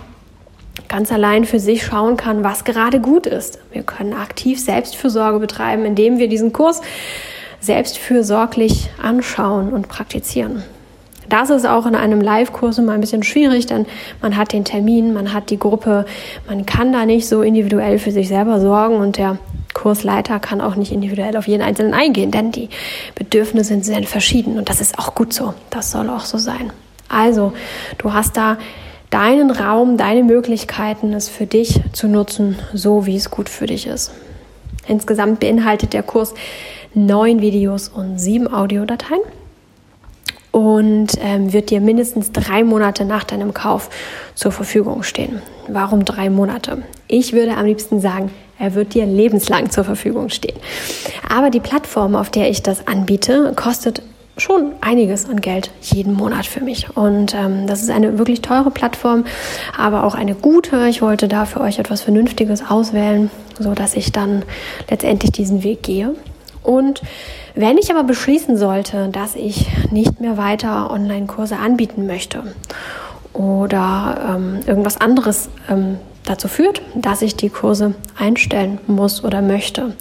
ganz 0.88 1.12
allein 1.12 1.46
für 1.46 1.60
sich 1.60 1.86
schauen 1.86 2.18
kann, 2.18 2.44
was 2.44 2.64
gerade 2.64 3.00
gut 3.00 3.26
ist. 3.26 3.60
Wir 3.72 3.84
können 3.84 4.14
aktiv 4.14 4.60
Selbstfürsorge 4.60 5.40
betreiben, 5.40 5.86
indem 5.86 6.18
wir 6.18 6.28
diesen 6.28 6.54
Kurs 6.54 6.82
selbstfürsorglich 7.60 8.90
anschauen 9.02 9.74
und 9.74 9.88
praktizieren. 9.88 10.64
Das 11.30 11.52
ist 11.52 11.66
auch 11.66 11.86
in 11.86 11.96
einem 11.96 12.22
Live-Kurs 12.22 12.80
immer 12.80 12.94
ein 12.94 13.02
bisschen 13.02 13.24
schwierig, 13.24 13.68
denn 13.68 13.86
man 14.22 14.36
hat 14.36 14.52
den 14.52 14.66
Termin, 14.66 15.14
man 15.14 15.32
hat 15.32 15.52
die 15.52 15.60
Gruppe, 15.60 16.06
man 16.48 16.66
kann 16.66 16.92
da 16.92 17.06
nicht 17.06 17.28
so 17.28 17.44
individuell 17.44 18.00
für 18.00 18.12
sich 18.12 18.28
selber 18.28 18.60
sorgen 18.60 18.96
und 18.96 19.18
der 19.18 19.38
Kursleiter 19.76 20.40
kann 20.40 20.60
auch 20.60 20.76
nicht 20.76 20.92
individuell 20.92 21.38
auf 21.38 21.48
jeden 21.48 21.62
Einzelnen 21.62 21.94
eingehen, 21.94 22.32
denn 22.32 22.52
die 22.52 22.70
Bedürfnisse 23.14 23.70
sind 23.70 23.86
sehr 23.86 24.02
verschieden 24.04 24.58
und 24.58 24.70
das 24.70 24.82
ist 24.82 24.98
auch 24.98 25.14
gut 25.14 25.32
so. 25.32 25.54
Das 25.70 25.92
soll 25.92 26.10
auch 26.10 26.26
so 26.26 26.40
sein. 26.40 26.74
Also, 27.08 27.54
du 28.00 28.14
hast 28.14 28.36
da 28.36 28.58
deinen 29.12 29.52
Raum, 29.52 29.98
deine 29.98 30.24
Möglichkeiten, 30.24 31.14
es 31.14 31.30
für 31.30 31.46
dich 31.46 31.82
zu 31.94 32.08
nutzen, 32.08 32.58
so 32.74 33.06
wie 33.06 33.16
es 33.16 33.30
gut 33.30 33.50
für 33.50 33.68
dich 33.68 33.88
ist. 33.88 34.12
Insgesamt 34.88 35.40
beinhaltet 35.40 35.94
der 35.94 36.04
Kurs 36.04 36.34
neun 36.96 37.42
Videos 37.42 37.90
und 37.90 38.20
sieben 38.20 38.52
Audiodateien 38.52 39.22
und 40.52 41.12
ähm, 41.22 41.54
wird 41.54 41.70
dir 41.70 41.82
mindestens 41.82 42.32
drei 42.32 42.64
Monate 42.64 43.06
nach 43.06 43.24
deinem 43.24 43.54
Kauf 43.54 43.90
zur 44.36 44.52
Verfügung 44.52 45.04
stehen. 45.04 45.42
Warum 45.68 46.06
drei 46.06 46.30
Monate? 46.30 46.84
Ich 47.08 47.34
würde 47.34 47.56
am 47.56 47.66
liebsten 47.66 48.00
sagen, 48.00 48.32
er 48.58 48.76
wird 48.76 48.94
dir 48.94 49.06
lebenslang 49.06 49.70
zur 49.70 49.84
Verfügung 49.84 50.30
stehen. 50.30 50.58
Aber 51.30 51.50
die 51.50 51.60
Plattform, 51.62 52.16
auf 52.16 52.30
der 52.30 52.50
ich 52.50 52.62
das 52.62 52.88
anbiete, 52.88 53.54
kostet 53.56 54.02
schon 54.38 54.74
einiges 54.82 55.30
an 55.30 55.42
Geld 55.42 55.72
jeden 55.82 56.14
Monat 56.14 56.46
für 56.46 56.62
mich. 56.62 56.96
Und 56.96 57.34
ähm, 57.36 57.68
das 57.68 57.82
ist 57.82 57.90
eine 57.90 58.18
wirklich 58.18 58.42
teure 58.42 58.72
Plattform, 58.72 59.26
aber 59.78 60.04
auch 60.04 60.16
eine 60.16 60.36
gute. 60.36 60.88
Ich 60.88 61.02
wollte 61.02 61.28
da 61.28 61.46
für 61.46 61.62
euch 61.62 61.80
etwas 61.80 62.02
Vernünftiges 62.02 62.70
auswählen, 62.70 63.30
so 63.58 63.74
dass 63.74 63.96
ich 63.96 64.12
dann 64.12 64.44
letztendlich 64.90 65.32
diesen 65.32 65.64
Weg 65.64 65.84
gehe. 65.84 66.16
Und 66.70 67.02
wenn 67.56 67.80
ich 67.80 67.90
aber 67.90 68.04
beschließen 68.04 68.56
sollte, 68.56 69.10
dass 69.12 69.34
ich 69.36 69.66
nicht 69.90 70.22
mehr 70.22 70.38
weiter 70.38 70.92
Online-Kurse 70.92 71.58
anbieten 71.58 72.06
möchte 72.06 72.44
oder 73.34 74.36
ähm, 74.36 74.60
irgendwas 74.68 75.02
anderes 75.02 75.50
ähm, 75.68 75.98
dazu 76.30 76.48
führt, 76.48 76.82
dass 76.94 77.22
ich 77.22 77.36
die 77.36 77.50
Kurse 77.50 77.96
einstellen 78.18 78.78
muss 78.86 79.24
oder 79.24 79.42
möchte, 79.42 79.94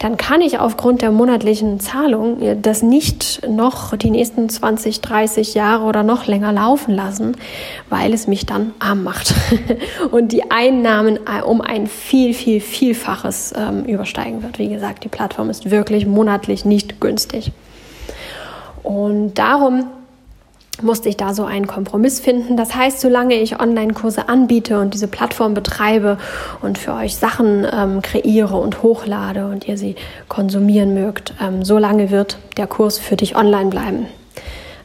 dann 0.00 0.16
kann 0.16 0.40
ich 0.40 0.58
aufgrund 0.58 1.02
der 1.02 1.12
monatlichen 1.12 1.78
Zahlung 1.78 2.38
das 2.60 2.82
nicht 2.82 3.46
noch 3.48 3.96
die 3.96 4.10
nächsten 4.10 4.48
20, 4.48 5.00
30 5.00 5.54
Jahre 5.54 5.84
oder 5.84 6.02
noch 6.02 6.26
länger 6.26 6.52
laufen 6.52 6.94
lassen, 6.94 7.36
weil 7.88 8.12
es 8.12 8.26
mich 8.26 8.44
dann 8.44 8.72
arm 8.80 9.04
macht 9.04 9.34
und 10.10 10.32
die 10.32 10.50
Einnahmen 10.50 11.20
um 11.46 11.60
ein 11.60 11.86
viel, 11.86 12.34
viel, 12.34 12.60
vielfaches 12.60 13.54
ähm, 13.56 13.84
übersteigen 13.84 14.42
wird. 14.42 14.58
Wie 14.58 14.68
gesagt, 14.68 15.04
die 15.04 15.08
Plattform 15.08 15.48
ist 15.48 15.70
wirklich 15.70 16.06
monatlich 16.06 16.64
nicht 16.64 17.00
günstig. 17.00 17.52
Und 18.82 19.34
darum 19.34 19.84
musste 20.82 21.08
ich 21.08 21.16
da 21.16 21.34
so 21.34 21.44
einen 21.44 21.66
Kompromiss 21.66 22.20
finden. 22.20 22.56
Das 22.56 22.74
heißt, 22.74 23.00
solange 23.00 23.34
ich 23.34 23.60
Online-Kurse 23.60 24.28
anbiete 24.28 24.80
und 24.80 24.94
diese 24.94 25.08
Plattform 25.08 25.54
betreibe 25.54 26.18
und 26.60 26.78
für 26.78 26.94
euch 26.94 27.16
Sachen 27.16 27.66
ähm, 27.70 28.02
kreiere 28.02 28.56
und 28.56 28.82
hochlade 28.82 29.46
und 29.46 29.66
ihr 29.66 29.78
sie 29.78 29.96
konsumieren 30.28 30.94
mögt, 30.94 31.34
ähm, 31.42 31.64
solange 31.64 32.10
wird 32.10 32.38
der 32.56 32.66
Kurs 32.66 32.98
für 32.98 33.16
dich 33.16 33.36
online 33.36 33.70
bleiben. 33.70 34.06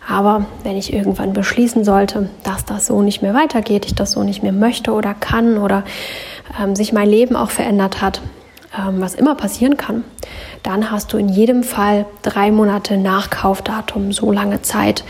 Aber 0.07 0.45
wenn 0.63 0.75
ich 0.75 0.91
irgendwann 0.91 1.33
beschließen 1.33 1.85
sollte, 1.85 2.29
dass 2.43 2.65
das 2.65 2.87
so 2.87 3.01
nicht 3.01 3.21
mehr 3.21 3.33
weitergeht, 3.33 3.85
ich 3.85 3.95
das 3.95 4.11
so 4.11 4.23
nicht 4.23 4.43
mehr 4.43 4.51
möchte 4.51 4.91
oder 4.91 5.13
kann 5.13 5.57
oder 5.57 5.83
ähm, 6.61 6.75
sich 6.75 6.91
mein 6.91 7.09
Leben 7.09 7.35
auch 7.35 7.51
verändert 7.51 8.01
hat, 8.01 8.21
ähm, 8.77 8.99
was 8.99 9.15
immer 9.15 9.35
passieren 9.35 9.77
kann, 9.77 10.03
dann 10.61 10.91
hast 10.91 11.13
du 11.13 11.17
in 11.17 11.29
jedem 11.29 11.63
Fall 11.63 12.05
drei 12.21 12.51
Monate 12.51 12.97
Nachkaufdatum, 12.97 14.11
so 14.11 14.31
lange 14.31 14.61
Zeit, 14.61 15.03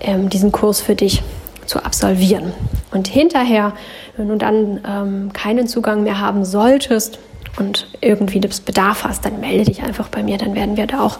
ähm, 0.00 0.28
diesen 0.28 0.52
Kurs 0.52 0.80
für 0.80 0.94
dich 0.94 1.22
zu 1.66 1.84
absolvieren. 1.84 2.52
Und 2.90 3.08
hinterher, 3.08 3.74
wenn 4.16 4.28
du 4.28 4.36
dann 4.36 4.80
ähm, 4.86 5.32
keinen 5.32 5.68
Zugang 5.68 6.02
mehr 6.02 6.20
haben 6.20 6.44
solltest 6.44 7.18
und 7.58 7.88
irgendwie 8.00 8.40
das 8.40 8.60
Bedarf 8.60 9.04
hast, 9.04 9.24
dann 9.24 9.40
melde 9.40 9.64
dich 9.64 9.82
einfach 9.82 10.08
bei 10.08 10.22
mir, 10.22 10.38
dann 10.38 10.54
werden 10.54 10.76
wir 10.76 10.86
da 10.86 11.00
auch 11.00 11.18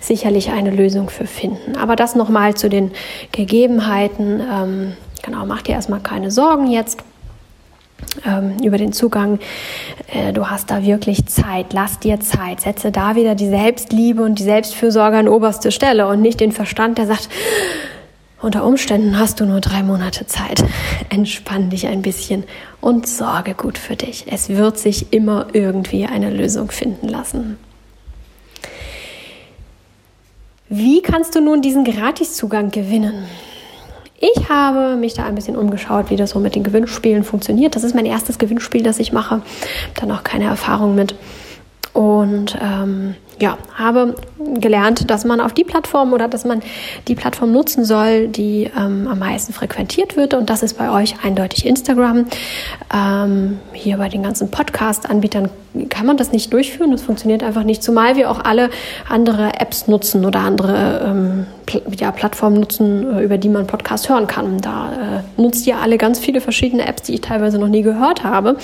sicherlich 0.00 0.50
eine 0.50 0.70
Lösung 0.70 1.10
für 1.10 1.26
finden. 1.26 1.76
Aber 1.76 1.96
das 1.96 2.14
nochmal 2.14 2.54
zu 2.54 2.68
den 2.68 2.92
Gegebenheiten. 3.32 4.40
Ähm, 4.40 4.92
genau, 5.22 5.46
mach 5.46 5.62
dir 5.62 5.72
erstmal 5.72 6.00
keine 6.00 6.30
Sorgen 6.30 6.70
jetzt 6.70 7.02
ähm, 8.26 8.56
über 8.62 8.78
den 8.78 8.92
Zugang. 8.92 9.38
Äh, 10.12 10.32
du 10.32 10.48
hast 10.48 10.70
da 10.70 10.82
wirklich 10.82 11.26
Zeit. 11.26 11.72
Lass 11.72 11.98
dir 11.98 12.20
Zeit. 12.20 12.60
Setze 12.60 12.92
da 12.92 13.16
wieder 13.16 13.34
die 13.34 13.48
Selbstliebe 13.48 14.22
und 14.22 14.38
die 14.38 14.44
Selbstfürsorge 14.44 15.16
an 15.16 15.28
oberste 15.28 15.72
Stelle 15.72 16.06
und 16.08 16.20
nicht 16.20 16.40
den 16.40 16.52
Verstand, 16.52 16.98
der 16.98 17.06
sagt, 17.06 17.28
unter 18.40 18.64
Umständen 18.64 19.18
hast 19.18 19.40
du 19.40 19.46
nur 19.46 19.60
drei 19.60 19.82
Monate 19.82 20.26
Zeit. 20.26 20.64
Entspann 21.08 21.70
dich 21.70 21.86
ein 21.86 22.02
bisschen 22.02 22.44
und 22.80 23.08
sorge 23.08 23.54
gut 23.54 23.78
für 23.78 23.96
dich. 23.96 24.26
Es 24.28 24.48
wird 24.48 24.78
sich 24.78 25.12
immer 25.12 25.48
irgendwie 25.52 26.06
eine 26.06 26.30
Lösung 26.30 26.70
finden 26.70 27.08
lassen. 27.08 27.58
Wie 30.68 31.00
kannst 31.00 31.34
du 31.34 31.40
nun 31.40 31.62
diesen 31.62 31.84
Gratiszugang 31.84 32.70
gewinnen? 32.70 33.24
Ich 34.20 34.48
habe 34.48 34.96
mich 34.96 35.14
da 35.14 35.24
ein 35.24 35.36
bisschen 35.36 35.56
umgeschaut, 35.56 36.10
wie 36.10 36.16
das 36.16 36.30
so 36.30 36.40
mit 36.40 36.56
den 36.56 36.64
Gewinnspielen 36.64 37.24
funktioniert. 37.24 37.76
Das 37.76 37.84
ist 37.84 37.94
mein 37.94 38.04
erstes 38.04 38.38
Gewinnspiel, 38.38 38.82
das 38.82 38.98
ich 38.98 39.12
mache. 39.12 39.42
Da 39.94 40.06
noch 40.06 40.24
keine 40.24 40.44
Erfahrung 40.44 40.94
mit. 40.94 41.14
Und 41.92 42.58
ähm, 42.60 43.14
ja, 43.40 43.58
habe 43.74 44.14
gelernt, 44.60 45.10
dass 45.10 45.24
man 45.24 45.40
auf 45.40 45.52
die 45.52 45.64
Plattform 45.64 46.12
oder 46.12 46.28
dass 46.28 46.44
man 46.44 46.62
die 47.06 47.14
Plattform 47.14 47.52
nutzen 47.52 47.84
soll, 47.84 48.28
die 48.28 48.70
ähm, 48.76 49.06
am 49.08 49.18
meisten 49.18 49.52
frequentiert 49.52 50.16
wird. 50.16 50.34
Und 50.34 50.50
das 50.50 50.62
ist 50.62 50.74
bei 50.78 50.90
euch 50.90 51.14
eindeutig 51.22 51.66
Instagram. 51.66 52.26
Ähm, 52.94 53.58
hier 53.72 53.98
bei 53.98 54.08
den 54.08 54.22
ganzen 54.22 54.50
Podcast-Anbietern 54.50 55.50
kann 55.88 56.06
man 56.06 56.16
das 56.16 56.32
nicht 56.32 56.52
durchführen. 56.52 56.90
Das 56.90 57.02
funktioniert 57.02 57.42
einfach 57.42 57.62
nicht, 57.62 57.82
zumal 57.82 58.16
wir 58.16 58.30
auch 58.30 58.44
alle 58.44 58.70
andere 59.08 59.60
Apps 59.60 59.86
nutzen 59.86 60.24
oder 60.24 60.40
andere 60.40 61.02
ähm, 61.06 61.46
ja, 61.98 62.10
Plattformen 62.10 62.60
nutzen, 62.60 63.18
äh, 63.18 63.22
über 63.22 63.38
die 63.38 63.48
man 63.48 63.66
Podcast 63.66 64.08
hören 64.08 64.26
kann. 64.26 64.60
Da 64.60 65.22
äh, 65.36 65.40
nutzt 65.40 65.66
ihr 65.66 65.76
alle 65.78 65.98
ganz 65.98 66.18
viele 66.18 66.40
verschiedene 66.40 66.86
Apps, 66.86 67.02
die 67.02 67.14
ich 67.14 67.20
teilweise 67.20 67.58
noch 67.58 67.68
nie 67.68 67.82
gehört 67.82 68.24
habe. 68.24 68.50
Und 68.50 68.60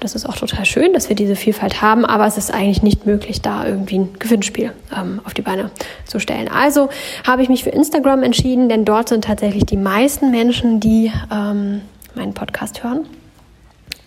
das 0.00 0.14
ist 0.14 0.28
auch 0.28 0.36
total 0.36 0.64
schön, 0.64 0.92
dass 0.92 1.08
wir 1.08 1.16
diese 1.16 1.36
Vielfalt 1.36 1.82
haben, 1.82 2.04
aber 2.04 2.26
es 2.26 2.38
ist 2.38 2.52
eigentlich 2.52 2.82
nicht 2.82 3.06
möglich, 3.06 3.42
da 3.42 3.66
irgendwie 3.66 3.98
ein 3.98 4.07
Gewinnspiel 4.18 4.72
ähm, 4.96 5.20
auf 5.24 5.34
die 5.34 5.42
Beine 5.42 5.70
zu 6.04 6.18
stellen. 6.18 6.48
Also 6.48 6.88
habe 7.26 7.42
ich 7.42 7.48
mich 7.48 7.64
für 7.64 7.70
Instagram 7.70 8.22
entschieden, 8.22 8.68
denn 8.68 8.84
dort 8.84 9.08
sind 9.08 9.24
tatsächlich 9.24 9.64
die 9.64 9.76
meisten 9.76 10.30
Menschen, 10.30 10.80
die 10.80 11.12
ähm, 11.32 11.82
meinen 12.14 12.34
Podcast 12.34 12.82
hören. 12.84 13.06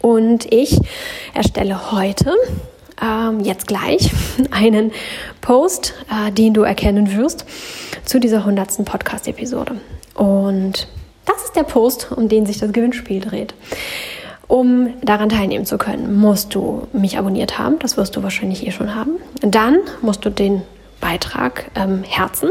Und 0.02 0.52
ich 0.52 0.80
erstelle 1.34 1.92
heute 1.92 2.34
ähm, 3.02 3.40
jetzt 3.42 3.68
gleich 3.68 4.12
einen 4.52 4.92
Post, 5.42 5.94
äh, 6.10 6.32
den 6.32 6.54
du 6.54 6.64
erkennen 6.64 7.16
wirst, 7.16 7.46
zu 8.06 8.20
dieser 8.20 8.40
100. 8.40 8.84
Podcast-Episode. 8.86 9.76
Und 10.16 10.88
das 11.26 11.44
ist 11.46 11.56
der 11.56 11.64
Post, 11.64 12.12
um 12.12 12.30
den 12.30 12.46
sich 12.46 12.58
das 12.60 12.72
Gewinnspiel 12.72 13.22
dreht. 13.22 13.54
Um 14.52 14.96
daran 15.02 15.30
teilnehmen 15.30 15.66
zu 15.66 15.78
können, 15.78 16.20
musst 16.20 16.54
du 16.56 16.86
mich 16.92 17.18
abonniert 17.18 17.58
haben. 17.58 17.80
Das 17.80 17.96
wirst 17.96 18.18
du 18.18 18.22
wahrscheinlich 18.22 18.68
eh 18.68 18.72
schon 18.72 18.94
haben. 18.94 19.12
Dann 19.40 19.78
musst 20.02 20.26
du 20.26 20.30
den 20.30 20.64
Beitrag 21.00 21.72
ähm, 21.74 22.04
herzen 22.04 22.50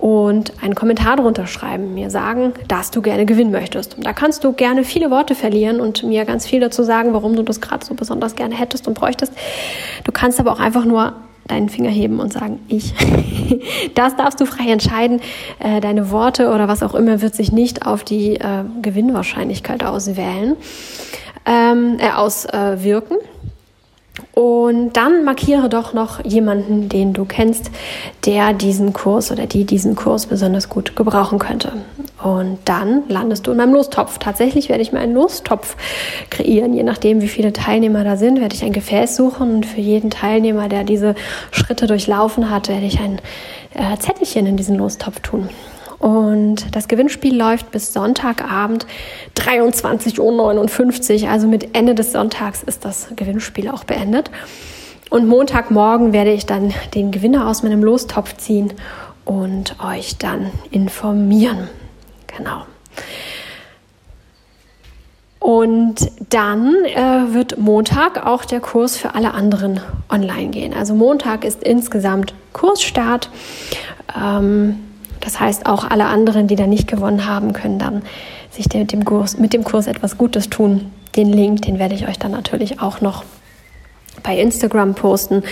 und 0.00 0.60
einen 0.60 0.74
Kommentar 0.74 1.14
drunter 1.14 1.46
schreiben, 1.46 1.94
mir 1.94 2.10
sagen, 2.10 2.52
dass 2.66 2.90
du 2.90 3.00
gerne 3.00 3.26
gewinnen 3.26 3.52
möchtest. 3.52 3.96
Da 4.00 4.12
kannst 4.12 4.42
du 4.42 4.54
gerne 4.54 4.82
viele 4.82 5.08
Worte 5.12 5.36
verlieren 5.36 5.78
und 5.78 6.02
mir 6.02 6.24
ganz 6.24 6.46
viel 6.46 6.58
dazu 6.58 6.82
sagen, 6.82 7.12
warum 7.12 7.36
du 7.36 7.44
das 7.44 7.60
gerade 7.60 7.86
so 7.86 7.94
besonders 7.94 8.34
gerne 8.34 8.56
hättest 8.56 8.88
und 8.88 8.94
bräuchtest. 8.94 9.32
Du 10.02 10.10
kannst 10.10 10.40
aber 10.40 10.50
auch 10.50 10.58
einfach 10.58 10.84
nur 10.84 11.12
deinen 11.46 11.68
Finger 11.68 11.90
heben 11.90 12.20
und 12.20 12.32
sagen, 12.32 12.60
ich. 12.68 12.94
Das 13.94 14.16
darfst 14.16 14.40
du 14.40 14.46
frei 14.46 14.70
entscheiden. 14.70 15.20
Äh, 15.58 15.80
deine 15.80 16.10
Worte 16.10 16.50
oder 16.50 16.68
was 16.68 16.82
auch 16.82 16.94
immer 16.94 17.20
wird 17.20 17.34
sich 17.34 17.52
nicht 17.52 17.86
auf 17.86 18.02
die 18.02 18.36
äh, 18.36 18.64
Gewinnwahrscheinlichkeit 18.82 19.84
auswählen, 19.84 20.56
ähm, 21.46 21.98
äh, 21.98 22.10
auswirken. 22.10 23.16
Und 24.34 24.94
dann 24.94 25.24
markiere 25.24 25.68
doch 25.68 25.92
noch 25.92 26.24
jemanden, 26.24 26.88
den 26.88 27.12
du 27.12 27.24
kennst, 27.24 27.70
der 28.26 28.52
diesen 28.52 28.92
Kurs 28.92 29.30
oder 29.30 29.46
die 29.46 29.64
diesen 29.64 29.94
Kurs 29.94 30.26
besonders 30.26 30.68
gut 30.68 30.96
gebrauchen 30.96 31.38
könnte. 31.38 31.72
Und 32.20 32.58
dann 32.64 33.04
landest 33.08 33.46
du 33.46 33.52
in 33.52 33.58
meinem 33.58 33.74
Lostopf. 33.74 34.18
Tatsächlich 34.18 34.68
werde 34.68 34.82
ich 34.82 34.92
mir 34.92 34.98
einen 34.98 35.14
Lostopf 35.14 35.76
kreieren. 36.30 36.74
Je 36.74 36.82
nachdem, 36.82 37.20
wie 37.20 37.28
viele 37.28 37.52
Teilnehmer 37.52 38.02
da 38.02 38.16
sind, 38.16 38.40
werde 38.40 38.56
ich 38.56 38.64
ein 38.64 38.72
Gefäß 38.72 39.14
suchen. 39.14 39.54
Und 39.56 39.66
für 39.66 39.80
jeden 39.80 40.10
Teilnehmer, 40.10 40.68
der 40.68 40.82
diese 40.82 41.14
Schritte 41.52 41.86
durchlaufen 41.86 42.50
hat, 42.50 42.68
werde 42.68 42.86
ich 42.86 42.98
ein 42.98 43.20
äh, 43.74 43.96
Zettelchen 43.98 44.46
in 44.46 44.56
diesen 44.56 44.76
Lostopf 44.76 45.20
tun. 45.20 45.48
Und 46.04 46.76
das 46.76 46.88
Gewinnspiel 46.88 47.34
läuft 47.34 47.70
bis 47.70 47.94
Sonntagabend 47.94 48.86
23.59 49.38 50.20
Uhr. 51.22 51.30
Also 51.30 51.46
mit 51.48 51.74
Ende 51.74 51.94
des 51.94 52.12
Sonntags 52.12 52.62
ist 52.62 52.84
das 52.84 53.08
Gewinnspiel 53.16 53.70
auch 53.70 53.84
beendet. 53.84 54.30
Und 55.08 55.26
Montagmorgen 55.26 56.12
werde 56.12 56.30
ich 56.30 56.44
dann 56.44 56.74
den 56.94 57.10
Gewinner 57.10 57.48
aus 57.48 57.62
meinem 57.62 57.82
Lostopf 57.82 58.36
ziehen 58.36 58.74
und 59.24 59.76
euch 59.82 60.18
dann 60.18 60.50
informieren. 60.70 61.68
Genau. 62.36 62.66
Und 65.38 66.10
dann 66.28 66.84
äh, 66.84 67.32
wird 67.32 67.56
Montag 67.56 68.26
auch 68.26 68.44
der 68.44 68.60
Kurs 68.60 68.98
für 68.98 69.14
alle 69.14 69.32
anderen 69.32 69.80
online 70.10 70.50
gehen. 70.50 70.74
Also 70.74 70.94
Montag 70.94 71.46
ist 71.46 71.62
insgesamt 71.62 72.34
Kursstart. 72.52 73.30
Ähm, 74.14 74.80
das 75.24 75.40
heißt, 75.40 75.66
auch 75.66 75.88
alle 75.88 76.06
anderen, 76.06 76.46
die 76.46 76.56
da 76.56 76.66
nicht 76.66 76.86
gewonnen 76.86 77.26
haben, 77.26 77.52
können 77.52 77.78
dann 77.78 78.02
sich 78.50 78.72
mit 78.74 78.92
dem 78.92 79.04
Kurs, 79.04 79.38
mit 79.38 79.52
dem 79.52 79.64
Kurs 79.64 79.86
etwas 79.86 80.18
Gutes 80.18 80.50
tun. 80.50 80.90
Den 81.16 81.32
Link, 81.32 81.62
den 81.62 81.78
werde 81.78 81.94
ich 81.94 82.06
euch 82.08 82.18
dann 82.18 82.32
natürlich 82.32 82.80
auch 82.80 83.00
noch 83.00 83.24
bei 84.22 84.38
Instagram 84.38 84.94
posten. 84.94 85.42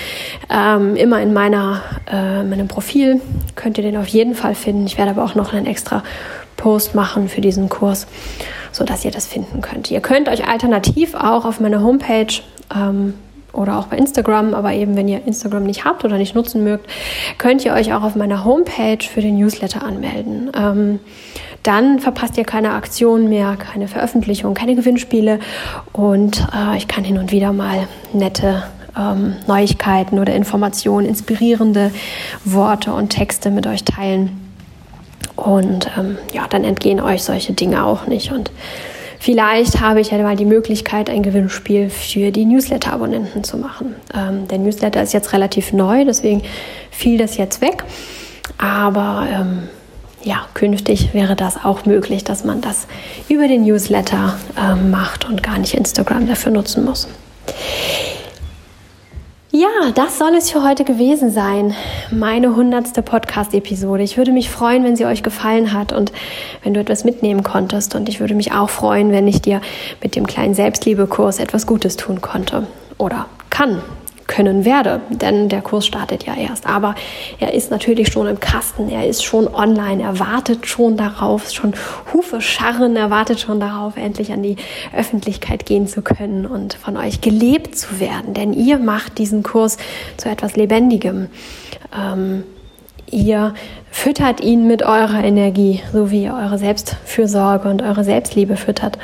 Ähm, 0.50 0.96
immer 0.96 1.20
in 1.20 1.32
meiner, 1.32 1.82
äh, 2.10 2.42
meinem 2.42 2.68
Profil 2.68 3.20
könnt 3.54 3.78
ihr 3.78 3.84
den 3.84 3.96
auf 3.96 4.08
jeden 4.08 4.34
Fall 4.34 4.54
finden. 4.54 4.86
Ich 4.86 4.98
werde 4.98 5.12
aber 5.12 5.24
auch 5.24 5.34
noch 5.34 5.52
einen 5.52 5.66
extra 5.66 6.02
Post 6.56 6.94
machen 6.94 7.28
für 7.28 7.40
diesen 7.40 7.68
Kurs, 7.68 8.06
sodass 8.70 9.04
ihr 9.04 9.10
das 9.10 9.26
finden 9.26 9.62
könnt. 9.62 9.90
Ihr 9.90 10.00
könnt 10.00 10.28
euch 10.28 10.46
alternativ 10.46 11.14
auch 11.14 11.44
auf 11.44 11.60
meiner 11.60 11.82
Homepage 11.82 12.32
ähm, 12.74 13.14
oder 13.52 13.78
auch 13.78 13.86
bei 13.86 13.96
Instagram, 13.96 14.54
aber 14.54 14.72
eben 14.72 14.96
wenn 14.96 15.08
ihr 15.08 15.26
Instagram 15.26 15.64
nicht 15.64 15.84
habt 15.84 16.04
oder 16.04 16.18
nicht 16.18 16.34
nutzen 16.34 16.64
mögt, 16.64 16.88
könnt 17.38 17.64
ihr 17.64 17.72
euch 17.72 17.92
auch 17.92 18.02
auf 18.02 18.16
meiner 18.16 18.44
Homepage 18.44 19.02
für 19.02 19.20
den 19.20 19.38
Newsletter 19.38 19.82
anmelden. 19.82 20.50
Ähm, 20.56 21.00
dann 21.62 22.00
verpasst 22.00 22.36
ihr 22.38 22.44
keine 22.44 22.72
Aktion 22.72 23.28
mehr, 23.28 23.56
keine 23.56 23.88
Veröffentlichung, 23.88 24.54
keine 24.54 24.74
Gewinnspiele 24.74 25.38
und 25.92 26.46
äh, 26.54 26.76
ich 26.76 26.88
kann 26.88 27.04
hin 27.04 27.18
und 27.18 27.30
wieder 27.30 27.52
mal 27.52 27.86
nette 28.12 28.64
ähm, 28.98 29.36
Neuigkeiten 29.46 30.18
oder 30.18 30.34
Informationen, 30.34 31.06
inspirierende 31.06 31.90
Worte 32.44 32.92
und 32.92 33.10
Texte 33.10 33.50
mit 33.50 33.66
euch 33.66 33.84
teilen. 33.84 34.38
Und 35.36 35.90
ähm, 35.98 36.18
ja, 36.32 36.46
dann 36.48 36.64
entgehen 36.64 37.00
euch 37.00 37.22
solche 37.22 37.52
Dinge 37.52 37.84
auch 37.84 38.06
nicht. 38.06 38.32
Und 38.32 38.50
Vielleicht 39.22 39.80
habe 39.80 40.00
ich 40.00 40.10
ja 40.10 40.18
mal 40.18 40.34
die 40.34 40.44
Möglichkeit, 40.44 41.08
ein 41.08 41.22
Gewinnspiel 41.22 41.90
für 41.90 42.32
die 42.32 42.44
Newsletter-Abonnenten 42.44 43.44
zu 43.44 43.56
machen. 43.56 43.94
Ähm, 44.12 44.48
der 44.48 44.58
Newsletter 44.58 45.00
ist 45.00 45.12
jetzt 45.12 45.32
relativ 45.32 45.72
neu, 45.72 46.04
deswegen 46.04 46.42
fiel 46.90 47.18
das 47.18 47.36
jetzt 47.36 47.60
weg. 47.60 47.84
Aber 48.58 49.28
ähm, 49.30 49.68
ja, 50.24 50.46
künftig 50.54 51.14
wäre 51.14 51.36
das 51.36 51.64
auch 51.64 51.86
möglich, 51.86 52.24
dass 52.24 52.42
man 52.42 52.62
das 52.62 52.88
über 53.28 53.46
den 53.46 53.62
Newsletter 53.62 54.40
ähm, 54.58 54.90
macht 54.90 55.24
und 55.24 55.40
gar 55.40 55.56
nicht 55.56 55.74
Instagram 55.74 56.26
dafür 56.26 56.50
nutzen 56.50 56.84
muss. 56.84 57.06
Ja, 59.54 59.90
das 59.94 60.16
soll 60.16 60.34
es 60.34 60.50
für 60.50 60.62
heute 60.62 60.82
gewesen 60.82 61.30
sein. 61.30 61.74
Meine 62.10 62.56
hundertste 62.56 63.02
Podcast-Episode. 63.02 64.02
Ich 64.02 64.16
würde 64.16 64.32
mich 64.32 64.48
freuen, 64.48 64.82
wenn 64.82 64.96
sie 64.96 65.04
euch 65.04 65.22
gefallen 65.22 65.74
hat 65.74 65.92
und 65.92 66.10
wenn 66.62 66.72
du 66.72 66.80
etwas 66.80 67.04
mitnehmen 67.04 67.42
konntest. 67.42 67.94
Und 67.94 68.08
ich 68.08 68.18
würde 68.18 68.34
mich 68.34 68.52
auch 68.52 68.70
freuen, 68.70 69.12
wenn 69.12 69.28
ich 69.28 69.42
dir 69.42 69.60
mit 70.02 70.16
dem 70.16 70.26
kleinen 70.26 70.54
Selbstliebekurs 70.54 71.38
etwas 71.38 71.66
Gutes 71.66 71.98
tun 71.98 72.22
konnte 72.22 72.66
oder 72.96 73.26
kann 73.50 73.82
können 74.32 74.64
werde, 74.64 75.02
denn 75.10 75.50
der 75.50 75.60
Kurs 75.60 75.86
startet 75.86 76.24
ja 76.24 76.34
erst. 76.34 76.66
Aber 76.66 76.94
er 77.38 77.52
ist 77.52 77.70
natürlich 77.70 78.08
schon 78.08 78.26
im 78.26 78.40
Kasten, 78.40 78.88
er 78.88 79.06
ist 79.06 79.22
schon 79.22 79.46
online, 79.46 80.02
er 80.02 80.18
wartet 80.18 80.66
schon 80.66 80.96
darauf, 80.96 81.50
schon 81.50 81.74
Hufe 82.14 82.40
scharren, 82.40 82.96
er 82.96 83.10
wartet 83.10 83.40
schon 83.40 83.60
darauf, 83.60 83.98
endlich 83.98 84.32
an 84.32 84.42
die 84.42 84.56
Öffentlichkeit 84.96 85.66
gehen 85.66 85.86
zu 85.86 86.00
können 86.00 86.46
und 86.46 86.72
von 86.72 86.96
euch 86.96 87.20
gelebt 87.20 87.76
zu 87.76 88.00
werden, 88.00 88.32
denn 88.32 88.54
ihr 88.54 88.78
macht 88.78 89.18
diesen 89.18 89.42
Kurs 89.42 89.76
zu 90.16 90.30
etwas 90.30 90.56
Lebendigem. 90.56 91.28
Ähm, 91.94 92.44
ihr 93.10 93.52
füttert 93.90 94.40
ihn 94.40 94.66
mit 94.66 94.82
eurer 94.82 95.22
Energie, 95.22 95.82
so 95.92 96.10
wie 96.10 96.24
ihr 96.24 96.34
eure 96.34 96.56
Selbstfürsorge 96.56 97.68
und 97.68 97.82
eure 97.82 98.02
Selbstliebe 98.02 98.56
füttert. 98.56 98.96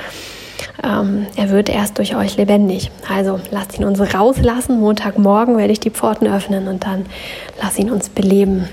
Ähm, 0.83 1.27
er 1.37 1.51
wird 1.51 1.69
erst 1.69 1.99
durch 1.99 2.15
euch 2.15 2.37
lebendig. 2.37 2.91
Also 3.13 3.41
lasst 3.51 3.79
ihn 3.79 3.85
uns 3.85 4.01
rauslassen. 4.15 4.81
Montagmorgen 4.81 5.57
werde 5.57 5.73
ich 5.73 5.81
die 5.81 5.91
Pforten 5.91 6.27
öffnen 6.27 6.69
und 6.69 6.85
dann 6.85 7.07
lasst 7.61 7.79
ihn 7.79 7.91
uns 7.91 8.09
beleben 8.09 8.69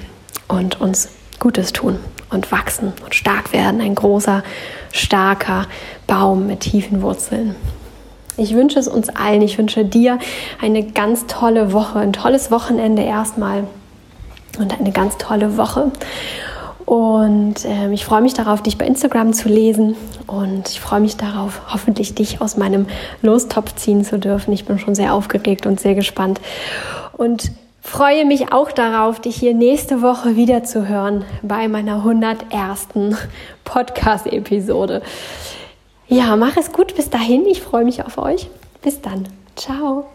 und 0.47 0.79
uns 0.79 1.09
Gutes 1.39 1.73
tun 1.73 1.99
und 2.29 2.51
wachsen 2.51 2.93
und 3.03 3.15
stark 3.15 3.53
werden. 3.53 3.81
Ein 3.81 3.95
großer, 3.95 4.43
starker 4.91 5.65
Baum 6.07 6.47
mit 6.47 6.61
tiefen 6.61 7.01
Wurzeln. 7.01 7.55
Ich 8.37 8.53
wünsche 8.53 8.79
es 8.79 8.87
uns 8.87 9.09
allen. 9.09 9.41
Ich 9.41 9.57
wünsche 9.57 9.85
dir 9.85 10.19
eine 10.61 10.83
ganz 10.83 11.25
tolle 11.27 11.71
Woche, 11.71 11.99
ein 11.99 12.13
tolles 12.13 12.51
Wochenende 12.51 13.01
erstmal 13.01 13.63
und 14.59 14.77
eine 14.77 14.91
ganz 14.91 15.17
tolle 15.17 15.57
Woche. 15.57 15.91
Und 16.85 17.65
äh, 17.65 17.91
ich 17.91 18.05
freue 18.05 18.21
mich 18.21 18.35
darauf, 18.35 18.61
dich 18.61 18.77
bei 18.77 18.85
Instagram 18.85 19.33
zu 19.33 19.49
lesen. 19.49 19.95
Und 20.27 20.69
ich 20.69 20.79
freue 20.79 20.99
mich 20.99 21.17
darauf, 21.17 21.61
hoffentlich 21.73 22.13
dich 22.13 22.41
aus 22.41 22.57
meinem 22.57 22.85
Lostopf 23.21 23.73
ziehen 23.75 24.05
zu 24.05 24.19
dürfen. 24.19 24.53
Ich 24.53 24.65
bin 24.65 24.77
schon 24.77 24.95
sehr 24.95 25.13
aufgeregt 25.13 25.65
und 25.65 25.79
sehr 25.79 25.95
gespannt. 25.95 26.39
Und 27.13 27.51
freue 27.81 28.25
mich 28.25 28.51
auch 28.51 28.71
darauf, 28.71 29.19
dich 29.19 29.35
hier 29.35 29.53
nächste 29.53 30.01
Woche 30.01 30.35
wieder 30.35 30.63
zu 30.63 30.87
hören 30.87 31.25
bei 31.41 31.67
meiner 31.67 31.97
101. 31.97 32.87
Podcast-Episode. 33.63 35.01
Ja, 36.07 36.35
mach 36.35 36.55
es 36.55 36.71
gut 36.71 36.95
bis 36.95 37.09
dahin. 37.09 37.45
Ich 37.47 37.61
freue 37.61 37.83
mich 37.83 38.03
auf 38.05 38.19
euch. 38.19 38.47
Bis 38.83 39.01
dann. 39.01 39.27
Ciao. 39.55 40.05